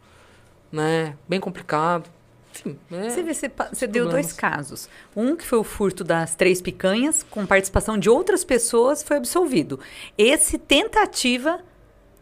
né, 0.73 1.17
bem 1.29 1.41
complicado. 1.41 2.09
Enfim, 2.53 2.79
é, 2.91 3.09
você, 3.11 3.23
vê, 3.23 3.35
você, 3.35 3.51
você 3.73 3.87
deu 3.87 4.09
dois 4.09 4.33
casos. 4.33 4.89
Um 5.15 5.37
que 5.37 5.45
foi 5.45 5.59
o 5.59 5.65
furto 5.65 6.03
das 6.03 6.35
três 6.35 6.61
picanhas, 6.61 7.25
com 7.31 7.47
participação 7.47 7.97
de 7.97 8.11
outras 8.11 8.45
pessoas, 8.45 9.03
foi 9.03 9.17
absolvido. 9.17 9.79
Esse, 10.19 10.59
tentativa, 10.59 11.61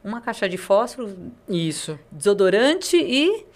uma 0.05 0.20
caixa 0.20 0.49
de 0.49 0.57
fósforo. 0.57 1.16
Isso. 1.49 1.99
Desodorante 2.11 2.97
e. 2.97 3.47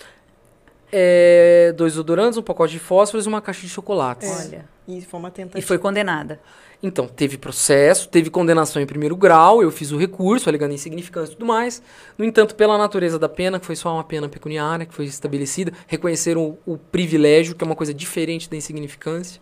É, 0.95 1.73
dois 1.75 1.93
desodorantes, 1.93 2.37
um 2.37 2.43
pacote 2.43 2.75
de 2.75 2.79
fósforos 2.79 3.25
e 3.25 3.29
uma 3.29 3.41
caixa 3.41 3.63
de 3.63 3.69
chocolates. 3.69 4.29
É. 4.29 4.47
Olha. 4.47 4.69
E 4.87 5.01
foi 5.01 5.21
uma 5.21 5.31
tentativa. 5.31 5.59
E 5.59 5.63
foi 5.63 5.79
condenada. 5.79 6.41
Então, 6.83 7.07
teve 7.07 7.39
processo, 7.39 8.09
teve 8.09 8.29
condenação 8.29 8.83
em 8.83 8.87
primeiro 8.87 9.15
grau, 9.15 9.63
eu 9.63 9.71
fiz 9.71 9.93
o 9.93 9.97
recurso, 9.97 10.49
alegando 10.49 10.75
insignificância 10.75 11.33
e 11.33 11.37
tudo 11.37 11.47
mais. 11.47 11.81
No 12.19 12.25
entanto, 12.25 12.57
pela 12.57 12.77
natureza 12.77 13.21
da 13.21 13.29
pena, 13.29 13.61
que 13.61 13.67
foi 13.67 13.77
só 13.77 13.95
uma 13.95 14.03
pena 14.03 14.29
pecuniária 14.29 14.85
que 14.85 14.93
foi 14.93 15.05
estabelecida, 15.05 15.73
reconheceram 15.87 16.59
o, 16.67 16.73
o 16.73 16.79
privilégio, 16.79 17.55
que 17.55 17.63
é 17.63 17.67
uma 17.67 17.77
coisa 17.77 17.95
diferente 17.95 18.51
da 18.51 18.57
insignificância, 18.57 19.41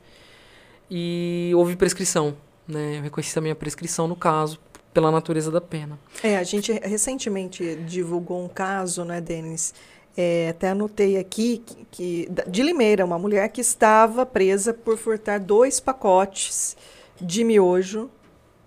e 0.90 1.50
houve 1.54 1.76
prescrição. 1.76 2.36
Né? 2.68 2.98
Eu 2.98 3.02
reconheci 3.02 3.32
também 3.32 3.50
a 3.50 3.56
prescrição 3.56 4.06
no 4.06 4.16
caso, 4.16 4.60
pela 4.92 5.10
natureza 5.10 5.50
da 5.50 5.62
pena. 5.62 5.98
É, 6.22 6.36
a 6.36 6.42
gente 6.42 6.72
recentemente 6.72 7.76
divulgou 7.86 8.44
um 8.44 8.48
caso, 8.48 9.02
né, 9.02 9.18
Denis? 9.18 9.72
É, 10.14 10.48
até 10.50 10.70
anotei 10.70 11.16
aqui 11.16 11.62
que, 11.64 11.86
que, 11.90 12.28
de 12.48 12.62
Limeira, 12.62 13.04
uma 13.04 13.18
mulher 13.18 13.48
que 13.48 13.60
estava 13.62 14.26
presa 14.26 14.74
por 14.74 14.98
furtar 14.98 15.38
dois 15.38 15.80
pacotes 15.80 16.76
de 17.20 17.44
miojo. 17.44 18.10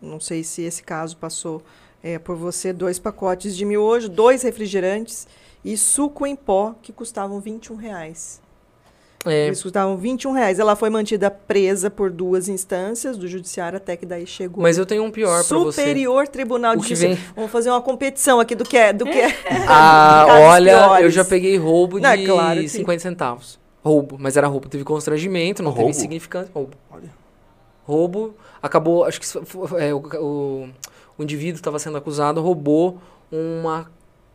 Não 0.01 0.19
sei 0.19 0.43
se 0.43 0.61
esse 0.61 0.83
caso 0.83 1.17
passou 1.17 1.63
é, 2.01 2.19
por 2.19 2.35
você. 2.35 2.73
Dois 2.73 2.99
pacotes 2.99 3.55
de 3.55 3.65
miojo, 3.65 4.09
dois 4.09 4.43
refrigerantes 4.43 5.27
e 5.63 5.77
suco 5.77 6.25
em 6.27 6.35
pó 6.35 6.75
que 6.81 6.91
custavam 6.91 7.39
21 7.39 7.75
reais. 7.75 8.41
É. 9.25 9.47
Eles 9.47 9.63
custavam 9.63 9.95
21 9.95 10.33
reais. 10.33 10.59
Ela 10.59 10.75
foi 10.75 10.89
mantida 10.89 11.31
presa 11.31 11.89
por 11.89 12.11
duas 12.11 12.49
instâncias 12.49 13.17
do 13.17 13.27
judiciário 13.27 13.77
até 13.77 13.95
que 13.95 14.05
daí 14.05 14.27
chegou. 14.27 14.61
Mas 14.61 14.77
eu 14.77 14.85
tenho 14.85 15.03
um 15.03 15.11
pior 15.11 15.43
para 15.45 15.57
você. 15.59 15.81
Superior 15.81 16.27
Tribunal 16.27 16.75
de 16.75 16.81
Justiça. 16.81 17.07
Vem... 17.07 17.17
Vamos 17.35 17.51
fazer 17.51 17.69
uma 17.69 17.81
competição 17.81 18.39
aqui 18.39 18.53
do 18.55 18.65
que 18.65 18.77
é. 18.77 18.91
Do 18.91 19.05
que 19.05 19.19
é 19.19 19.33
ah, 19.67 20.25
olha, 20.29 20.77
piores. 20.77 21.03
eu 21.05 21.09
já 21.09 21.23
peguei 21.23 21.57
roubo 21.57 21.97
de 21.97 22.03
Não, 22.03 22.09
é 22.09 22.25
claro 22.25 22.59
que... 22.59 22.69
50 22.69 22.99
centavos. 22.99 23.59
Roubo, 23.81 24.17
mas 24.19 24.35
era 24.37 24.47
roubo. 24.47 24.67
Teve 24.67 24.83
constrangimento, 24.83 25.63
não 25.63 25.71
roubo? 25.71 25.87
teve 25.87 25.99
significância. 25.99 26.51
Roubo. 26.53 26.75
Olha. 26.91 27.22
Roubo. 27.83 28.35
Acabou, 28.61 29.05
acho 29.05 29.19
que 29.19 29.27
é, 29.79 29.93
o, 29.93 29.97
o, 29.97 30.69
o 31.17 31.23
indivíduo 31.23 31.55
estava 31.55 31.79
sendo 31.79 31.97
acusado, 31.97 32.41
roubou 32.41 32.99
uma 33.31 33.89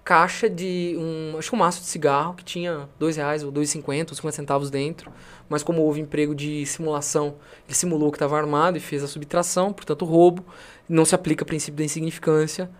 caixa 0.08 0.48
de 0.48 0.96
um, 0.98 1.36
acho 1.38 1.50
que 1.50 1.54
um 1.54 1.58
maço 1.58 1.82
de 1.82 1.86
cigarro 1.86 2.32
que 2.32 2.42
tinha 2.42 2.88
dois 2.98 3.18
reais 3.18 3.44
ou 3.44 3.50
dois 3.50 3.68
cinquenta, 3.68 4.14
cinquenta 4.14 4.36
centavos 4.36 4.70
dentro, 4.70 5.12
mas 5.50 5.62
como 5.62 5.82
houve 5.82 6.00
emprego 6.00 6.34
de 6.34 6.64
simulação, 6.64 7.34
ele 7.66 7.74
simulou 7.74 8.10
que 8.10 8.16
estava 8.16 8.38
armado 8.38 8.78
e 8.78 8.80
fez 8.80 9.02
a 9.02 9.06
subtração, 9.06 9.70
portanto 9.70 10.06
roubo, 10.06 10.42
não 10.88 11.04
se 11.04 11.14
aplica 11.14 11.42
o 11.42 11.46
princípio 11.46 11.76
da 11.76 11.84
insignificância, 11.84 12.70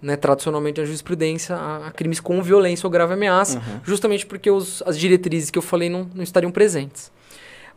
né, 0.00 0.16
tradicionalmente 0.16 0.80
a 0.80 0.84
jurisprudência 0.86 1.56
a, 1.56 1.88
a, 1.88 1.90
crimes 1.90 2.20
com 2.20 2.42
violência 2.42 2.86
ou 2.86 2.90
grave 2.90 3.12
ameaça, 3.12 3.58
uhum. 3.58 3.80
justamente 3.84 4.24
porque 4.24 4.50
os, 4.50 4.82
as 4.86 4.98
diretrizes 4.98 5.50
que 5.50 5.58
eu 5.58 5.62
falei 5.62 5.90
não, 5.90 6.08
não 6.14 6.22
estariam 6.22 6.50
presentes. 6.50 7.12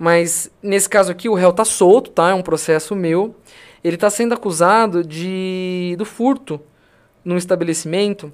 Mas 0.04 0.50
nesse 0.64 0.90
caso 0.90 1.12
aqui, 1.12 1.30
o 1.30 1.36
réu 1.36 1.54
tá 1.54 1.64
solto, 1.64 2.10
tá? 2.10 2.32
É 2.32 2.34
um 2.34 2.42
processo 2.42 2.96
meu. 2.96 3.36
Ele 3.84 3.98
está 3.98 4.10
sendo 4.10 4.34
acusado 4.34 5.04
de 5.04 5.94
do 5.96 6.06
furto 6.06 6.60
num 7.24 7.38
estabelecimento 7.38 8.34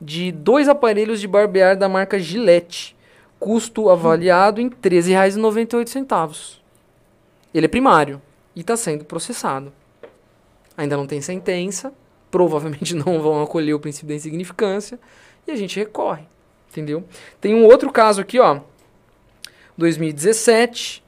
de 0.00 0.30
dois 0.30 0.68
aparelhos 0.68 1.20
de 1.20 1.26
barbear 1.26 1.76
da 1.76 1.88
marca 1.88 2.20
Gillette, 2.20 2.96
custo 3.40 3.90
avaliado 3.90 4.60
em 4.60 4.68
R$ 4.68 4.76
13,98. 4.80 6.60
Ele 7.52 7.66
é 7.66 7.68
primário 7.68 8.22
e 8.54 8.60
está 8.60 8.76
sendo 8.76 9.04
processado. 9.04 9.72
Ainda 10.76 10.96
não 10.96 11.08
tem 11.08 11.20
sentença, 11.20 11.92
provavelmente 12.30 12.94
não 12.94 13.20
vão 13.20 13.42
acolher 13.42 13.74
o 13.74 13.80
princípio 13.80 14.10
da 14.10 14.14
insignificância 14.14 15.00
e 15.48 15.50
a 15.50 15.56
gente 15.56 15.80
recorre, 15.80 16.22
entendeu? 16.70 17.02
Tem 17.40 17.56
um 17.56 17.64
outro 17.64 17.90
caso 17.90 18.20
aqui, 18.20 18.38
ó, 18.38 18.60
2017, 19.76 21.02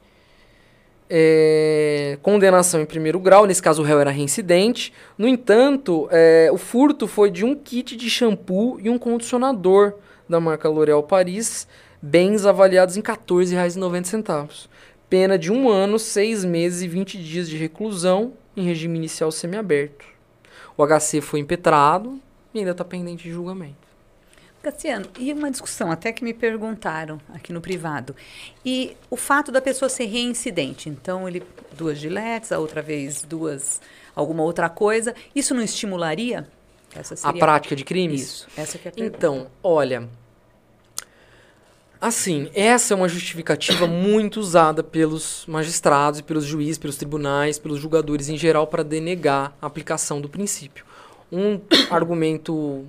é, 1.08 2.18
condenação 2.22 2.80
em 2.80 2.86
primeiro 2.86 3.20
grau, 3.20 3.46
nesse 3.46 3.62
caso 3.62 3.82
o 3.82 3.84
réu 3.84 4.00
era 4.00 4.10
reincidente. 4.10 4.92
No 5.16 5.28
entanto, 5.28 6.08
é, 6.10 6.48
o 6.52 6.58
furto 6.58 7.06
foi 7.06 7.30
de 7.30 7.44
um 7.44 7.54
kit 7.54 7.96
de 7.96 8.08
shampoo 8.08 8.78
e 8.80 8.88
um 8.88 8.98
condicionador 8.98 9.94
da 10.28 10.40
marca 10.40 10.68
L'Oréal 10.68 11.02
Paris, 11.02 11.68
bens 12.00 12.46
avaliados 12.46 12.96
em 12.96 13.00
R$ 13.00 13.06
14,90. 13.06 14.68
Pena 15.08 15.38
de 15.38 15.52
um 15.52 15.68
ano, 15.68 15.98
seis 15.98 16.44
meses 16.44 16.82
e 16.82 16.88
20 16.88 17.18
dias 17.22 17.48
de 17.48 17.56
reclusão 17.56 18.32
em 18.56 18.64
regime 18.64 18.96
inicial 18.96 19.30
semiaberto. 19.30 20.06
O 20.76 20.84
HC 20.84 21.20
foi 21.20 21.40
impetrado 21.40 22.18
e 22.52 22.58
ainda 22.58 22.72
está 22.72 22.84
pendente 22.84 23.24
de 23.24 23.30
julgamento. 23.30 23.83
Cassiano, 24.64 25.06
e 25.18 25.32
uma 25.32 25.50
discussão 25.50 25.90
até 25.90 26.12
que 26.12 26.24
me 26.24 26.34
perguntaram 26.34 27.20
aqui 27.32 27.52
no 27.52 27.60
privado. 27.60 28.16
E 28.64 28.96
o 29.10 29.16
fato 29.16 29.52
da 29.52 29.60
pessoa 29.60 29.88
ser 29.88 30.06
reincidente, 30.06 30.88
então 30.88 31.28
ele 31.28 31.42
duas 31.72 31.98
giletes, 31.98 32.50
a 32.50 32.58
outra 32.58 32.80
vez 32.80 33.22
duas 33.22 33.80
alguma 34.14 34.42
outra 34.42 34.68
coisa, 34.68 35.14
isso 35.34 35.54
não 35.54 35.62
estimularia 35.62 36.46
a 37.22 37.32
prática 37.32 37.74
de 37.74 37.84
crimes? 37.84 38.22
Isso, 38.22 38.48
essa 38.56 38.78
que 38.78 38.88
é 38.88 38.90
a 38.90 38.94
pergunta. 38.94 39.16
Então, 39.16 39.46
olha, 39.62 40.08
assim, 42.00 42.50
essa 42.54 42.94
é 42.94 42.96
uma 42.96 43.08
justificativa 43.08 43.86
muito 43.88 44.38
usada 44.38 44.82
pelos 44.82 45.44
magistrados, 45.46 46.20
pelos 46.20 46.44
juízes, 46.44 46.78
pelos 46.78 46.96
tribunais, 46.96 47.58
pelos 47.58 47.80
julgadores 47.80 48.28
em 48.28 48.36
geral 48.36 48.66
para 48.66 48.82
denegar 48.82 49.52
a 49.60 49.66
aplicação 49.66 50.20
do 50.20 50.28
princípio. 50.28 50.84
Um 51.30 51.60
argumento 51.90 52.86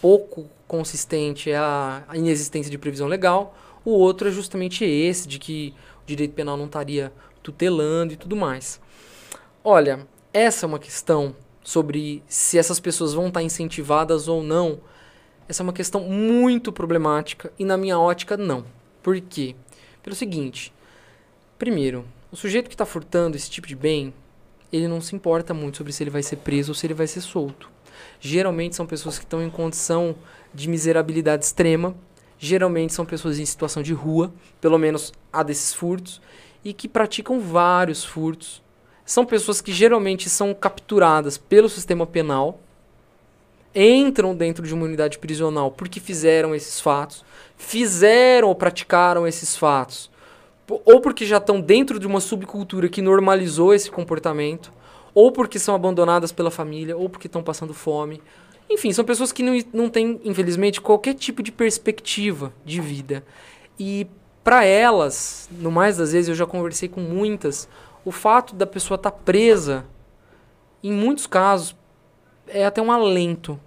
pouco 0.00 0.46
consistente 0.66 1.50
é 1.50 1.56
a, 1.56 2.04
a 2.08 2.16
inexistência 2.16 2.70
de 2.70 2.78
previsão 2.78 3.06
legal, 3.06 3.56
o 3.84 3.90
outro 3.90 4.28
é 4.28 4.30
justamente 4.30 4.84
esse, 4.84 5.28
de 5.28 5.38
que 5.38 5.74
o 6.02 6.06
direito 6.06 6.32
penal 6.32 6.56
não 6.56 6.66
estaria 6.66 7.12
tutelando 7.42 8.12
e 8.12 8.16
tudo 8.16 8.34
mais. 8.34 8.80
Olha, 9.62 10.06
essa 10.32 10.64
é 10.64 10.66
uma 10.66 10.78
questão 10.78 11.36
sobre 11.62 12.22
se 12.26 12.58
essas 12.58 12.80
pessoas 12.80 13.14
vão 13.14 13.28
estar 13.28 13.42
incentivadas 13.42 14.28
ou 14.28 14.42
não. 14.42 14.80
Essa 15.48 15.62
é 15.62 15.64
uma 15.64 15.72
questão 15.72 16.00
muito 16.02 16.72
problemática 16.72 17.52
e, 17.58 17.64
na 17.64 17.76
minha 17.76 17.98
ótica, 17.98 18.36
não. 18.36 18.64
Por 19.02 19.20
quê? 19.20 19.54
Pelo 20.02 20.16
seguinte: 20.16 20.72
primeiro, 21.58 22.04
o 22.32 22.36
sujeito 22.36 22.68
que 22.68 22.74
está 22.74 22.86
furtando 22.86 23.36
esse 23.36 23.50
tipo 23.50 23.66
de 23.66 23.76
bem, 23.76 24.12
ele 24.72 24.88
não 24.88 25.00
se 25.00 25.14
importa 25.14 25.54
muito 25.54 25.76
sobre 25.76 25.92
se 25.92 26.02
ele 26.02 26.10
vai 26.10 26.22
ser 26.22 26.36
preso 26.36 26.72
ou 26.72 26.74
se 26.74 26.86
ele 26.86 26.94
vai 26.94 27.06
ser 27.06 27.20
solto. 27.20 27.70
Geralmente 28.20 28.74
são 28.74 28.86
pessoas 28.86 29.18
que 29.18 29.24
estão 29.24 29.42
em 29.42 29.50
condição 29.50 30.16
de 30.54 30.68
miserabilidade 30.68 31.44
extrema. 31.44 31.94
Geralmente 32.38 32.92
são 32.92 33.04
pessoas 33.04 33.38
em 33.38 33.44
situação 33.44 33.82
de 33.82 33.92
rua, 33.92 34.32
pelo 34.60 34.78
menos 34.78 35.12
há 35.32 35.42
desses 35.42 35.74
furtos, 35.74 36.20
e 36.64 36.72
que 36.72 36.88
praticam 36.88 37.40
vários 37.40 38.04
furtos. 38.04 38.62
São 39.04 39.24
pessoas 39.26 39.60
que 39.60 39.72
geralmente 39.72 40.30
são 40.30 40.54
capturadas 40.54 41.36
pelo 41.36 41.68
sistema 41.68 42.06
penal, 42.06 42.60
entram 43.74 44.34
dentro 44.34 44.64
de 44.66 44.72
uma 44.72 44.84
unidade 44.84 45.18
prisional 45.18 45.70
porque 45.70 45.98
fizeram 45.98 46.54
esses 46.54 46.80
fatos, 46.80 47.24
fizeram 47.56 48.48
ou 48.48 48.54
praticaram 48.54 49.26
esses 49.26 49.56
fatos, 49.56 50.10
ou 50.68 51.00
porque 51.00 51.26
já 51.26 51.38
estão 51.38 51.60
dentro 51.60 51.98
de 51.98 52.06
uma 52.06 52.20
subcultura 52.20 52.88
que 52.88 53.02
normalizou 53.02 53.74
esse 53.74 53.90
comportamento, 53.90 54.72
ou 55.12 55.30
porque 55.30 55.58
são 55.58 55.74
abandonadas 55.74 56.32
pela 56.32 56.50
família, 56.50 56.96
ou 56.96 57.08
porque 57.08 57.26
estão 57.26 57.42
passando 57.42 57.74
fome, 57.74 58.22
enfim, 58.70 58.92
são 58.92 59.04
pessoas 59.04 59.32
que 59.32 59.42
não, 59.42 59.58
não 59.72 59.88
têm, 59.88 60.20
infelizmente, 60.24 60.80
qualquer 60.80 61.14
tipo 61.14 61.42
de 61.42 61.52
perspectiva 61.52 62.52
de 62.64 62.80
vida. 62.80 63.24
E 63.78 64.06
para 64.42 64.64
elas, 64.64 65.48
no 65.50 65.70
mais 65.70 65.96
das 65.96 66.12
vezes, 66.12 66.28
eu 66.28 66.34
já 66.34 66.46
conversei 66.46 66.88
com 66.88 67.00
muitas, 67.00 67.68
o 68.04 68.10
fato 68.10 68.54
da 68.54 68.66
pessoa 68.66 68.96
estar 68.96 69.10
tá 69.10 69.18
presa, 69.24 69.84
em 70.82 70.92
muitos 70.92 71.26
casos, 71.26 71.74
é 72.46 72.64
até 72.64 72.80
um 72.82 72.92
alento. 72.92 73.58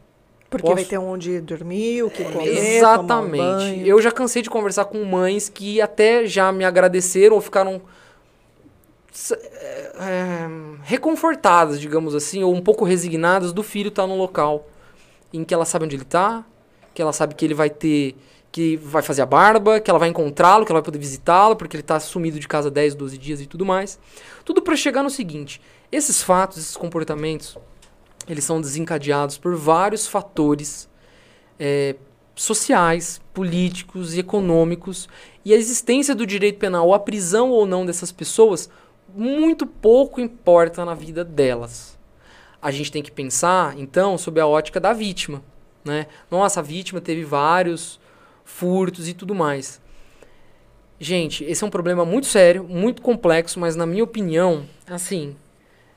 Porque 0.50 0.64
Posso... 0.64 0.76
vai 0.76 0.86
ter 0.86 0.98
onde 0.98 1.42
dormir, 1.42 2.04
o 2.04 2.10
que 2.10 2.24
comer, 2.24 2.78
Exatamente. 2.78 3.82
Um 3.82 3.86
eu 3.86 4.02
já 4.02 4.12
cansei 4.12 4.42
de 4.42 4.50
conversar 4.50 4.86
com 4.86 5.04
mães 5.04 5.50
que 5.50 5.82
até 5.82 6.26
já 6.26 6.52
me 6.52 6.64
agradeceram 6.64 7.36
ou 7.36 7.42
ficaram 7.42 7.82
é, 10.00 10.48
reconfortadas, 10.84 11.82
digamos 11.82 12.16
assim, 12.16 12.44
ou 12.44 12.54
um 12.54 12.62
pouco 12.62 12.86
resignadas 12.86 13.52
do 13.52 13.62
filho 13.62 13.90
estar 13.90 14.04
tá 14.04 14.08
no 14.08 14.16
local 14.16 14.68
em 15.34 15.44
que 15.44 15.54
ela 15.54 15.66
sabe 15.66 15.86
onde 15.86 15.96
ele 15.96 16.04
está, 16.04 16.46
que 16.94 17.02
ela 17.02 17.14
sabe 17.14 17.36
que 17.36 17.46
ele 17.46 17.54
vai 17.54 17.70
ter 17.70 18.16
que 18.52 18.78
vai 18.78 19.04
fazer 19.04 19.22
a 19.22 19.26
barba, 19.26 19.80
que 19.80 19.90
ela 19.90 20.00
vai 20.00 20.10
encontrá-lo, 20.10 20.66
que 20.66 20.72
ela 20.72 20.80
vai 20.80 20.86
poder 20.86 20.98
visitá-lo, 20.98 21.56
porque 21.56 21.76
ele 21.76 21.82
está 21.82 22.00
sumido 22.00 22.40
de 22.40 22.48
casa 22.48 22.72
10, 22.72 22.96
12 22.96 23.18
dias 23.18 23.42
e 23.42 23.46
tudo 23.46 23.66
mais. 23.66 24.00
Tudo 24.44 24.62
para 24.62 24.76
chegar 24.76 25.04
no 25.04 25.10
seguinte: 25.10 25.62
esses 25.92 26.24
fatos, 26.24 26.58
esses 26.58 26.76
comportamentos, 26.76 27.58
eles 28.28 28.44
são 28.44 28.60
desencadeados 28.60 29.38
por 29.38 29.56
vários 29.56 30.08
fatores 30.08 30.90
é, 31.60 31.96
sociais, 32.36 33.22
políticos 33.34 34.16
e 34.16 34.20
econômicos, 34.20 35.08
e 35.44 35.54
a 35.54 35.58
existência 35.58 36.16
do 36.16 36.26
direito 36.26 36.58
penal, 36.58 36.88
ou 36.88 36.94
a 36.94 37.00
prisão 37.00 37.52
ou 37.52 37.66
não 37.66 37.86
dessas 37.86 38.12
pessoas, 38.12 38.70
muito 39.14 39.66
pouco 39.66 40.20
importa 40.20 40.84
na 40.84 40.94
vida 40.94 41.24
delas 41.24 41.97
a 42.62 42.72
gente 42.72 42.92
tem 42.92 43.04
que 43.04 43.12
pensar, 43.12 43.78
então, 43.78 44.18
sobre 44.18 44.42
a 44.42 44.48
ótica 44.48 44.80
da 44.80 44.94
vítima. 44.94 45.44
Né? 45.84 46.08
Nossa, 46.30 46.60
a 46.60 46.64
vítima 46.64 47.00
teve 47.00 47.24
vários 47.24 48.00
furtos 48.44 49.08
e 49.08 49.14
tudo 49.14 49.34
mais. 49.36 49.82
Gente, 51.00 51.44
esse 51.44 51.64
é 51.64 51.68
um 51.68 51.70
problema 51.70 52.04
muito 52.04 52.28
sério, 52.28 52.64
muito 52.64 53.02
complexo, 53.02 53.60
mas 53.60 53.76
na 53.76 53.86
minha 53.86 54.04
opinião, 54.04 54.66
assim, 54.88 55.36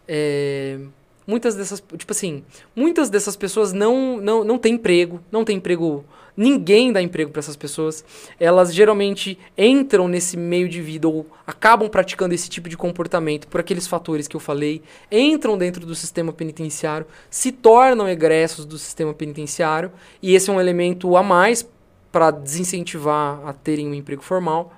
é, 0.06 0.78
muitas 1.26 1.54
dessas, 1.54 1.82
tipo 1.96 2.12
assim, 2.12 2.44
muitas 2.76 3.08
dessas 3.08 3.34
pessoas 3.34 3.72
não, 3.72 4.18
não, 4.18 4.44
não 4.44 4.58
têm 4.58 4.74
emprego, 4.74 5.20
não 5.32 5.44
têm 5.44 5.56
emprego 5.56 6.04
Ninguém 6.36 6.92
dá 6.92 7.02
emprego 7.02 7.30
para 7.30 7.40
essas 7.40 7.56
pessoas. 7.56 8.04
Elas 8.38 8.74
geralmente 8.74 9.38
entram 9.56 10.08
nesse 10.08 10.36
meio 10.36 10.68
de 10.68 10.80
vida 10.80 11.08
ou 11.08 11.26
acabam 11.46 11.88
praticando 11.88 12.34
esse 12.34 12.48
tipo 12.48 12.68
de 12.68 12.76
comportamento 12.76 13.48
por 13.48 13.60
aqueles 13.60 13.86
fatores 13.86 14.28
que 14.28 14.36
eu 14.36 14.40
falei, 14.40 14.82
entram 15.10 15.58
dentro 15.58 15.84
do 15.84 15.94
sistema 15.94 16.32
penitenciário, 16.32 17.06
se 17.28 17.52
tornam 17.52 18.08
egressos 18.08 18.64
do 18.64 18.78
sistema 18.78 19.12
penitenciário, 19.12 19.90
e 20.22 20.34
esse 20.34 20.50
é 20.50 20.52
um 20.52 20.60
elemento 20.60 21.16
a 21.16 21.22
mais 21.22 21.68
para 22.12 22.30
desincentivar 22.30 23.40
a 23.44 23.52
terem 23.52 23.88
um 23.88 23.94
emprego 23.94 24.22
formal. 24.22 24.72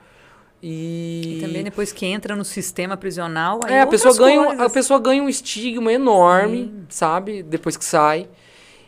E... 0.63 1.39
e... 1.39 1.41
também 1.41 1.65
depois 1.65 1.91
que 1.91 2.07
entra 2.07 2.37
no 2.37 2.45
sistema 2.45 2.97
prisional, 2.97 3.61
é, 3.67 3.81
a 3.81 3.87
pessoa 3.87 4.17
ganha 4.17 4.65
a 4.65 4.71
pessoa 4.71 5.01
ganha 5.01 5.23
um 5.23 5.29
estigma 5.29 5.93
enorme, 5.93 6.65
Sim. 6.65 6.87
sabe? 6.89 7.43
Depois 7.43 7.77
que 7.77 7.85
sai. 7.85 8.29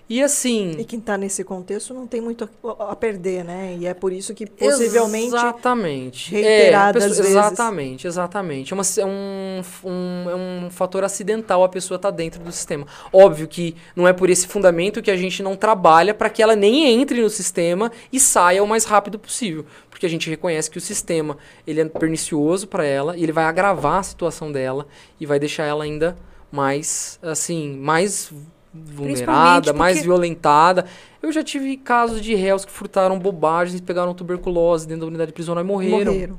E 0.08 0.22
assim. 0.22 0.72
E 0.78 0.84
quem 0.84 0.98
está 0.98 1.16
nesse 1.16 1.42
contexto 1.42 1.94
não 1.94 2.06
tem 2.06 2.20
muito 2.20 2.48
a 2.78 2.94
perder, 2.94 3.42
né? 3.42 3.74
E 3.78 3.86
é 3.86 3.94
por 3.94 4.12
isso 4.12 4.34
que 4.34 4.44
possivelmente. 4.46 5.28
Exatamente. 5.28 6.30
Reiteradas 6.30 7.04
é, 7.04 7.08
pessoa, 7.08 7.22
vezes. 7.22 7.36
Exatamente, 7.36 8.06
exatamente. 8.06 8.72
É, 8.72 8.74
uma, 8.74 8.82
é, 8.98 9.04
um, 9.06 9.62
um, 9.84 10.30
é 10.30 10.34
um 10.36 10.70
fator 10.70 11.04
acidental 11.04 11.64
a 11.64 11.68
pessoa 11.68 11.96
estar 11.96 12.10
tá 12.10 12.16
dentro 12.16 12.42
do 12.42 12.52
sistema. 12.52 12.86
Óbvio 13.10 13.48
que 13.48 13.74
não 13.96 14.06
é 14.06 14.12
por 14.12 14.28
esse 14.28 14.46
fundamento 14.46 15.00
que 15.00 15.10
a 15.10 15.16
gente 15.16 15.42
não 15.42 15.56
trabalha 15.56 16.12
para 16.12 16.28
que 16.28 16.42
ela 16.42 16.54
nem 16.54 16.86
entre 16.86 17.22
no 17.22 17.30
sistema 17.30 17.90
e 18.12 18.20
saia 18.20 18.62
o 18.62 18.66
mais 18.66 18.84
rápido 18.84 19.18
possível. 19.18 19.64
Porque 19.88 20.04
a 20.04 20.08
gente 20.08 20.28
reconhece 20.28 20.70
que 20.70 20.76
o 20.76 20.82
sistema 20.82 21.38
ele 21.66 21.80
é 21.80 21.84
pernicioso 21.86 22.68
para 22.68 22.84
ela 22.84 23.16
e 23.16 23.22
ele 23.22 23.32
vai 23.32 23.44
agravar 23.44 24.00
a 24.00 24.02
situação 24.02 24.52
dela 24.52 24.86
e 25.18 25.24
vai 25.24 25.38
deixar 25.38 25.64
ela 25.64 25.84
ainda 25.84 26.14
mais, 26.52 27.18
assim, 27.22 27.76
mais 27.76 28.30
vulnerada, 28.74 29.72
mais 29.72 30.02
violentada. 30.02 30.84
Eu 31.22 31.30
já 31.32 31.42
tive 31.42 31.76
casos 31.76 32.20
de 32.20 32.34
réus 32.34 32.64
que 32.64 32.72
furtaram 32.72 33.18
bobagens, 33.18 33.80
pegaram 33.80 34.12
tuberculose 34.12 34.86
dentro 34.86 35.02
da 35.02 35.06
unidade 35.06 35.32
prisional 35.32 35.64
e 35.64 35.66
morreram. 35.66 36.12
morreram. 36.12 36.38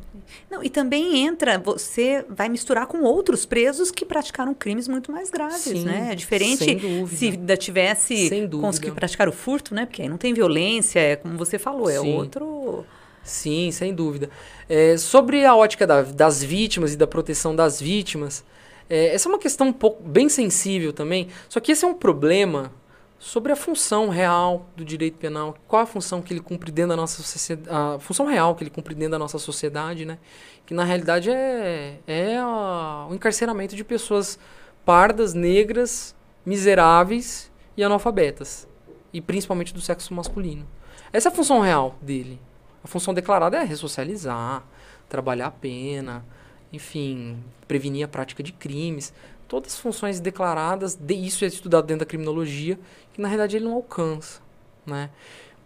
Não, 0.49 0.63
e 0.63 0.69
também 0.69 1.25
entra, 1.25 1.57
você 1.59 2.25
vai 2.29 2.49
misturar 2.49 2.87
com 2.87 3.01
outros 3.01 3.45
presos 3.45 3.91
que 3.91 4.05
praticaram 4.05 4.53
crimes 4.53 4.87
muito 4.87 5.11
mais 5.11 5.29
graves, 5.29 5.61
Sim, 5.61 5.85
né? 5.85 6.09
É 6.11 6.15
diferente 6.15 6.79
se 7.07 7.25
ainda 7.29 7.55
tivesse 7.55 8.29
conseguido 8.59 8.95
praticar 8.95 9.29
o 9.29 9.31
furto, 9.31 9.73
né? 9.73 9.85
Porque 9.85 10.01
aí 10.01 10.09
não 10.09 10.17
tem 10.17 10.33
violência, 10.33 10.99
é 10.99 11.15
como 11.15 11.37
você 11.37 11.57
falou, 11.57 11.89
é 11.89 11.99
Sim. 11.99 12.13
outro 12.15 12.85
Sim, 13.23 13.71
sem 13.71 13.93
dúvida. 13.93 14.29
É, 14.69 14.97
sobre 14.97 15.43
a 15.45 15.55
ótica 15.55 15.87
da- 15.87 16.03
das 16.03 16.43
vítimas 16.43 16.93
e 16.93 16.97
da 16.97 17.07
proteção 17.07 17.55
das 17.55 17.81
vítimas, 17.81 18.43
é, 18.89 19.13
essa 19.13 19.27
é 19.27 19.31
uma 19.31 19.39
questão 19.39 19.67
um 19.67 19.73
pouco 19.73 20.01
bem 20.03 20.29
sensível 20.29 20.93
também. 20.93 21.27
Só 21.49 21.59
que 21.59 21.71
esse 21.71 21.83
é 21.85 21.87
um 21.87 21.93
problema 21.93 22.71
sobre 23.17 23.51
a 23.51 23.55
função 23.55 24.09
real 24.09 24.67
do 24.75 24.85
direito 24.85 25.17
penal. 25.17 25.55
Qual 25.67 25.81
a 25.81 25.85
função 25.85 26.21
que 26.21 26.33
ele 26.33 26.41
cumpre 26.41 26.71
dentro 26.71 26.89
da 26.89 26.95
nossa 26.95 27.21
sociedade? 27.23 27.69
A 27.75 27.97
função 27.99 28.25
real 28.25 28.53
que 28.55 28.63
ele 28.63 28.69
cumpre 28.69 28.93
dentro 28.93 29.11
da 29.11 29.19
nossa 29.19 29.39
sociedade, 29.39 30.05
né? 30.05 30.19
Que 30.65 30.73
na 30.73 30.83
realidade 30.83 31.29
é, 31.31 31.97
é 32.05 32.37
a- 32.37 33.07
o 33.09 33.15
encarceramento 33.15 33.75
de 33.75 33.83
pessoas 33.83 34.37
pardas, 34.83 35.33
negras, 35.33 36.13
miseráveis 36.45 37.51
e 37.75 37.83
analfabetas. 37.83 38.67
E 39.13 39.21
principalmente 39.21 39.73
do 39.73 39.81
sexo 39.81 40.13
masculino. 40.13 40.67
Essa 41.11 41.29
é 41.29 41.31
a 41.31 41.35
função 41.35 41.61
real 41.61 41.95
dele. 42.01 42.39
A 42.83 42.87
função 42.87 43.13
declarada 43.13 43.57
é 43.57 43.63
ressocializar, 43.63 44.63
trabalhar 45.09 45.47
a 45.47 45.51
pena, 45.51 46.25
enfim, 46.71 47.37
prevenir 47.67 48.05
a 48.05 48.07
prática 48.07 48.41
de 48.41 48.51
crimes. 48.51 49.13
Todas 49.47 49.73
as 49.73 49.79
funções 49.79 50.19
declaradas, 50.19 50.95
de, 50.95 51.13
isso 51.13 51.45
é 51.45 51.47
estudado 51.47 51.85
dentro 51.85 51.99
da 51.99 52.05
criminologia, 52.05 52.79
que 53.13 53.21
na 53.21 53.27
realidade 53.27 53.55
ele 53.55 53.65
não 53.65 53.73
alcança. 53.73 54.41
Né? 54.85 55.09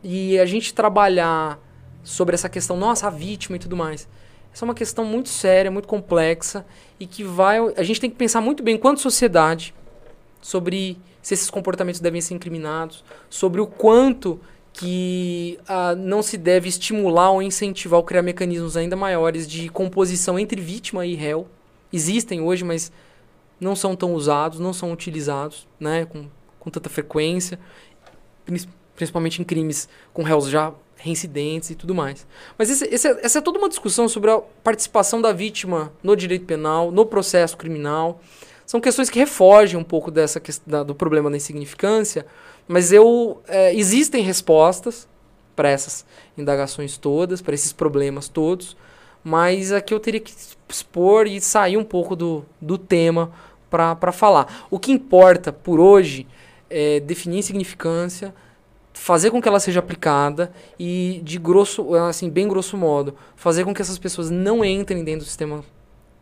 E 0.03 0.37
a 0.39 0.45
gente 0.45 0.73
trabalhar 0.73 1.59
sobre 2.03 2.35
essa 2.35 2.49
questão, 2.49 2.77
nossa, 2.77 3.07
a 3.07 3.09
vítima 3.09 3.55
e 3.55 3.59
tudo 3.59 3.75
mais. 3.75 4.07
Essa 4.53 4.65
é 4.65 4.67
uma 4.67 4.73
questão 4.73 5.05
muito 5.05 5.29
séria, 5.29 5.69
muito 5.69 5.87
complexa 5.87 6.65
e 6.99 7.05
que 7.05 7.23
vai. 7.23 7.59
A 7.77 7.83
gente 7.83 8.01
tem 8.01 8.09
que 8.09 8.15
pensar 8.15 8.41
muito 8.41 8.63
bem, 8.63 8.75
enquanto 8.75 8.99
sociedade, 8.99 9.73
sobre 10.41 10.97
se 11.21 11.33
esses 11.33 11.49
comportamentos 11.49 12.01
devem 12.01 12.21
ser 12.21 12.33
incriminados, 12.33 13.03
sobre 13.29 13.61
o 13.61 13.67
quanto 13.67 14.39
que 14.79 15.59
ah, 15.67 15.93
não 15.93 16.23
se 16.23 16.37
deve 16.37 16.69
estimular 16.69 17.31
ou 17.31 17.41
incentivar 17.41 17.97
ou 17.99 18.03
criar 18.05 18.21
mecanismos 18.21 18.77
ainda 18.77 18.95
maiores 18.95 19.45
de 19.45 19.67
composição 19.67 20.39
entre 20.39 20.61
vítima 20.61 21.05
e 21.05 21.15
réu. 21.15 21.47
Existem 21.91 22.39
hoje, 22.39 22.63
mas 22.63 22.89
não 23.59 23.75
são 23.75 23.93
tão 23.93 24.13
usados, 24.13 24.57
não 24.57 24.71
são 24.71 24.93
utilizados 24.93 25.67
né, 25.77 26.05
com, 26.05 26.27
com 26.57 26.69
tanta 26.69 26.89
frequência, 26.89 27.59
prin- 28.45 28.65
principalmente 28.95 29.41
em 29.41 29.43
crimes 29.43 29.89
com 30.13 30.23
réus 30.23 30.47
já 30.47 30.71
reincidentes 30.95 31.71
e 31.71 31.75
tudo 31.75 31.93
mais. 31.93 32.25
Mas 32.57 32.69
esse- 32.69 32.85
esse 32.85 33.05
é- 33.05 33.19
essa 33.21 33.39
é 33.39 33.41
toda 33.41 33.59
uma 33.59 33.67
discussão 33.67 34.07
sobre 34.07 34.31
a 34.31 34.37
participação 34.63 35.21
da 35.21 35.33
vítima 35.33 35.91
no 36.01 36.15
direito 36.15 36.45
penal, 36.45 36.89
no 36.89 37.05
processo 37.05 37.57
criminal. 37.57 38.21
São 38.65 38.79
questões 38.79 39.09
que 39.09 39.19
refogem 39.19 39.77
um 39.77 39.83
pouco 39.83 40.09
dessa 40.09 40.41
da- 40.65 40.83
do 40.83 40.95
problema 40.95 41.29
da 41.29 41.35
insignificância, 41.35 42.25
mas 42.69 42.91
eu 42.91 43.41
é, 43.47 43.73
existem 43.73 44.21
respostas 44.21 45.07
para 45.55 45.69
essas 45.69 46.05
indagações 46.37 46.97
todas, 46.97 47.41
para 47.41 47.55
esses 47.55 47.73
problemas 47.73 48.27
todos, 48.27 48.77
mas 49.23 49.71
aqui 49.71 49.91
eu 49.91 49.99
teria 49.99 50.19
que 50.19 50.31
expor 50.69 51.25
e 51.25 51.41
sair 51.41 51.77
um 51.77 51.83
pouco 51.83 52.15
do, 52.15 52.45
do 52.61 52.77
tema 52.77 53.31
para 53.71 54.11
falar. 54.11 54.67
O 54.69 54.77
que 54.77 54.91
importa 54.91 55.51
por 55.51 55.79
hoje 55.79 56.27
é 56.69 56.99
definir 56.99 57.39
insignificância, 57.39 58.35
fazer 58.93 59.31
com 59.31 59.41
que 59.41 59.47
ela 59.47 59.59
seja 59.59 59.79
aplicada 59.79 60.51
e 60.77 61.21
de 61.23 61.39
grosso, 61.39 61.95
assim, 61.95 62.29
bem 62.29 62.47
grosso 62.47 62.77
modo, 62.77 63.15
fazer 63.35 63.65
com 63.65 63.73
que 63.73 63.81
essas 63.81 63.97
pessoas 63.97 64.29
não 64.29 64.63
entrem 64.63 65.03
dentro 65.03 65.21
do 65.21 65.27
sistema 65.27 65.63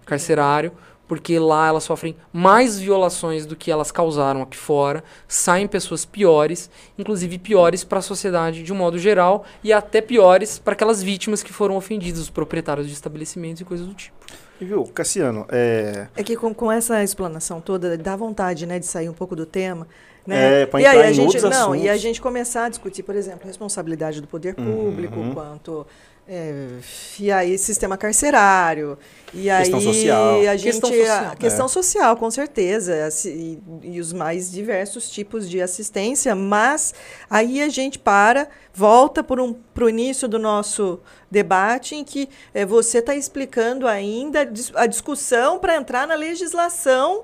carcerário, 0.06 0.72
porque 1.08 1.40
lá 1.40 1.68
elas 1.68 1.84
sofrem 1.84 2.16
mais 2.34 2.78
violações 2.80 3.46
do 3.46 3.56
que 3.56 3.72
elas 3.72 3.92
causaram 3.92 4.42
aqui 4.42 4.58
fora, 4.58 5.04
saem 5.28 5.68
pessoas 5.68 6.06
piores, 6.06 6.70
inclusive 6.98 7.38
piores 7.40 7.84
para 7.84 8.00
a 8.00 8.02
sociedade 8.02 8.64
de 8.64 8.74
um 8.74 8.76
modo 8.76 9.00
geral 9.00 9.46
e 9.64 9.72
até 9.72 10.02
piores 10.02 10.60
para 10.60 10.74
aquelas 10.74 11.02
vítimas 11.02 11.42
que 11.42 11.54
foram 11.54 11.76
ofendidas, 11.78 12.20
os 12.22 12.30
proprietários 12.30 12.88
de 12.88 12.94
estabelecimentos 12.94 13.62
e 13.62 13.66
coisas 13.66 13.88
do 13.88 13.94
tipo. 13.94 14.16
E 14.60 14.66
viu, 14.66 14.84
Cassiano, 14.86 15.46
é, 15.50 16.08
É 16.16 16.24
que 16.24 16.36
com, 16.36 16.52
com 16.54 16.72
essa 16.72 17.04
explanação 17.04 17.62
toda, 17.62 17.96
dá 17.98 18.16
vontade, 18.16 18.66
né, 18.66 18.80
de 18.80 18.88
sair 18.88 19.08
um 19.08 19.14
pouco 19.14 19.36
do 19.36 19.46
tema. 19.46 19.88
Né? 20.26 20.64
É, 20.64 20.66
pra 20.66 20.82
e 20.82 20.86
aí 20.86 20.96
entrar 20.98 21.08
a 21.08 21.12
em 21.12 21.14
gente 21.14 21.26
outros 21.26 21.44
não, 21.44 21.74
e 21.76 21.88
a 21.88 21.92
assuntos. 21.92 22.02
gente 22.02 22.22
começar 22.22 22.66
a 22.66 22.70
discutir, 22.70 23.02
por 23.04 23.16
exemplo, 23.16 23.48
responsabilidade 23.48 24.20
do 24.20 24.28
poder 24.28 24.56
público, 24.56 25.18
Uhum. 25.18 25.34
quanto 25.34 25.88
é, 26.30 26.80
e 27.20 27.32
aí 27.32 27.58
sistema 27.58 27.98
carcerário, 27.98 28.98
e 29.34 29.50
aí 29.50 29.64
Questão 29.64 29.80
social. 29.80 30.36
a 30.42 30.58
gente 30.58 30.74
Questão 30.74 30.90
social. 30.90 31.26
a 31.32 31.36
questão 31.36 31.68
social, 31.70 32.18
com 32.18 32.30
certeza, 32.30 33.06
assim, 33.06 33.62
e, 33.82 33.96
e 33.96 34.00
os 34.02 34.12
mais 34.12 34.52
diversos 34.52 35.10
tipos 35.10 35.50
de 35.50 35.62
assistência, 35.62 36.36
mas 36.36 36.94
aí 37.30 37.62
a 37.62 37.70
gente 37.70 37.98
para, 37.98 38.50
volta 38.74 39.24
para 39.24 39.42
um, 39.42 39.56
o 39.80 39.90
início 39.90 40.28
do 40.28 40.38
nosso 40.38 41.00
debate 41.32 41.96
em 41.96 42.04
que 42.04 42.28
é, 42.54 42.66
você 42.66 42.98
está 42.98 43.16
explicando 43.16 43.88
ainda 43.88 44.50
a 44.76 44.86
discussão 44.86 45.58
para 45.60 45.78
entrar 45.78 46.06
na 46.06 46.16
legislação 46.16 47.24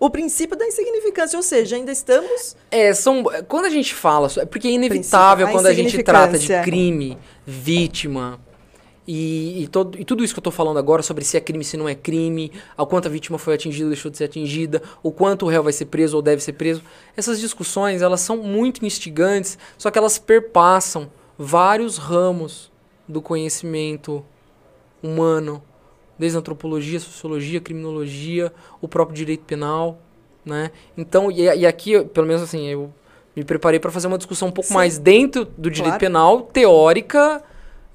o 0.00 0.08
princípio 0.10 0.56
da 0.56 0.66
insignificância, 0.66 1.36
ou 1.36 1.42
seja, 1.42 1.76
ainda 1.76 1.92
estamos 1.92 2.56
É, 2.70 2.92
são. 2.94 3.22
Quando 3.46 3.66
a 3.66 3.70
gente 3.70 3.94
fala. 3.94 4.28
so- 4.28 4.44
Porque 4.46 4.66
é 4.66 4.70
inevitável 4.72 5.46
a 5.46 5.50
quando 5.52 5.66
a 5.66 5.74
gente 5.74 6.02
trata 6.02 6.38
de 6.38 6.48
crime, 6.64 7.16
vítima. 7.46 8.40
E, 9.06 9.64
e, 9.64 9.68
todo, 9.68 9.98
e 9.98 10.04
tudo 10.04 10.22
isso 10.22 10.32
que 10.32 10.38
eu 10.38 10.42
tô 10.44 10.50
falando 10.52 10.78
agora 10.78 11.02
sobre 11.02 11.24
se 11.24 11.36
é 11.36 11.40
crime, 11.40 11.64
se 11.64 11.76
não 11.76 11.88
é 11.88 11.96
crime, 11.96 12.52
ao 12.76 12.86
quanto 12.86 13.06
a 13.08 13.10
vítima 13.10 13.38
foi 13.38 13.54
atingida 13.54 13.86
ou 13.86 13.90
deixou 13.90 14.08
de 14.10 14.16
ser 14.16 14.24
atingida, 14.24 14.80
o 15.02 15.10
quanto 15.10 15.46
o 15.46 15.48
réu 15.48 15.64
vai 15.64 15.72
ser 15.72 15.86
preso 15.86 16.14
ou 16.16 16.22
deve 16.22 16.40
ser 16.40 16.52
preso. 16.52 16.80
Essas 17.16 17.40
discussões, 17.40 18.02
elas 18.02 18.20
são 18.20 18.36
muito 18.36 18.84
instigantes, 18.86 19.58
só 19.76 19.90
que 19.90 19.98
elas 19.98 20.16
perpassam 20.16 21.10
vários 21.36 21.98
ramos 21.98 22.70
do 23.08 23.20
conhecimento 23.20 24.24
humano, 25.02 25.60
desde 26.20 26.38
antropologia, 26.38 27.00
sociologia, 27.00 27.60
criminologia, 27.60 28.52
o 28.80 28.86
próprio 28.86 29.16
direito 29.16 29.42
penal, 29.44 29.98
né? 30.44 30.70
Então, 30.96 31.30
e, 31.32 31.42
e 31.42 31.66
aqui, 31.66 31.98
pelo 32.04 32.26
menos 32.26 32.42
assim, 32.42 32.68
eu 32.68 32.92
me 33.34 33.42
preparei 33.42 33.80
para 33.80 33.90
fazer 33.90 34.06
uma 34.06 34.18
discussão 34.18 34.48
um 34.48 34.52
pouco 34.52 34.68
Sim. 34.68 34.74
mais 34.74 34.98
dentro 34.98 35.44
do 35.56 35.70
direito 35.70 35.92
Claro. 35.92 35.98
penal, 36.00 36.40
teórica, 36.42 37.42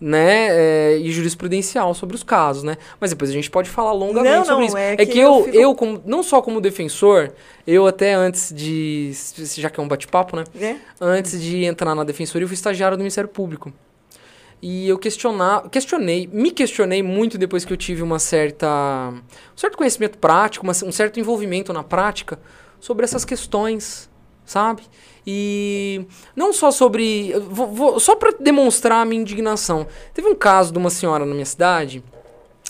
né, 0.01 0.47
é, 0.49 0.97
e 0.97 1.09
jurisprudencial 1.09 1.93
sobre 1.93 2.15
os 2.15 2.23
casos, 2.23 2.63
né? 2.63 2.77
Mas 2.99 3.11
depois 3.11 3.29
a 3.29 3.33
gente 3.33 3.49
pode 3.49 3.69
falar 3.69 3.93
longamente 3.93 4.35
Não, 4.37 4.45
sobre 4.45 4.61
não, 4.61 4.67
isso. 4.67 4.77
é 4.77 4.93
É, 4.93 4.97
que 4.97 5.05
que, 5.05 5.19
eu 5.19 5.31
eu, 5.37 5.43
fico- 5.45 5.55
eu 5.57 5.75
como, 5.75 6.01
não 6.05 6.21
só 6.21 6.41
como 6.41 6.59
defensor, 6.59 7.31
eu 7.65 7.87
até 7.87 8.13
antes 8.13 8.51
de, 8.53 9.11
já 9.55 9.69
que 9.69 9.79
é 9.79 9.83
um 9.83 9.87
bate-papo, 9.87 10.35
né? 10.35 10.43
né? 10.53 10.81
antes 10.99 11.41
de 11.41 11.63
entrar 11.63 11.95
na 11.95 12.03
defensoria, 12.03 12.43
eu 12.43 12.47
fui 12.49 12.55
estagiário 12.55 12.97
do 12.97 13.01
Ministério 13.01 13.29
Público. 13.29 13.71
E 14.67 14.87
eu 14.89 14.97
questionar, 14.97 15.69
questionei, 15.69 16.27
me 16.33 16.49
questionei 16.49 17.03
muito 17.03 17.37
depois 17.37 17.63
que 17.63 17.71
eu 17.71 17.77
tive 17.77 18.01
uma 18.01 18.17
certa, 18.17 19.13
um 19.13 19.55
certo 19.55 19.77
conhecimento 19.77 20.17
prático, 20.17 20.65
um 20.67 20.91
certo 20.91 21.19
envolvimento 21.19 21.71
na 21.71 21.83
prática 21.83 22.39
sobre 22.79 23.03
essas 23.03 23.23
questões, 23.23 24.09
sabe? 24.43 24.81
E 25.25 26.07
não 26.35 26.51
só 26.51 26.71
sobre, 26.71 27.31
vou- 27.47 27.67
vou- 27.67 27.99
só 27.99 28.15
para 28.15 28.31
demonstrar 28.39 29.03
a 29.03 29.05
minha 29.05 29.21
indignação. 29.21 29.85
Teve 30.15 30.27
um 30.29 30.33
caso 30.33 30.71
de 30.73 30.79
uma 30.79 30.89
senhora 30.89 31.27
na 31.27 31.33
minha 31.35 31.45
cidade, 31.45 32.03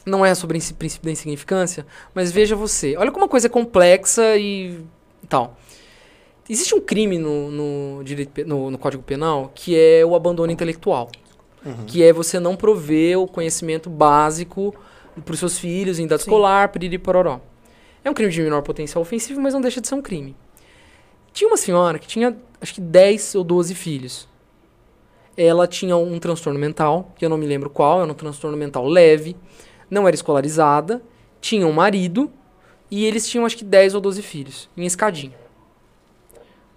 não 0.05 0.25
é 0.25 0.35
sobre 0.35 0.57
esse 0.57 0.73
princípio 0.73 1.05
da 1.05 1.11
insignificância, 1.13 1.87
mas 2.13 2.29
veja 2.29 2.57
você, 2.57 2.97
olha 2.97 3.09
como 3.09 3.23
uma 3.23 3.29
coisa 3.29 3.47
é 3.47 3.49
complexa 3.49 4.35
e 4.35 4.81
tal. 5.29 5.57
Existe 6.49 6.75
um 6.75 6.81
crime 6.81 7.17
no, 7.17 7.49
no, 7.49 8.03
direito, 8.03 8.45
no, 8.45 8.69
no 8.69 8.77
Código 8.77 9.01
Penal 9.01 9.49
que 9.55 9.79
é 9.79 10.05
o 10.05 10.13
abandono 10.13 10.51
intelectual. 10.51 11.09
Que 11.88 12.03
é 12.03 12.13
você 12.13 12.39
não 12.39 12.55
prover 12.55 13.20
o 13.20 13.28
conhecimento 13.28 13.89
básico 13.89 14.74
para 15.24 15.34
os 15.34 15.39
seus 15.39 15.57
filhos 15.57 15.99
em 15.99 16.05
idade 16.05 16.24
Sim. 16.24 16.30
escolar, 16.30 16.70
piriri 16.70 16.97
pororó. 16.97 17.39
É 18.03 18.09
um 18.09 18.13
crime 18.13 18.32
de 18.32 18.41
menor 18.41 18.61
potencial 18.61 19.01
ofensivo, 19.01 19.41
mas 19.41 19.53
não 19.53 19.61
deixa 19.61 19.82
de 19.82 19.88
ser 19.88 19.95
um 19.95 20.01
crime. 20.01 20.36
Tinha 21.34 21.49
uma 21.49 21.57
senhora 21.57 21.97
que 21.97 22.07
tinha, 22.07 22.38
acho 22.61 22.74
que 22.74 22.82
10 22.82 23.36
ou 23.36 23.43
12 23.43 23.74
filhos. 23.74 24.28
Ela 25.36 25.68
tinha 25.68 25.97
um 25.97 26.18
transtorno 26.20 26.59
mental, 26.59 27.11
que 27.18 27.26
eu 27.26 27.30
não 27.30 27.38
me 27.38 27.45
lembro 27.45 27.70
qual, 27.70 28.01
era 28.01 28.11
um 28.11 28.16
transtorno 28.16 28.55
mental 28.55 28.88
leve, 28.88 29.36
não 29.89 30.07
era 30.07 30.16
escolarizada, 30.16 31.01
tinha 31.41 31.68
um 31.68 31.74
marido, 31.74 32.32
e 32.89 33.05
eles 33.05 33.28
tinham 33.28 33.45
acho 33.45 33.57
que 33.57 33.66
10 33.66 33.95
ou 33.95 34.01
12 34.01 34.22
filhos, 34.22 34.70
em 34.78 34.86
escadinha. 34.86 35.34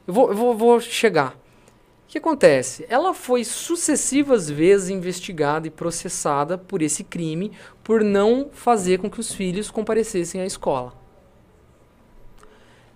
Eu 0.07 0.15
vou, 0.15 0.31
eu 0.31 0.35
vou, 0.35 0.57
vou 0.57 0.81
chegar. 0.81 1.38
O 2.09 2.11
que 2.11 2.17
acontece? 2.17 2.87
Ela 2.89 3.13
foi 3.13 3.45
sucessivas 3.45 4.49
vezes 4.49 4.89
investigada 4.89 5.67
e 5.67 5.71
processada 5.71 6.57
por 6.57 6.81
esse 6.81 7.05
crime 7.05 7.53
por 7.85 8.03
não 8.03 8.49
fazer 8.51 8.99
com 8.99 9.11
que 9.11 9.21
os 9.21 9.31
filhos 9.35 9.71
comparecessem 9.71 10.41
à 10.41 10.47
escola. 10.47 10.95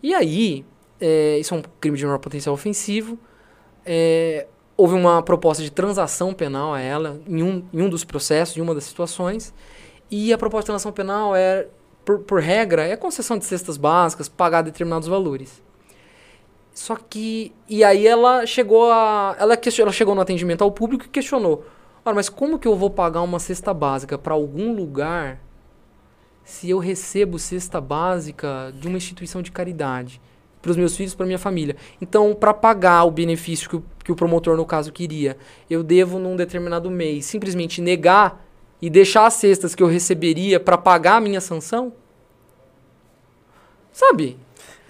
E 0.03 0.15
aí, 0.15 0.65
é, 0.99 1.39
isso 1.39 1.55
é 1.55 1.59
um 1.59 1.63
crime 1.79 1.99
de 1.99 2.05
menor 2.07 2.21
potencial 2.21 2.55
ofensivo. 2.55 3.19
é, 3.85 4.47
houve 4.79 4.95
uma 4.95 5.23
proposta 5.23 5.63
de 5.63 5.71
transação 5.71 6.33
penal 6.33 6.73
a 6.73 6.81
ela 6.81 7.21
em 7.29 7.43
um, 7.43 7.63
em 7.71 7.83
um 7.83 7.91
dos 7.91 8.05
processos, 8.05 8.57
em 8.57 8.63
uma 8.63 8.75
das 8.75 8.85
situações. 8.85 9.53
E 10.11 10.33
a 10.33 10.39
proposta 10.39 10.63
de 10.63 10.67
transação 10.69 10.91
penal 10.91 11.37
é, 11.37 11.69
por, 12.03 12.21
por 12.21 12.41
regra, 12.41 12.89
é 12.89 12.97
concessão 12.97 13.37
de 13.37 13.45
cestas 13.45 13.77
básicas, 13.77 14.27
pagar 14.27 14.63
determinados 14.63 15.07
valores. 15.07 15.63
Só 16.75 16.97
que. 16.97 17.53
E 17.69 17.85
aí 17.85 18.07
ela 18.07 18.47
chegou 18.47 18.91
a. 18.91 19.37
Ela, 19.39 19.57
question- 19.57 19.83
ela 19.83 19.93
chegou 19.93 20.15
no 20.15 20.21
atendimento 20.21 20.63
ao 20.63 20.71
público 20.71 21.05
e 21.05 21.09
questionou. 21.09 21.65
Mas 22.05 22.29
como 22.29 22.59
que 22.59 22.67
eu 22.67 22.75
vou 22.75 22.91
pagar 22.91 23.23
uma 23.23 23.39
cesta 23.39 23.73
básica 23.73 24.19
para 24.19 24.35
algum 24.35 24.75
lugar 24.75 25.39
se 26.45 26.69
eu 26.69 26.79
recebo 26.79 27.39
cesta 27.39 27.81
básica 27.81 28.73
de 28.77 28.89
uma 28.89 28.97
instituição 28.97 29.41
de 29.41 29.53
caridade? 29.53 30.21
Para 30.61 30.71
os 30.71 30.77
meus 30.77 30.97
filhos, 30.97 31.15
para 31.15 31.27
minha 31.27 31.39
família. 31.39 31.77
Então, 32.01 32.35
para 32.35 32.55
pagar 32.55 33.05
o 33.05 33.11
benefício 33.11 33.69
que 33.69 33.77
o, 33.77 33.85
que 34.05 34.13
o 34.13 34.17
promotor, 34.17 34.57
no 34.57 34.65
caso, 34.65 34.93
queria, 34.93 35.37
eu 35.69 35.83
devo, 35.83 36.21
num 36.21 36.37
determinado 36.37 36.89
mês, 36.89 37.25
simplesmente 37.25 37.81
negar 37.81 38.45
e 38.81 38.89
deixar 38.89 39.27
as 39.27 39.35
cestas 39.35 39.75
que 39.75 39.83
eu 39.83 39.89
receberia 39.89 40.61
para 40.61 40.79
pagar 40.79 41.17
a 41.17 41.21
minha 41.21 41.41
sanção? 41.41 41.93
Sabe? 43.93 44.37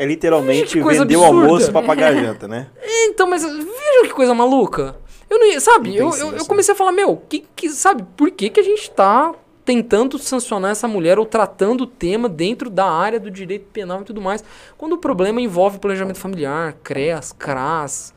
É 0.02 0.04
literalmente 0.04 0.80
vender 0.80 1.16
o 1.16 1.22
almoço 1.22 1.70
pra 1.70 1.80
pagar 1.80 2.12
a 2.12 2.14
janta, 2.20 2.48
né? 2.48 2.66
Então, 3.04 3.30
mas 3.30 3.44
vejam 3.44 4.02
que 4.02 4.12
coisa 4.12 4.34
maluca. 4.34 4.96
Eu 5.30 5.38
não 5.38 5.46
ia, 5.46 5.60
sabe? 5.60 5.96
Eu, 5.96 6.10
eu, 6.10 6.32
eu 6.38 6.44
comecei 6.44 6.74
a 6.74 6.76
falar, 6.76 6.90
meu, 6.90 7.22
que, 7.28 7.44
que, 7.54 7.70
sabe, 7.70 8.04
por 8.16 8.28
que, 8.32 8.50
que 8.50 8.58
a 8.58 8.64
gente 8.64 8.90
tá 8.90 9.32
tentando 9.64 10.18
sancionar 10.18 10.72
essa 10.72 10.88
mulher 10.88 11.20
ou 11.20 11.24
tratando 11.24 11.82
o 11.82 11.86
tema 11.86 12.28
dentro 12.28 12.68
da 12.68 12.84
área 12.84 13.20
do 13.20 13.30
direito 13.30 13.66
penal 13.72 14.00
e 14.00 14.04
tudo 14.04 14.20
mais, 14.20 14.42
quando 14.76 14.94
o 14.94 14.98
problema 14.98 15.40
envolve 15.40 15.78
planejamento 15.78 16.18
familiar, 16.18 16.74
CREAS, 16.82 17.32
CRAS, 17.38 18.12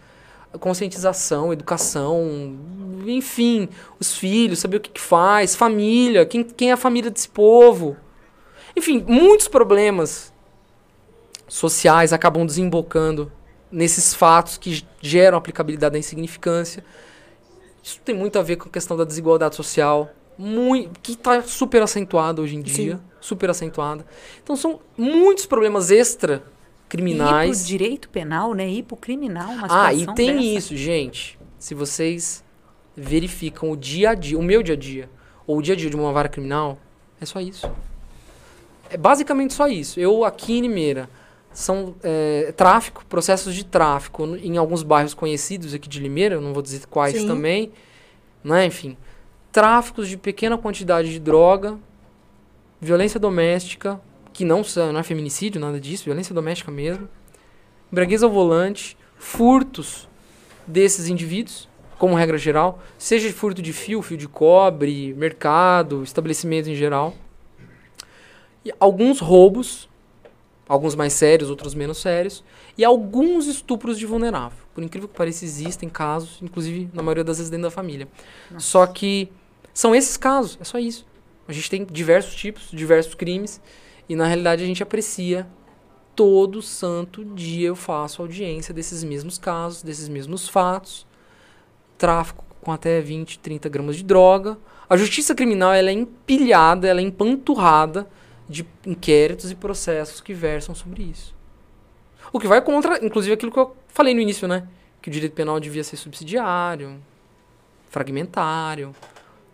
conscientização, 0.60 1.54
educação, 1.54 2.58
enfim, 3.06 3.70
os 4.00 4.18
filhos, 4.18 4.58
saber 4.58 4.78
o 4.78 4.80
que, 4.80 4.90
que 4.90 5.02
faz, 5.02 5.56
família, 5.56 6.26
quem, 6.26 6.44
quem 6.44 6.72
é 6.72 6.74
a 6.74 6.78
família 6.78 7.12
desse 7.12 7.30
povo. 7.30 7.96
Enfim, 8.76 9.06
muitos 9.08 9.48
problemas 9.48 10.34
sociais 11.48 12.12
acabam 12.14 12.46
desembocando 12.46 13.32
nesses 13.72 14.14
fatos 14.14 14.58
que 14.58 14.84
geram 15.02 15.38
aplicabilidade 15.38 15.94
da 15.94 16.00
insignificância. 16.00 16.84
Isso 17.84 18.00
tem 18.04 18.16
muito 18.16 18.40
a 18.40 18.42
ver 18.42 18.56
com 18.56 18.68
a 18.68 18.72
questão 18.72 18.98
da 18.98 19.04
desigualdade 19.04 19.56
social, 19.56 20.10
muito, 20.38 21.00
que 21.02 21.14
está 21.14 21.42
super 21.44 21.82
acentuada 21.82 22.42
hoje 22.42 22.56
em 22.56 22.62
dia, 22.62 22.96
Sim. 22.96 23.02
super 23.22 23.50
acentuada. 23.50 24.06
Então 24.44 24.56
são 24.56 24.80
muitos 24.98 25.46
problemas 25.46 25.92
extra 25.92 26.40
pro 26.40 26.48
criminais. 26.90 27.66
direito 27.66 28.10
penal, 28.10 28.54
né? 28.54 28.82
Pro 28.82 28.98
criminal, 28.98 29.50
uma 29.52 29.68
Ah, 29.70 29.94
e 29.94 30.06
tem 30.14 30.34
dessa. 30.36 30.44
isso, 30.44 30.76
gente. 30.76 31.38
Se 31.60 31.74
vocês 31.74 32.44
verificam 32.96 33.72
o 33.72 33.78
dia 33.78 34.12
a 34.12 34.16
dia, 34.16 34.38
o 34.38 34.44
meu 34.44 34.64
dia 34.64 34.76
a 34.76 34.78
dia, 34.78 35.10
ou 35.46 35.58
o 35.58 35.62
dia 35.62 35.74
a 35.74 35.78
dia 35.78 35.90
de 35.90 35.96
uma 35.96 36.12
vara 36.12 36.30
criminal, 36.30 36.78
é 37.20 37.26
só 37.26 37.40
isso. 37.40 37.70
É 38.90 38.98
basicamente 38.98 39.54
só 39.54 39.68
isso. 39.68 40.00
Eu 40.00 40.24
aqui 40.24 40.58
em 40.58 40.62
Limeira, 40.62 41.10
são 41.56 41.96
é, 42.04 42.54
tráfico, 42.56 43.06
processos 43.06 43.56
de 43.56 43.64
tráfico 43.64 44.26
em 44.36 44.58
alguns 44.58 44.84
bairros 44.84 45.14
conhecidos 45.14 45.74
aqui 45.74 45.88
de 45.88 46.02
Limeira, 46.02 46.36
eu 46.36 46.42
não 46.42 46.54
vou 46.54 46.62
dizer 46.62 46.86
quais 46.88 47.18
Sim. 47.18 47.28
também, 47.28 47.72
né? 48.44 48.66
Enfim, 48.66 48.98
tráficos 49.54 50.10
de 50.10 50.18
pequena 50.18 50.58
quantidade 50.58 51.10
de 51.10 51.18
droga, 51.18 51.80
violência 52.82 53.18
doméstica, 53.18 54.02
que 54.34 54.44
não, 54.44 54.64
não 54.92 55.00
é 55.00 55.04
feminicídio, 55.04 55.62
nada 55.62 55.80
disso, 55.80 56.04
violência 56.04 56.36
doméstica 56.36 56.70
mesmo, 56.70 57.08
embriaguez 57.90 58.22
ao 58.22 58.30
volante, 58.30 58.98
furtos 59.18 60.10
desses 60.68 61.08
indivíduos, 61.08 61.70
como 61.98 62.16
regra 62.16 62.38
geral, 62.38 62.84
seja 62.98 63.32
furto 63.32 63.62
de 63.62 63.72
fio, 63.72 64.02
fio 64.02 64.18
de 64.18 64.28
cobre, 64.28 65.14
mercado, 65.14 66.04
estabelecimento 66.04 66.70
em 66.70 66.76
geral. 66.76 67.16
E 68.66 68.74
alguns 68.78 69.22
roubos, 69.22 69.88
alguns 70.68 70.96
mais 70.96 71.14
sérios, 71.14 71.50
outros 71.50 71.74
menos 71.76 72.00
sérios, 72.00 72.44
e 72.78 72.84
alguns 72.84 73.48
estupros 73.48 73.98
de 73.98 74.06
vulnerável. 74.06 74.58
Por 74.74 74.84
incrível 74.84 75.08
que 75.08 75.16
pareça, 75.16 75.46
existem 75.46 75.88
casos, 75.88 76.40
inclusive 76.42 76.90
na 76.94 77.04
maioria 77.04 77.24
das 77.24 77.38
vezes 77.38 77.50
dentro 77.50 77.66
da 77.66 77.72
família. 77.72 78.08
Só 78.58 78.86
que 78.88 79.32
são 79.74 79.96
esses 79.96 80.18
casos, 80.18 80.58
é 80.60 80.64
só 80.64 80.80
isso. 80.80 81.06
A 81.48 81.54
gente 81.54 81.70
tem 81.70 81.86
diversos 81.86 82.36
tipos, 82.36 82.70
diversos 82.72 83.14
crimes, 83.14 83.62
e 84.10 84.16
na 84.16 84.26
realidade 84.26 84.64
a 84.64 84.68
gente 84.68 84.82
aprecia 84.82 85.48
todo 86.16 86.62
santo 86.62 87.26
dia 87.26 87.68
eu 87.68 87.76
faço 87.76 88.22
audiência 88.22 88.74
desses 88.74 89.04
mesmos 89.04 89.38
casos, 89.38 89.84
desses 89.84 90.08
mesmos 90.08 90.48
fatos. 90.48 91.06
Tráfico 91.98 92.44
com 92.62 92.72
até 92.72 93.00
20, 93.00 93.40
30 93.40 93.70
gramas 93.70 93.96
de 93.96 94.04
droga. 94.04 94.58
A 94.90 94.98
justiça 94.98 95.36
criminal 95.36 95.74
ela 95.74 95.90
é 95.90 95.94
empilhada, 95.94 96.88
ela 96.88 97.00
é 97.00 97.04
empanturrada 97.04 98.08
de 98.48 98.66
inquéritos 98.86 99.50
e 99.52 99.56
processos 99.56 100.22
que 100.22 100.34
versam 100.34 100.74
sobre 100.76 101.04
isso. 101.04 101.34
O 102.34 102.40
que 102.40 102.48
vai 102.48 102.62
contra, 102.62 103.04
inclusive, 103.06 103.34
aquilo 103.34 103.52
que 103.52 103.60
eu 103.60 103.76
falei 103.88 104.14
no 104.14 104.20
início, 104.22 104.48
né? 104.48 104.68
Que 105.02 105.10
o 105.10 105.12
direito 105.12 105.34
penal 105.34 105.60
devia 105.60 105.84
ser 105.84 105.96
subsidiário, 105.98 107.00
fragmentário. 107.90 108.96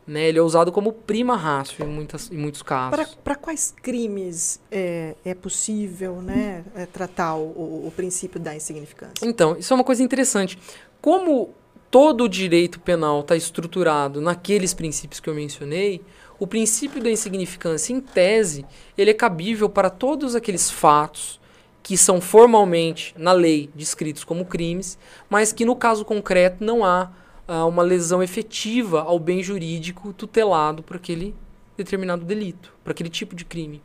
Né? 0.08 0.28
Ele 0.30 0.40
é 0.40 0.42
usado 0.42 0.72
como 0.72 0.92
prima 0.92 1.36
ratio 1.38 1.86
em, 1.86 1.88
muitas, 1.90 2.32
em 2.32 2.38
muitos 2.38 2.62
casos. 2.64 3.16
Para 3.24 3.36
quais 3.36 3.74
crimes 3.82 4.60
é, 4.72 5.16
é 5.24 5.34
possível 5.36 6.22
né, 6.22 6.64
é, 6.76 6.86
tratar 6.86 7.36
o, 7.36 7.44
o- 7.50 7.88
o 7.88 7.94
princípio 7.96 8.40
da 8.40 8.56
insignificância? 8.56 9.24
Então, 9.26 9.56
isso 9.58 9.72
é 9.72 9.76
uma 9.76 9.84
coisa 9.84 10.02
interessante. 10.02 10.58
Como 11.00 11.54
todo 11.92 12.24
o 12.24 12.30
direito 12.30 12.80
penal 12.80 13.22
está 13.22 13.36
estruturado 13.36 14.20
naqueles 14.20 14.74
princípios 14.74 15.20
que 15.20 15.30
eu 15.30 15.36
mencionei, 15.36 16.02
o 16.42 16.48
princípio 16.48 17.00
da 17.00 17.12
insignificância, 17.12 17.94
em 17.94 18.02
tese, 18.02 18.66
ele 18.98 19.12
é 19.12 19.14
cabível 19.14 19.70
para 19.70 19.92
todos 19.92 20.36
aqueles 20.36 20.72
fatos 20.72 21.40
que 21.84 21.96
são 21.96 22.20
formalmente, 22.20 23.14
na 23.16 23.32
lei, 23.32 23.70
descritos 23.76 24.24
como 24.24 24.44
crimes, 24.44 24.98
mas 25.30 25.54
que 25.54 25.64
no 25.64 25.76
caso 25.76 26.04
concreto 26.04 26.64
não 26.64 26.84
há 26.84 27.12
ah, 27.48 27.68
uma 27.68 27.84
lesão 27.84 28.24
efetiva 28.24 29.02
ao 29.02 29.20
bem 29.20 29.44
jurídico 29.44 30.14
tutelado 30.14 30.82
por 30.82 30.96
aquele 30.96 31.36
determinado 31.78 32.26
delito, 32.26 32.74
por 32.84 32.90
aquele 32.90 33.10
tipo 33.10 33.36
de 33.36 33.46
crime. 33.46 33.80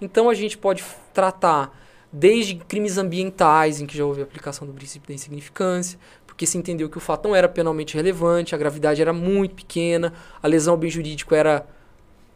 Então 0.00 0.30
a 0.30 0.34
gente 0.34 0.56
pode 0.56 0.84
tratar 1.12 1.76
desde 2.12 2.54
crimes 2.54 2.98
ambientais, 2.98 3.80
em 3.80 3.86
que 3.86 3.98
já 3.98 4.04
houve 4.04 4.22
aplicação 4.22 4.64
do 4.64 4.72
princípio 4.72 5.08
da 5.08 5.14
insignificância, 5.14 5.98
porque 6.24 6.46
se 6.46 6.56
entendeu 6.56 6.88
que 6.88 6.98
o 6.98 7.00
fato 7.00 7.26
não 7.26 7.34
era 7.34 7.48
penalmente 7.48 7.96
relevante, 7.96 8.54
a 8.54 8.58
gravidade 8.58 9.02
era 9.02 9.12
muito 9.12 9.56
pequena, 9.56 10.12
a 10.40 10.46
lesão 10.46 10.74
ao 10.74 10.78
bem 10.78 10.88
jurídico 10.88 11.34
era 11.34 11.66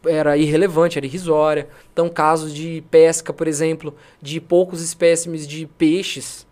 era 0.05 0.37
irrelevante, 0.37 0.97
era 0.97 1.05
irrisória. 1.05 1.67
Então, 1.91 2.09
casos 2.09 2.53
de 2.53 2.83
pesca, 2.89 3.31
por 3.31 3.47
exemplo, 3.47 3.95
de 4.21 4.39
poucos 4.39 4.81
espécimes 4.81 5.47
de 5.47 5.67
peixes 5.77 6.45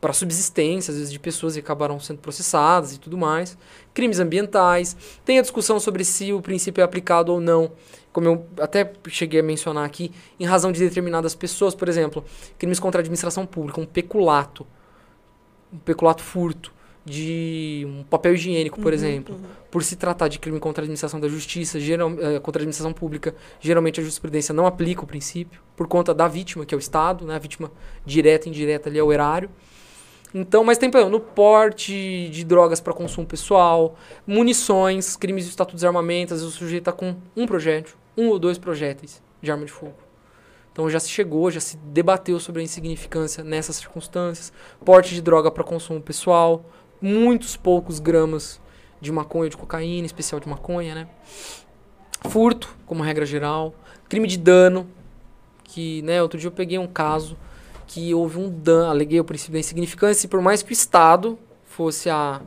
para 0.00 0.12
subsistência, 0.12 0.92
às 0.92 0.96
vezes 0.96 1.12
de 1.12 1.18
pessoas 1.18 1.54
que 1.54 1.60
acabaram 1.60 1.98
sendo 1.98 2.18
processadas 2.18 2.94
e 2.94 2.98
tudo 2.98 3.18
mais. 3.18 3.58
Crimes 3.92 4.20
ambientais. 4.20 4.96
Tem 5.24 5.38
a 5.38 5.42
discussão 5.42 5.80
sobre 5.80 6.04
se 6.04 6.32
o 6.32 6.40
princípio 6.40 6.80
é 6.80 6.84
aplicado 6.84 7.32
ou 7.32 7.40
não, 7.40 7.72
como 8.12 8.26
eu 8.28 8.46
até 8.60 8.92
cheguei 9.08 9.40
a 9.40 9.42
mencionar 9.42 9.84
aqui, 9.84 10.12
em 10.38 10.44
razão 10.44 10.70
de 10.70 10.78
determinadas 10.78 11.34
pessoas, 11.34 11.74
por 11.74 11.88
exemplo, 11.88 12.24
crimes 12.58 12.78
contra 12.78 13.00
a 13.00 13.02
administração 13.02 13.44
pública, 13.44 13.80
um 13.80 13.86
peculato, 13.86 14.66
um 15.72 15.78
peculato 15.78 16.22
furto 16.22 16.72
de 17.08 17.86
um 17.88 18.02
papel 18.04 18.34
higiênico, 18.34 18.80
por 18.80 18.88
Uhum, 18.88 18.94
exemplo 18.94 19.34
uhum. 19.34 19.42
por 19.70 19.82
se 19.82 19.96
tratar 19.96 20.28
de 20.28 20.38
crime 20.38 20.58
contra 20.60 20.82
a 20.82 20.84
administração 20.84 21.18
da 21.18 21.28
justiça, 21.28 21.78
geral, 21.80 22.10
eh, 22.10 22.38
contra 22.40 22.60
a 22.60 22.62
administração 22.62 22.92
pública, 22.92 23.34
geralmente 23.60 24.00
a 24.00 24.02
jurisprudência 24.02 24.52
não 24.52 24.66
aplica 24.66 25.02
o 25.02 25.06
princípio, 25.06 25.60
por 25.76 25.86
conta 25.86 26.14
da 26.14 26.26
vítima, 26.28 26.64
que 26.64 26.74
é 26.74 26.76
o 26.76 26.78
Estado, 26.78 27.24
né? 27.26 27.36
a 27.36 27.38
vítima 27.38 27.70
direta 28.04 28.48
e 28.48 28.50
indireta 28.50 28.88
ali 28.88 28.98
é 28.98 29.02
o 29.02 29.12
erário. 29.12 29.50
Então, 30.34 30.62
mas 30.62 30.76
tem, 30.76 30.90
por 30.90 30.98
exemplo, 30.98 31.18
no 31.18 31.24
porte 31.24 32.28
de 32.28 32.44
drogas 32.44 32.80
para 32.80 32.92
consumo 32.92 33.26
pessoal, 33.26 33.96
munições, 34.26 35.16
crimes 35.16 35.44
de 35.44 35.50
estatuto 35.50 35.72
de 35.72 35.76
desarmamento, 35.76 36.34
às 36.34 36.40
vezes 36.40 36.54
o 36.54 36.58
sujeito 36.58 36.82
está 36.82 36.92
com 36.92 37.16
um 37.34 37.46
projétil, 37.46 37.96
um 38.16 38.28
ou 38.28 38.38
dois 38.38 38.58
projéteis 38.58 39.22
de 39.40 39.50
arma 39.50 39.64
de 39.64 39.72
fogo. 39.72 39.94
Então 40.78 40.88
já 40.88 41.00
se 41.00 41.08
chegou, 41.08 41.50
já 41.50 41.58
se 41.58 41.76
debateu 41.76 42.38
sobre 42.38 42.60
a 42.60 42.64
insignificância 42.64 43.42
nessas 43.42 43.76
circunstâncias. 43.76 44.52
Porte 44.84 45.12
de 45.12 45.20
droga 45.20 45.50
para 45.50 45.64
consumo 45.64 46.00
pessoal, 46.00 46.64
muitos 47.00 47.56
poucos 47.56 47.98
gramas 47.98 48.60
de 49.00 49.12
maconha 49.12 49.50
de 49.50 49.56
cocaína, 49.56 50.06
especial 50.06 50.40
de 50.40 50.48
maconha, 50.48 50.94
né? 50.94 51.08
Furto, 52.28 52.74
como 52.86 53.02
regra 53.02 53.24
geral. 53.24 53.74
Crime 54.08 54.26
de 54.26 54.38
dano, 54.38 54.86
que, 55.64 56.02
né, 56.02 56.22
outro 56.22 56.38
dia 56.38 56.48
eu 56.48 56.52
peguei 56.52 56.78
um 56.78 56.86
caso 56.86 57.36
que 57.86 58.12
houve 58.14 58.38
um 58.38 58.50
dano, 58.50 58.90
aleguei 58.90 59.20
o 59.20 59.24
princípio 59.24 59.54
da 59.54 59.60
insignificância, 59.60 60.26
e 60.26 60.28
por 60.28 60.40
mais 60.40 60.62
que 60.62 60.70
o 60.70 60.72
Estado 60.72 61.38
fosse 61.64 62.10
a, 62.10 62.40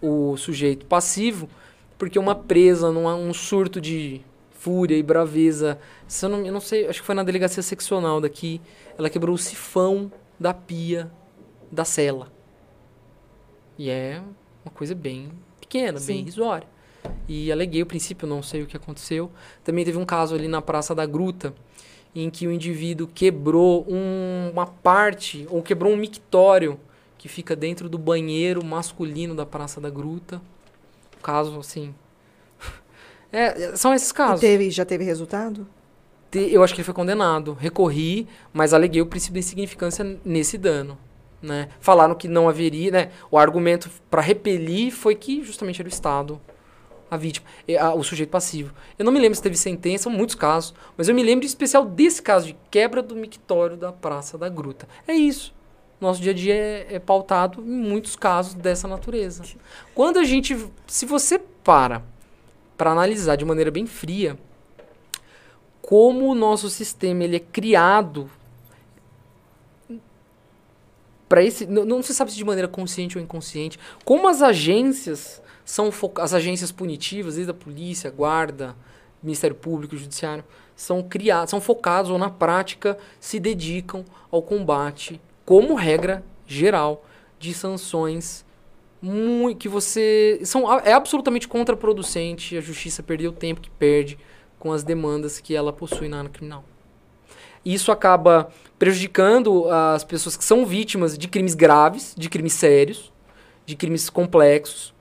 o 0.00 0.36
sujeito 0.36 0.86
passivo, 0.86 1.48
porque 1.96 2.18
uma 2.18 2.34
presa 2.34 2.90
num 2.90 3.06
um 3.06 3.32
surto 3.32 3.80
de 3.80 4.20
fúria 4.58 4.96
e 4.96 5.02
braveza, 5.02 5.78
se 6.06 6.24
eu, 6.24 6.28
não, 6.28 6.46
eu 6.46 6.52
não 6.52 6.60
sei, 6.60 6.86
acho 6.86 7.00
que 7.00 7.06
foi 7.06 7.14
na 7.14 7.22
delegacia 7.22 7.62
seccional 7.62 8.20
daqui, 8.20 8.60
ela 8.98 9.10
quebrou 9.10 9.34
o 9.34 9.38
sifão 9.38 10.10
da 10.38 10.52
pia 10.54 11.10
da 11.70 11.84
cela. 11.84 12.31
E 13.82 13.90
é 13.90 14.22
uma 14.64 14.70
coisa 14.72 14.94
bem 14.94 15.28
pequena, 15.60 15.94
bem 15.94 16.00
Sim. 16.00 16.18
irrisória. 16.20 16.68
E 17.28 17.50
aleguei 17.50 17.82
o 17.82 17.86
princípio, 17.86 18.28
não 18.28 18.40
sei 18.40 18.62
o 18.62 18.66
que 18.68 18.76
aconteceu. 18.76 19.28
Também 19.64 19.84
teve 19.84 19.98
um 19.98 20.04
caso 20.04 20.36
ali 20.36 20.46
na 20.46 20.62
Praça 20.62 20.94
da 20.94 21.04
Gruta, 21.04 21.52
em 22.14 22.30
que 22.30 22.46
o 22.46 22.52
indivíduo 22.52 23.08
quebrou 23.12 23.84
um- 23.88 24.50
uma 24.52 24.66
parte, 24.66 25.48
ou 25.50 25.60
quebrou 25.64 25.92
um 25.92 25.96
mictório 25.96 26.78
que 27.18 27.26
fica 27.28 27.56
dentro 27.56 27.88
do 27.88 27.98
banheiro 27.98 28.64
masculino 28.64 29.34
da 29.34 29.44
Praça 29.44 29.80
da 29.80 29.90
Gruta. 29.90 30.40
Caso, 31.20 31.58
assim, 31.58 31.92
É, 33.32 33.74
são 33.76 33.92
esses 33.92 34.10
E 34.10 34.14
casos. 34.14 34.40
teve, 34.40 34.70
já 34.70 34.84
teve 34.84 35.02
resultado? 35.02 35.66
Te- 36.30 36.52
Eu 36.52 36.62
acho 36.62 36.72
que 36.72 36.80
ele 36.80 36.84
foi 36.84 36.94
condenado. 36.94 37.52
Recorri, 37.54 38.28
mas 38.52 38.72
aleguei 38.72 39.02
o 39.02 39.06
princípio 39.06 39.34
da 39.34 39.40
insignificância 39.40 40.04
nesse 40.24 40.56
dano. 40.56 40.96
Né? 41.42 41.68
Falaram 41.80 42.14
que 42.14 42.28
não 42.28 42.48
haveria, 42.48 42.90
né? 42.92 43.10
O 43.30 43.36
argumento 43.36 43.90
para 44.08 44.22
repelir 44.22 44.92
foi 44.92 45.14
que 45.16 45.42
justamente 45.42 45.80
era 45.80 45.88
o 45.88 45.92
Estado 45.92 46.40
a 47.10 47.16
vítima, 47.16 47.46
a- 47.80 47.92
o 47.94 48.02
sujeito 48.02 48.30
passivo. 48.30 48.72
Eu 48.98 49.04
não 49.04 49.12
me 49.12 49.18
lembro 49.18 49.34
se 49.36 49.42
teve 49.42 49.56
sentença, 49.56 50.08
muitos 50.08 50.34
casos, 50.34 50.72
mas 50.96 51.08
eu 51.08 51.14
me 51.14 51.22
lembro 51.22 51.44
em 51.44 51.48
especial 51.48 51.84
desse 51.84 52.22
caso 52.22 52.46
de 52.46 52.56
quebra 52.70 53.02
do 53.02 53.14
mictório 53.16 53.76
da 53.76 53.92
Praça 53.92 54.38
da 54.38 54.48
Gruta. 54.48 54.88
É 55.06 55.12
isso. 55.12 55.52
Nosso 56.00 56.22
dia 56.22 56.30
a 56.32 56.34
dia 56.34 56.54
é, 56.54 56.86
é 56.94 56.98
pautado 56.98 57.60
em 57.60 57.70
muitos 57.70 58.16
casos 58.16 58.54
dessa 58.54 58.88
natureza. 58.88 59.42
Quando 59.94 60.18
a 60.18 60.24
gente, 60.24 60.56
se 60.86 61.04
você 61.04 61.38
para 61.62 62.02
para 62.78 62.90
analisar 62.92 63.36
de 63.36 63.44
maneira 63.44 63.70
bem 63.70 63.86
fria 63.86 64.38
como 65.80 66.26
o 66.30 66.34
nosso 66.34 66.70
sistema 66.70 67.24
ele 67.24 67.36
é 67.36 67.40
criado 67.40 68.30
para 71.32 71.42
esse 71.42 71.64
não, 71.64 71.86
não 71.86 72.02
se 72.02 72.12
sabe 72.12 72.30
se 72.30 72.36
de 72.36 72.44
maneira 72.44 72.68
consciente 72.68 73.16
ou 73.16 73.24
inconsciente 73.24 73.78
como 74.04 74.28
as 74.28 74.42
agências 74.42 75.40
são 75.64 75.88
as 76.16 76.34
agências 76.34 76.70
punitivas 76.70 77.36
desde 77.36 77.50
a 77.50 77.54
polícia 77.54 78.10
guarda 78.10 78.76
Ministério 79.22 79.56
Público 79.56 79.96
Judiciário 79.96 80.44
são 80.76 81.02
criados 81.02 81.48
são 81.48 81.58
focados 81.58 82.10
ou 82.10 82.18
na 82.18 82.28
prática 82.28 82.98
se 83.18 83.40
dedicam 83.40 84.04
ao 84.30 84.42
combate 84.42 85.18
como 85.46 85.74
regra 85.74 86.22
geral 86.46 87.02
de 87.38 87.54
sanções 87.54 88.44
muito 89.00 89.56
que 89.56 89.70
você 89.70 90.38
são 90.44 90.70
é 90.80 90.92
absolutamente 90.92 91.48
contraproducente 91.48 92.58
a 92.58 92.60
justiça 92.60 93.02
perder 93.02 93.28
o 93.28 93.32
tempo 93.32 93.62
que 93.62 93.70
perde 93.70 94.18
com 94.58 94.70
as 94.70 94.82
demandas 94.82 95.40
que 95.40 95.56
ela 95.56 95.72
possui 95.72 96.08
na 96.08 96.18
área 96.18 96.30
criminal. 96.30 96.62
Isso 97.64 97.92
acaba 97.92 98.48
prejudicando 98.78 99.68
as 99.70 100.02
pessoas 100.02 100.36
que 100.36 100.44
são 100.44 100.66
vítimas 100.66 101.16
de 101.16 101.28
crimes 101.28 101.54
graves, 101.54 102.14
de 102.16 102.28
crimes 102.28 102.52
sérios, 102.54 103.12
de 103.64 103.76
crimes 103.76 104.10
complexos. 104.10 104.92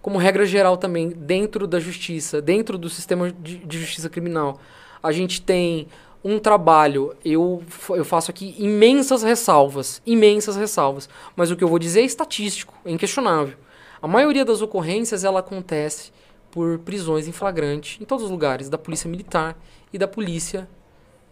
Como 0.00 0.18
regra 0.18 0.46
geral 0.46 0.76
também, 0.76 1.10
dentro 1.10 1.66
da 1.66 1.78
justiça, 1.78 2.40
dentro 2.40 2.78
do 2.78 2.88
sistema 2.88 3.30
de, 3.30 3.78
justiça 3.78 4.08
criminal, 4.08 4.58
a 5.02 5.12
gente 5.12 5.42
tem 5.42 5.88
um 6.24 6.38
trabalho, 6.38 7.14
eu, 7.24 7.62
eu 7.90 8.04
faço 8.04 8.30
aqui 8.30 8.54
imensas 8.58 9.22
ressalvas, 9.22 10.02
imensas 10.06 10.56
ressalvas, 10.56 11.08
mas 11.36 11.50
o 11.50 11.56
que 11.56 11.62
eu 11.62 11.68
vou 11.68 11.78
dizer 11.78 12.00
é 12.00 12.04
estatístico, 12.04 12.74
é 12.84 12.90
inquestionável. 12.90 13.56
A 14.00 14.08
maioria 14.08 14.44
das 14.44 14.62
ocorrências 14.62 15.24
ela 15.24 15.40
acontece 15.40 16.12
por 16.50 16.78
prisões 16.78 17.28
em 17.28 17.32
flagrante 17.32 18.02
em 18.02 18.06
todos 18.06 18.24
os 18.24 18.30
lugares, 18.30 18.68
da 18.68 18.78
polícia 18.78 19.10
militar 19.10 19.56
e 19.92 19.98
da 19.98 20.08
polícia 20.08 20.68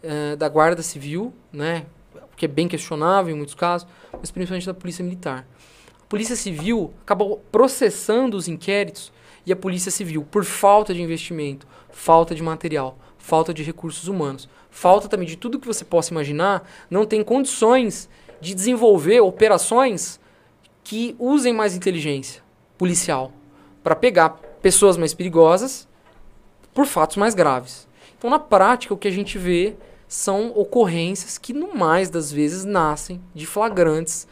eh, 0.07 0.37
da 0.37 0.49
guarda 0.49 0.83
civil, 0.83 1.35
né, 1.53 1.85
que 2.37 2.45
é 2.45 2.49
bem 2.49 2.69
questionável 2.69 3.35
em 3.35 3.37
muitos 3.37 3.55
casos, 3.55 3.89
mas 4.13 4.31
principalmente 4.31 4.67
da 4.67 4.75
polícia 4.75 5.05
militar. 5.05 5.47
A 6.01 6.07
polícia 6.09 6.37
civil 6.37 6.95
acabou 7.03 7.43
processando 7.51 8.37
os 8.37 8.47
inquéritos 8.47 9.13
e 9.45 9.53
a 9.53 9.57
polícia 9.57 9.91
civil, 9.91 10.25
por 10.31 10.45
falta 10.45 10.95
de 10.95 11.03
investimento, 11.03 11.67
falta 11.91 12.35
de 12.35 12.43
material, 12.43 12.97
falta 13.19 13.53
de 13.53 13.63
recursos 13.63 14.07
humanos, 14.07 14.49
falta 14.71 15.09
também 15.09 15.27
de 15.27 15.37
tudo 15.37 15.59
que 15.59 15.67
você 15.67 15.85
possa 15.85 16.13
imaginar, 16.13 16.69
não 16.89 17.05
tem 17.05 17.25
condições 17.25 18.09
de 18.41 18.55
desenvolver 18.55 19.21
operações 19.21 20.21
que 20.85 21.17
usem 21.19 21.53
mais 21.53 21.75
inteligência 21.75 22.43
policial 22.79 23.33
para 23.83 23.97
pegar 23.97 24.31
pessoas 24.63 24.97
mais 24.97 25.15
perigosas 25.15 25.89
por 26.73 26.87
fatos 26.87 27.17
mais 27.17 27.35
graves. 27.35 27.89
Então, 28.19 28.31
na 28.31 28.39
prática, 28.39 28.95
o 28.95 28.97
que 28.97 29.09
a 29.09 29.11
gente 29.13 29.39
vê 29.39 29.77
são 30.09 30.53
ocorrências 30.55 31.39
que, 31.39 31.53
no 31.53 31.75
mais 31.75 32.09
das 32.09 32.31
vezes, 32.31 32.65
nascem 32.65 33.21
de 33.35 33.47
flagrantes 33.47 34.27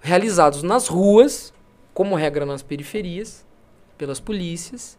realizados 0.00 0.62
nas 0.62 0.88
ruas, 0.88 1.52
como 1.94 2.14
regra 2.14 2.44
nas 2.44 2.62
periferias, 2.62 3.44
pelas 3.96 4.20
polícias, 4.20 4.98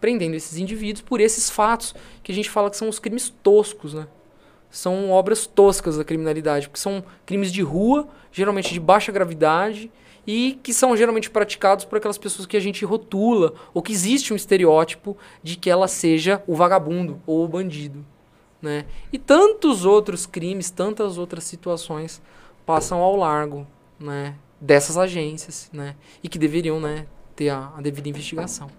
prendendo 0.00 0.34
esses 0.34 0.58
indivíduos 0.58 1.02
por 1.02 1.20
esses 1.20 1.50
fatos 1.50 1.94
que 2.22 2.32
a 2.32 2.34
gente 2.34 2.50
fala 2.50 2.70
que 2.70 2.76
são 2.76 2.88
os 2.88 2.98
crimes 2.98 3.32
toscos, 3.42 3.94
né? 3.94 4.08
São 4.70 5.10
obras 5.10 5.46
toscas 5.46 5.98
da 5.98 6.04
criminalidade, 6.04 6.68
porque 6.68 6.80
são 6.80 7.04
crimes 7.26 7.52
de 7.52 7.60
rua, 7.60 8.08
geralmente 8.32 8.72
de 8.72 8.80
baixa 8.80 9.12
gravidade, 9.12 9.92
e 10.26 10.58
que 10.62 10.72
são 10.72 10.96
geralmente 10.96 11.30
praticados 11.30 11.84
por 11.84 11.98
aquelas 11.98 12.16
pessoas 12.16 12.46
que 12.46 12.56
a 12.56 12.60
gente 12.60 12.84
rotula, 12.84 13.52
ou 13.74 13.82
que 13.82 13.92
existe 13.92 14.32
um 14.32 14.36
estereótipo 14.36 15.16
de 15.42 15.56
que 15.56 15.68
ela 15.68 15.86
seja 15.86 16.42
o 16.46 16.54
vagabundo 16.54 17.20
ou 17.26 17.44
o 17.44 17.48
bandido. 17.48 18.04
Né? 18.62 18.84
E 19.12 19.18
tantos 19.18 19.84
outros 19.84 20.24
crimes, 20.24 20.70
tantas 20.70 21.18
outras 21.18 21.42
situações 21.44 22.22
passam 22.64 23.00
ao 23.00 23.16
largo 23.16 23.66
né, 23.98 24.34
dessas 24.60 24.96
agências 24.96 25.68
né, 25.72 25.96
e 26.22 26.28
que 26.28 26.38
deveriam 26.38 26.78
né, 26.78 27.06
ter 27.34 27.48
a, 27.48 27.72
a 27.76 27.80
devida 27.82 28.08
investigação. 28.08 28.70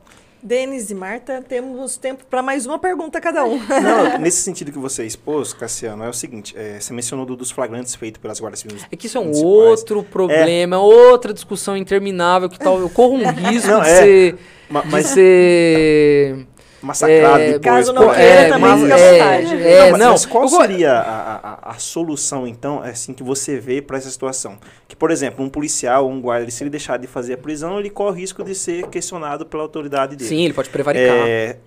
Denis 0.42 0.90
e 0.90 0.96
Marta, 0.96 1.42
temos 1.42 1.96
tempo 1.98 2.26
para 2.30 2.42
mais 2.42 2.66
uma 2.66 2.78
pergunta 2.80 3.20
cada 3.22 3.46
um. 3.46 3.58
Não, 3.82 4.20
nesse 4.20 4.42
sentido 4.42 4.72
que 4.74 4.78
você 4.78 5.06
expôs, 5.06 5.54
Cassiano, 5.54 6.04
é 6.04 6.10
o 6.10 6.14
seguinte: 6.14 6.54
é, 6.58 6.82
você 6.82 6.92
mencionou 6.92 7.26
do- 7.26 7.36
dos 7.38 7.50
flagrantes 7.50 7.96
feitos 7.96 8.22
pelas 8.22 8.42
guardas 8.42 8.60
civis. 8.60 8.86
É 8.92 8.96
que 8.98 9.08
isso 9.08 9.18
é 9.18 9.22
um 9.22 9.32
outro 9.32 10.04
problema, 10.04 10.80
outra 10.80 11.34
discussão 11.34 11.78
interminável 11.78 12.50
que 12.50 12.60
tal 12.60 12.78
eu 12.78 12.90
corro 12.90 13.16
um 13.16 13.28
risco 13.32 13.70
Não, 13.70 13.82
de, 13.82 13.88
é. 13.90 13.96
ser, 13.96 14.38
Ma- 14.70 14.82
de 14.82 14.88
Mas 14.90 15.06
ser 15.08 16.46
massacrado 16.86 17.40
é, 17.40 17.46
depois. 17.54 17.62
caso 17.62 17.94
não 17.94 18.10
queira, 18.10 18.22
é, 18.24 18.50
também 18.50 18.70
mas- 18.70 18.82
fica 18.82 18.96
à 18.96 19.00
é, 19.00 19.12
vontade. 19.12 19.64
é, 19.64 19.80
não, 19.84 19.92
mas, 19.92 20.00
não, 20.00 20.12
mas 20.12 20.26
qual 20.26 20.48
seria 20.48 20.92
a, 20.94 21.36
a- 21.36 21.72
a 21.72 21.74
solução, 21.80 22.46
então, 22.48 22.82
assim, 22.84 23.14
que 23.14 23.24
você 23.24 23.58
vê 23.60 23.82
para 23.82 23.98
essa 23.98 24.10
situação? 24.10 24.58
Que, 24.88 24.96
por 24.96 25.10
exemplo, 25.12 25.44
um 25.44 25.50
policial, 25.50 26.08
um 26.08 26.20
guarda, 26.22 26.50
se 26.52 26.64
ele 26.64 26.70
deixar 26.70 26.98
de 26.98 27.08
fazer 27.08 27.34
a 27.34 27.38
prisão, 27.38 27.80
ele 27.80 27.90
corre 27.90 28.12
o 28.12 28.16
risco 28.16 28.44
de 28.44 28.54
ser 28.54 28.88
questionado 28.88 29.46
pela 29.46 29.64
autoridade 29.64 30.16
dele. 30.16 30.30
Sim, 30.30 30.44
ele 30.46 30.54
pode 30.54 30.70
prevaricar. 30.70 31.16
É, 31.28 31.58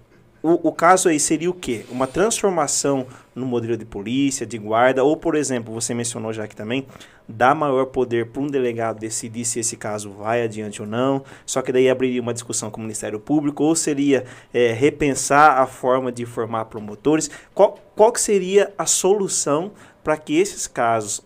o, 0.46 0.68
o 0.68 0.72
caso 0.72 1.08
aí 1.08 1.18
seria 1.18 1.50
o 1.50 1.54
quê? 1.54 1.84
Uma 1.90 2.06
transformação 2.06 3.06
no 3.34 3.44
modelo 3.44 3.76
de 3.76 3.84
polícia, 3.84 4.46
de 4.46 4.56
guarda, 4.56 5.02
ou, 5.02 5.16
por 5.16 5.34
exemplo, 5.34 5.74
você 5.74 5.92
mencionou 5.92 6.32
já 6.32 6.44
aqui 6.44 6.54
também, 6.54 6.86
dar 7.28 7.52
maior 7.52 7.86
poder 7.86 8.26
para 8.26 8.40
um 8.40 8.46
delegado 8.46 9.00
decidir 9.00 9.44
se 9.44 9.58
esse 9.58 9.76
caso 9.76 10.12
vai 10.12 10.42
adiante 10.42 10.80
ou 10.80 10.86
não, 10.86 11.24
só 11.44 11.60
que 11.60 11.72
daí 11.72 11.90
abriria 11.90 12.22
uma 12.22 12.32
discussão 12.32 12.70
com 12.70 12.78
o 12.78 12.82
Ministério 12.82 13.18
Público, 13.18 13.64
ou 13.64 13.74
seria 13.74 14.24
é, 14.54 14.72
repensar 14.72 15.60
a 15.60 15.66
forma 15.66 16.12
de 16.12 16.24
formar 16.24 16.66
promotores. 16.66 17.28
Qual, 17.52 17.76
qual 17.96 18.12
que 18.12 18.20
seria 18.20 18.72
a 18.78 18.86
solução 18.86 19.72
para 20.04 20.16
que 20.16 20.38
esses 20.38 20.68
casos, 20.68 21.20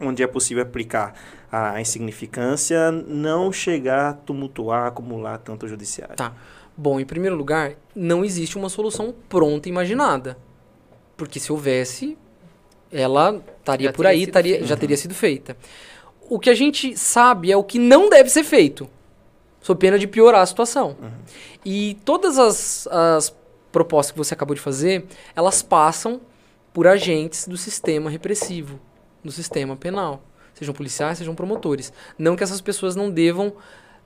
onde 0.00 0.22
é 0.22 0.26
possível 0.28 0.62
aplicar 0.62 1.14
a 1.50 1.80
insignificância, 1.80 2.92
não 2.92 3.52
chegar 3.52 4.10
a 4.10 4.12
tumultuar, 4.14 4.86
acumular 4.86 5.38
tanto 5.38 5.66
o 5.66 5.68
judiciário? 5.68 6.14
Tá. 6.14 6.32
Bom, 6.76 6.98
em 6.98 7.04
primeiro 7.04 7.36
lugar, 7.36 7.74
não 7.94 8.24
existe 8.24 8.56
uma 8.56 8.68
solução 8.68 9.14
pronta 9.28 9.68
imaginada. 9.68 10.38
Porque 11.16 11.38
se 11.38 11.52
houvesse, 11.52 12.16
ela 12.90 13.42
estaria 13.58 13.92
por 13.92 14.06
aí, 14.06 14.24
feita. 14.24 14.64
já 14.64 14.76
teria 14.76 14.96
sido 14.96 15.14
feita. 15.14 15.56
O 16.28 16.38
que 16.38 16.50
a 16.50 16.54
gente 16.54 16.96
sabe 16.96 17.52
é 17.52 17.56
o 17.56 17.64
que 17.64 17.78
não 17.78 18.08
deve 18.08 18.30
ser 18.30 18.44
feito, 18.44 18.88
sob 19.60 19.78
pena 19.78 19.98
de 19.98 20.06
piorar 20.06 20.40
a 20.40 20.46
situação. 20.46 20.96
E 21.64 21.98
todas 22.04 22.38
as, 22.38 22.86
as 22.86 23.34
propostas 23.70 24.12
que 24.12 24.18
você 24.18 24.34
acabou 24.34 24.54
de 24.54 24.60
fazer, 24.60 25.04
elas 25.36 25.62
passam 25.62 26.20
por 26.72 26.86
agentes 26.86 27.46
do 27.46 27.56
sistema 27.56 28.08
repressivo, 28.08 28.80
do 29.22 29.30
sistema 29.30 29.76
penal. 29.76 30.22
Sejam 30.54 30.74
policiais, 30.74 31.18
sejam 31.18 31.34
promotores. 31.34 31.92
Não 32.18 32.36
que 32.36 32.44
essas 32.44 32.60
pessoas 32.60 32.94
não 32.94 33.10
devam 33.10 33.52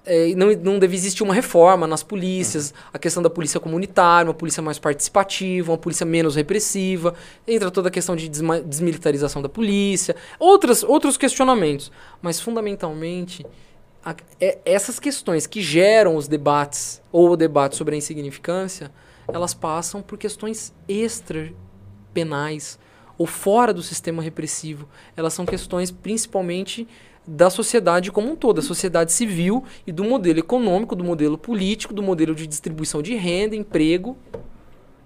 é, 0.07 0.35
não, 0.35 0.53
não 0.55 0.79
deve 0.79 0.95
existir 0.95 1.23
uma 1.23 1.35
reforma 1.35 1.87
nas 1.87 2.03
polícias, 2.03 2.73
a 2.93 2.99
questão 2.99 3.23
da 3.23 3.29
polícia 3.29 3.61
comunitária, 3.61 4.29
uma 4.29 4.35
polícia 4.35 4.63
mais 4.63 4.79
participativa, 4.79 5.73
uma 5.73 5.79
polícia 5.79 6.07
menos 6.07 6.37
repressiva, 6.37 7.15
entra 7.47 7.71
toda 7.71 7.89
a 7.89 7.91
questão 7.91 8.15
de 8.17 8.29
desmilitarização 8.29 9.43
da 9.43 9.49
polícia, 9.49 10.15
outras, 10.39 10.83
outros 10.83 11.17
questionamentos. 11.17 11.91
Mas, 12.23 12.41
fundamentalmente, 12.41 13.45
a- 14.05 14.15
é- 14.41 14.59
essas 14.65 14.99
questões 15.01 15.47
que 15.47 15.61
geram 15.61 16.17
os 16.17 16.29
debates, 16.29 17.03
ou 17.11 17.31
o 17.31 17.37
debate 17.37 17.77
sobre 17.77 17.95
a 17.95 17.99
insignificância, 17.99 18.91
elas 19.33 19.53
passam 19.53 20.01
por 20.03 20.17
questões 20.17 20.73
extra-penais, 20.89 22.79
ou 23.19 23.27
fora 23.27 23.73
do 23.73 23.83
sistema 23.83 24.23
repressivo. 24.23 24.87
Elas 25.17 25.33
são 25.33 25.47
questões 25.47 25.91
principalmente 25.91 26.87
da 27.27 27.51
sociedade 27.51 28.13
como 28.13 28.31
um 28.33 28.37
todo, 28.37 28.57
da 28.57 28.63
sociedade 28.63 29.13
civil 29.13 29.65
e 29.87 29.93
do 29.93 30.05
modelo 30.05 30.39
econômico, 30.39 30.95
do 30.95 31.03
modelo 31.03 31.37
político, 31.37 31.93
do 31.93 32.03
modelo 32.03 32.35
de 32.35 32.47
distribuição 32.47 33.03
de 33.03 33.15
renda, 33.15 33.57
emprego 33.57 34.17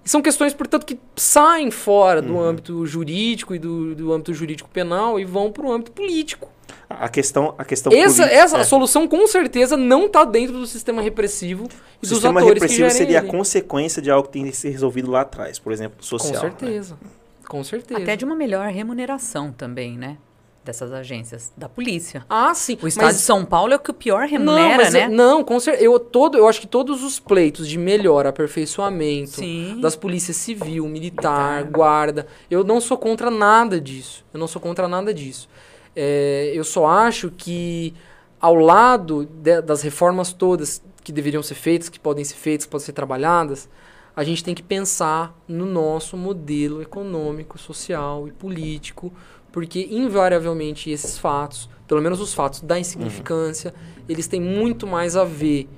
São 0.04 0.20
questões, 0.22 0.52
portanto, 0.54 0.84
que 0.86 0.98
saem 1.16 1.70
fora 1.70 2.20
do 2.22 2.38
âmbito 2.40 2.84
jurídico 2.86 3.54
e 3.54 3.58
do, 3.58 3.94
do 3.94 4.12
âmbito 4.12 4.32
jurídico 4.34 4.68
penal 4.68 5.20
e 5.20 5.24
vão 5.24 5.52
para 5.52 5.64
o 5.66 5.72
âmbito 5.72 5.92
político. 5.92 6.48
A 6.88 7.08
questão, 7.08 7.54
a 7.56 7.64
questão 7.64 7.92
Essa, 7.92 8.22
política- 8.22 8.42
essa 8.42 8.58
é. 8.58 8.64
solução, 8.64 9.06
com 9.06 9.24
certeza, 9.26 9.76
não 9.76 10.06
está 10.06 10.24
dentro 10.24 10.54
do 10.58 10.66
sistema 10.66 11.00
repressivo 11.00 11.64
O 11.64 11.66
e 11.66 12.00
dos 12.00 12.08
sistema 12.10 12.40
atores 12.40 12.54
que 12.58 12.68
repressivo 12.68 12.90
seria 12.90 13.20
a 13.20 13.22
ele. 13.22 13.30
consequência 13.30 14.02
de 14.02 14.10
algo 14.10 14.26
que 14.26 14.32
tem 14.32 14.44
que 14.50 14.56
ser 14.56 14.70
resolvido 14.70 15.10
lá 15.10 15.20
atrás, 15.20 15.58
por 15.58 15.72
exemplo, 15.72 15.98
Com 15.98 16.02
social. 16.02 16.42
né? 16.42 16.50
certeza. 16.58 16.98
Com 17.46 17.62
certeza. 17.62 18.00
Até 18.00 18.16
de 18.16 18.24
uma 18.24 18.34
melhor 18.34 18.66
remuneração 18.68 19.52
também, 19.52 19.96
né? 19.96 20.16
Dessas 20.62 20.92
agências, 20.92 21.50
da 21.56 21.70
polícia. 21.70 22.24
Ah, 22.28 22.52
sim. 22.54 22.76
O 22.82 22.86
estado 22.86 23.06
mas- 23.06 23.16
de 23.16 23.22
São 23.22 23.46
Paulo 23.46 23.72
é 23.72 23.76
o 23.76 23.78
que 23.80 23.90
o 23.90 23.94
pior 23.94 24.20
não, 24.22 24.28
remunera, 24.28 24.76
mas 24.84 24.92
né? 24.92 25.06
eu- 25.06 25.10
não, 25.10 25.42
com 25.42 25.58
cer- 25.58 25.80
eu 25.82 25.98
todo, 25.98 26.36
eu 26.36 26.46
acho 26.46 26.60
que 26.60 26.66
todos 26.66 27.02
os 27.02 27.18
pleitos 27.18 27.66
de 27.66 27.78
melhor 27.78 28.26
aperfeiçoamento 28.26 29.30
Sim. 29.36 29.80
das 29.80 29.96
polícias 29.96 30.36
civil, 30.36 30.86
militar, 30.86 31.64
guarda, 31.64 32.26
eu 32.50 32.62
não 32.62 32.78
sou 32.80 32.98
contra 32.98 33.30
nada 33.30 33.80
disso. 33.80 34.22
Eu 34.34 34.38
não 34.38 34.46
sou 34.46 34.60
contra 34.60 34.86
nada 34.86 35.14
disso. 35.14 35.48
É, 35.96 36.52
eu 36.54 36.62
só 36.62 36.86
acho 36.86 37.30
que 37.30 37.94
ao 38.38 38.54
lado 38.54 39.24
de- 39.26 39.62
das 39.62 39.80
reformas 39.82 40.30
todas 40.32 40.82
que 41.02 41.10
deveriam 41.10 41.42
ser 41.42 41.54
feitas, 41.54 41.88
que 41.88 41.98
podem 41.98 42.22
ser 42.24 42.36
feitas, 42.36 42.66
que 42.66 42.70
podem 42.70 42.84
ser 42.84 42.92
trabalhadas, 42.92 43.66
a 44.14 44.22
gente 44.22 44.44
tem 44.44 44.54
que 44.54 44.62
pensar 44.62 45.34
no 45.48 45.64
nosso 45.64 46.16
modelo 46.16 46.82
econômico, 46.82 47.56
social 47.58 48.28
e 48.28 48.32
político, 48.32 49.10
porque 49.52 49.88
invariavelmente 49.90 50.90
esses 50.90 51.18
fatos, 51.18 51.68
pelo 51.88 52.00
menos 52.00 52.20
os 52.20 52.32
fatos 52.34 52.60
da 52.60 52.78
insignificância, 52.78 53.74
eles 54.08 54.26
têm 54.26 54.40
muito 54.40 54.86
mais 54.86 55.16
a 55.16 55.24
ver 55.24 55.68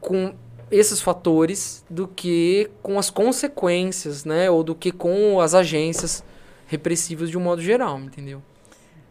com 0.00 0.34
esses 0.70 1.00
fatores 1.00 1.84
do 1.88 2.08
que 2.08 2.68
com 2.82 2.98
as 2.98 3.08
consequências, 3.10 4.24
né, 4.24 4.50
ou 4.50 4.62
do 4.64 4.74
que 4.74 4.90
com 4.92 5.40
as 5.40 5.54
agências 5.54 6.24
repressivas 6.66 7.30
de 7.30 7.38
um 7.38 7.40
modo 7.40 7.62
geral, 7.62 7.98
entendeu? 8.00 8.42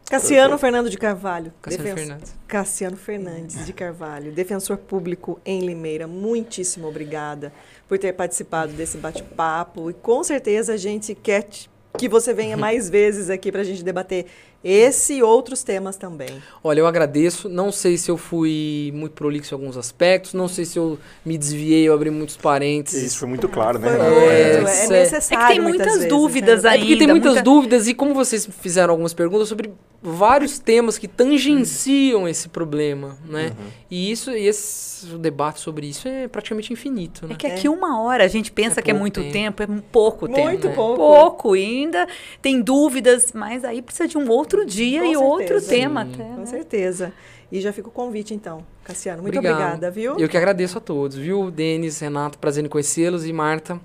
Cassiano 0.08 0.56
Fernando 0.60 0.88
de 0.90 0.98
Carvalho. 1.00 1.52
Cassiano 1.62 1.84
defens- 1.84 2.00
Fernandes. 2.08 2.36
Cassiano 2.48 2.96
Fernandes 2.98 3.66
de 3.66 3.74
Carvalho, 3.74 4.32
defensor 4.32 4.78
público 4.78 5.40
em 5.44 5.62
Limeira. 5.66 6.06
Muitíssimo 6.06 6.88
obrigada 6.88 7.52
por 7.88 7.98
ter 7.98 8.14
participado 8.14 8.72
desse 8.74 8.98
bate-papo. 9.00 9.90
E 9.90 9.94
com 9.94 10.24
certeza 10.24 10.74
a 10.74 10.78
gente 10.78 11.16
quer 11.16 11.42
te- 11.44 11.68
que 11.98 12.08
você 12.10 12.34
venha 12.34 12.58
mais 12.58 12.90
vezes 12.90 13.30
aqui 13.30 13.52
para 13.52 13.62
a 13.62 13.64
gente 13.64 13.84
debater 13.84 14.26
esse 14.68 15.14
e 15.14 15.24
outros 15.24 15.62
temas 15.64 15.96
também. 15.96 16.42
Olha, 16.64 16.80
eu 16.80 16.88
agradeço. 16.88 17.48
Não 17.48 17.72
sei 17.72 17.98
se 17.98 18.10
eu 18.10 18.18
fui 18.18 18.92
muito 18.96 19.14
prolixo 19.14 19.54
em 19.54 19.58
alguns 19.58 19.78
aspectos, 19.78 20.34
não 20.34 20.48
sei 20.48 20.66
se 20.66 20.80
eu 20.80 20.98
me 21.24 21.38
desviei, 21.38 21.88
eu 21.88 21.94
abri 21.94 22.10
muitos 22.10 22.36
parênteses. 22.36 23.04
Isso 23.04 23.20
foi 23.20 23.28
muito 23.30 23.48
claro, 23.48 23.78
né? 23.78 23.90
Muito, 23.92 24.02
É, 24.04 24.42
é, 24.42 24.54
é- 24.56 24.88
necessário. 24.90 25.44
É 25.44 25.48
que 25.48 25.54
tem 25.54 25.62
muitas 25.62 25.78
muitas 25.86 25.94
vezes, 25.96 26.10
dúvidas 26.10 26.64
né? 26.64 26.70
aí. 26.72 26.76
É 26.78 26.80
porque 26.80 26.94
tem 26.96 27.02
ainda, 27.02 27.14
muitas 27.14 27.32
muita- 27.34 27.44
dúvidas 27.44 27.88
e 27.88 27.94
como 27.94 28.14
vocês 28.16 28.50
fizeram 28.60 28.92
algumas 28.92 29.14
perguntas 29.14 29.48
sobre 29.48 29.72
vários 30.02 30.60
temas 30.60 30.98
que 30.98 31.08
tangenciam 31.08 32.28
esse 32.28 32.48
problema, 32.50 33.18
né? 33.28 33.48
Uhum. 33.58 33.66
E 33.90 34.12
isso, 34.12 34.32
e 34.32 34.48
esse 34.48 34.86
o 35.14 35.18
debate 35.18 35.60
sobre 35.60 35.88
isso 35.88 36.08
é 36.08 36.28
praticamente 36.28 36.72
infinito, 36.74 37.28
né? 37.28 37.34
É 37.34 37.38
que 37.38 37.46
aqui 37.48 37.68
uma 37.70 38.02
hora 38.02 38.24
a 38.24 38.28
gente 38.28 38.52
pensa 38.52 38.80
É 38.80 38.84
que 38.84 38.90
é 38.92 38.94
muito 38.94 39.22
tempo. 39.22 39.34
tempo, 39.58 39.64
é 39.64 39.68
pouco 39.92 40.28
tempo. 40.28 40.42
Muito 40.42 40.68
né? 40.68 40.74
pouco. 40.74 40.96
Pouco, 40.96 41.54
ainda 41.54 42.08
tem 42.42 42.62
dúvidas, 42.62 43.32
mas 43.34 43.64
aí 43.64 43.82
precisa 43.82 44.08
de 44.08 44.18
um 44.18 44.30
outro 44.30 44.55
dia 44.64 45.02
Com 45.02 45.12
e 45.12 45.18
outro 45.18 45.60
certeza. 45.60 45.70
tema 45.70 46.06
Sim. 46.06 46.14
até. 46.14 46.24
Com 46.24 46.38
né? 46.42 46.46
certeza. 46.46 47.14
E 47.52 47.60
já 47.62 47.74
fica 47.74 47.88
o 47.88 47.92
convite, 47.92 48.34
então, 48.34 48.64
Cassiano. 48.84 49.22
Muito 49.24 49.38
Obrigado. 49.38 49.62
obrigada, 49.62 49.92
viu? 49.92 50.20
Eu 50.20 50.30
que 50.30 50.38
agradeço 50.38 50.78
a 50.78 50.82
todos, 50.82 51.16
viu? 51.18 51.50
Denis, 51.50 52.00
Renato, 52.00 52.38
prazer 52.38 52.64
em 52.64 52.68
conhecê-los 52.68 53.26
e 53.26 53.32
Marta, 53.32 53.80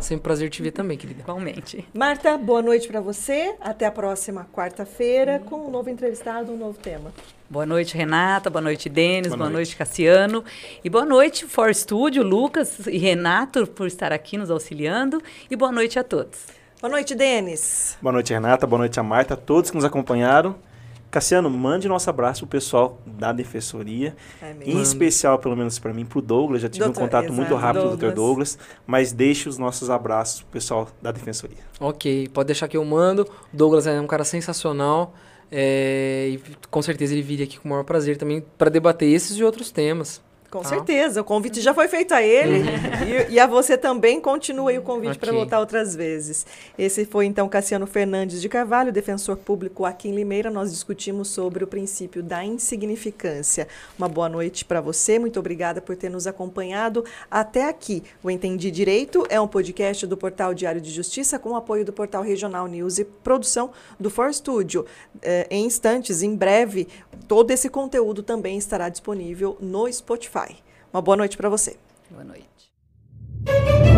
sempre 0.00 0.24
prazer 0.24 0.48
te 0.48 0.62
ver 0.62 0.70
também, 0.72 0.96
querida. 0.96 1.20
Igualmente. 1.20 1.86
Marta, 1.94 2.36
boa 2.38 2.62
noite 2.62 2.88
para 2.88 3.00
você. 3.00 3.54
Até 3.60 3.86
a 3.86 3.90
próxima 3.92 4.46
quarta-feira 4.52 5.40
com 5.40 5.66
um 5.66 5.70
novo 5.70 5.90
entrevistado, 5.90 6.52
um 6.52 6.56
novo 6.56 6.78
tema. 6.78 7.12
Boa 7.50 7.66
noite, 7.66 7.94
Renata. 7.96 8.48
Boa 8.48 8.62
noite, 8.62 8.88
Denis. 8.88 9.28
Boa 9.28 9.36
Boa, 9.36 9.50
noite. 9.50 9.68
noite. 9.68 9.76
Cassiano. 9.76 10.42
E 10.82 10.88
boa 10.88 11.04
noite, 11.04 11.44
For 11.46 11.72
Studio, 11.74 12.22
Lucas 12.22 12.86
e 12.86 12.96
Renato, 12.96 13.66
por 13.66 13.86
estar 13.86 14.10
aqui 14.10 14.38
nos 14.38 14.50
auxiliando. 14.50 15.22
E 15.50 15.54
boa 15.54 15.70
noite 15.70 15.98
a 15.98 16.02
todos. 16.02 16.61
Boa 16.82 16.90
noite, 16.90 17.14
Denis. 17.14 17.96
Boa 18.02 18.12
noite, 18.12 18.32
Renata. 18.32 18.66
Boa 18.66 18.80
noite 18.80 18.98
a 18.98 19.04
Marta, 19.04 19.34
a 19.34 19.36
todos 19.36 19.70
que 19.70 19.76
nos 19.76 19.84
acompanharam. 19.84 20.56
Cassiano, 21.12 21.48
mande 21.48 21.86
nosso 21.86 22.10
abraço 22.10 22.40
pro 22.40 22.58
pessoal 22.58 22.98
da 23.06 23.32
Defensoria, 23.32 24.16
É 24.42 24.52
em 24.64 24.82
especial, 24.82 25.38
pelo 25.38 25.56
menos 25.56 25.78
para 25.78 25.94
mim, 25.94 26.04
pro 26.04 26.20
Douglas. 26.20 26.60
Já 26.60 26.68
tive 26.68 26.84
Doutor, 26.84 27.00
um 27.00 27.04
contato 27.04 27.32
muito 27.32 27.52
exato, 27.52 27.62
rápido 27.62 27.82
com 27.88 27.94
o 27.94 27.96
Dr. 27.96 28.12
Douglas. 28.12 28.58
Mas 28.84 29.12
deixe 29.12 29.48
os 29.48 29.58
nossos 29.58 29.90
abraços 29.90 30.40
pro 30.42 30.50
pessoal 30.50 30.88
da 31.00 31.12
Defensoria. 31.12 31.58
Ok, 31.78 32.28
pode 32.34 32.48
deixar 32.48 32.66
que 32.66 32.76
eu 32.76 32.84
mando. 32.84 33.28
O 33.54 33.56
Douglas 33.56 33.86
é 33.86 34.00
um 34.00 34.06
cara 34.08 34.24
sensacional. 34.24 35.14
é, 35.52 36.30
e 36.30 36.40
com 36.68 36.82
certeza 36.82 37.14
ele 37.14 37.22
viria 37.22 37.44
aqui 37.44 37.60
com 37.60 37.68
o 37.68 37.70
maior 37.70 37.84
prazer 37.84 38.16
também 38.16 38.44
para 38.58 38.68
debater 38.68 39.08
esses 39.08 39.36
e 39.36 39.44
outros 39.44 39.70
temas. 39.70 40.20
Com 40.52 40.60
Tá. 40.60 40.68
certeza, 40.68 41.22
o 41.22 41.24
convite 41.24 41.62
já 41.62 41.72
foi 41.72 41.88
feito 41.88 42.12
a 42.12 42.22
ele 42.22 42.62
e, 43.30 43.32
e 43.32 43.40
a 43.40 43.46
você 43.46 43.78
também. 43.78 44.20
Continua 44.20 44.68
aí 44.70 44.78
o 44.78 44.82
convite 44.82 45.18
para 45.18 45.30
Ok. 45.30 45.40
voltar 45.40 45.58
outras 45.60 45.96
vezes. 45.96 46.44
Esse 46.78 47.06
foi 47.06 47.24
então 47.24 47.48
Cassiano 47.48 47.86
Fernandes 47.86 48.38
de 48.42 48.50
Carvalho, 48.50 48.92
defensor 48.92 49.38
público 49.38 49.86
aqui 49.86 50.10
em 50.10 50.14
Limeira. 50.14 50.50
Nós 50.50 50.70
discutimos 50.70 51.28
sobre 51.28 51.64
o 51.64 51.66
princípio 51.66 52.22
da 52.22 52.44
insignificância. 52.44 53.66
Uma 53.98 54.08
boa 54.10 54.28
noite 54.28 54.64
para 54.66 54.80
você, 54.82 55.18
muito 55.18 55.40
obrigada 55.40 55.80
por 55.80 55.96
ter 55.96 56.10
nos 56.10 56.26
acompanhado 56.26 57.02
até 57.30 57.66
aqui. 57.68 58.02
O 58.22 58.30
Entendi 58.30 58.70
Direito 58.70 59.24
é 59.30 59.40
um 59.40 59.48
podcast 59.48 60.06
do 60.06 60.18
Portal 60.18 60.52
Diário 60.52 60.82
de 60.82 60.90
Justiça 60.90 61.38
com 61.38 61.56
apoio 61.56 61.82
do 61.84 61.94
Portal 61.94 62.22
Regional 62.22 62.66
News 62.68 62.98
e 62.98 63.04
produção 63.04 63.70
do 63.98 64.10
For 64.10 64.32
Studio. 64.34 64.84
Eh, 65.22 65.46
em 65.50 65.64
instantes, 65.64 66.22
em 66.22 66.36
breve, 66.36 66.86
todo 67.22 67.50
esse 67.50 67.68
conteúdo 67.68 68.22
também 68.22 68.58
estará 68.58 68.88
disponível 68.88 69.56
no 69.60 69.90
Spotify. 69.92 70.56
Uma 70.92 71.00
boa 71.02 71.16
noite 71.16 71.36
para 71.36 71.48
você. 71.48 71.76
Boa 72.10 72.24
noite. 72.24 73.91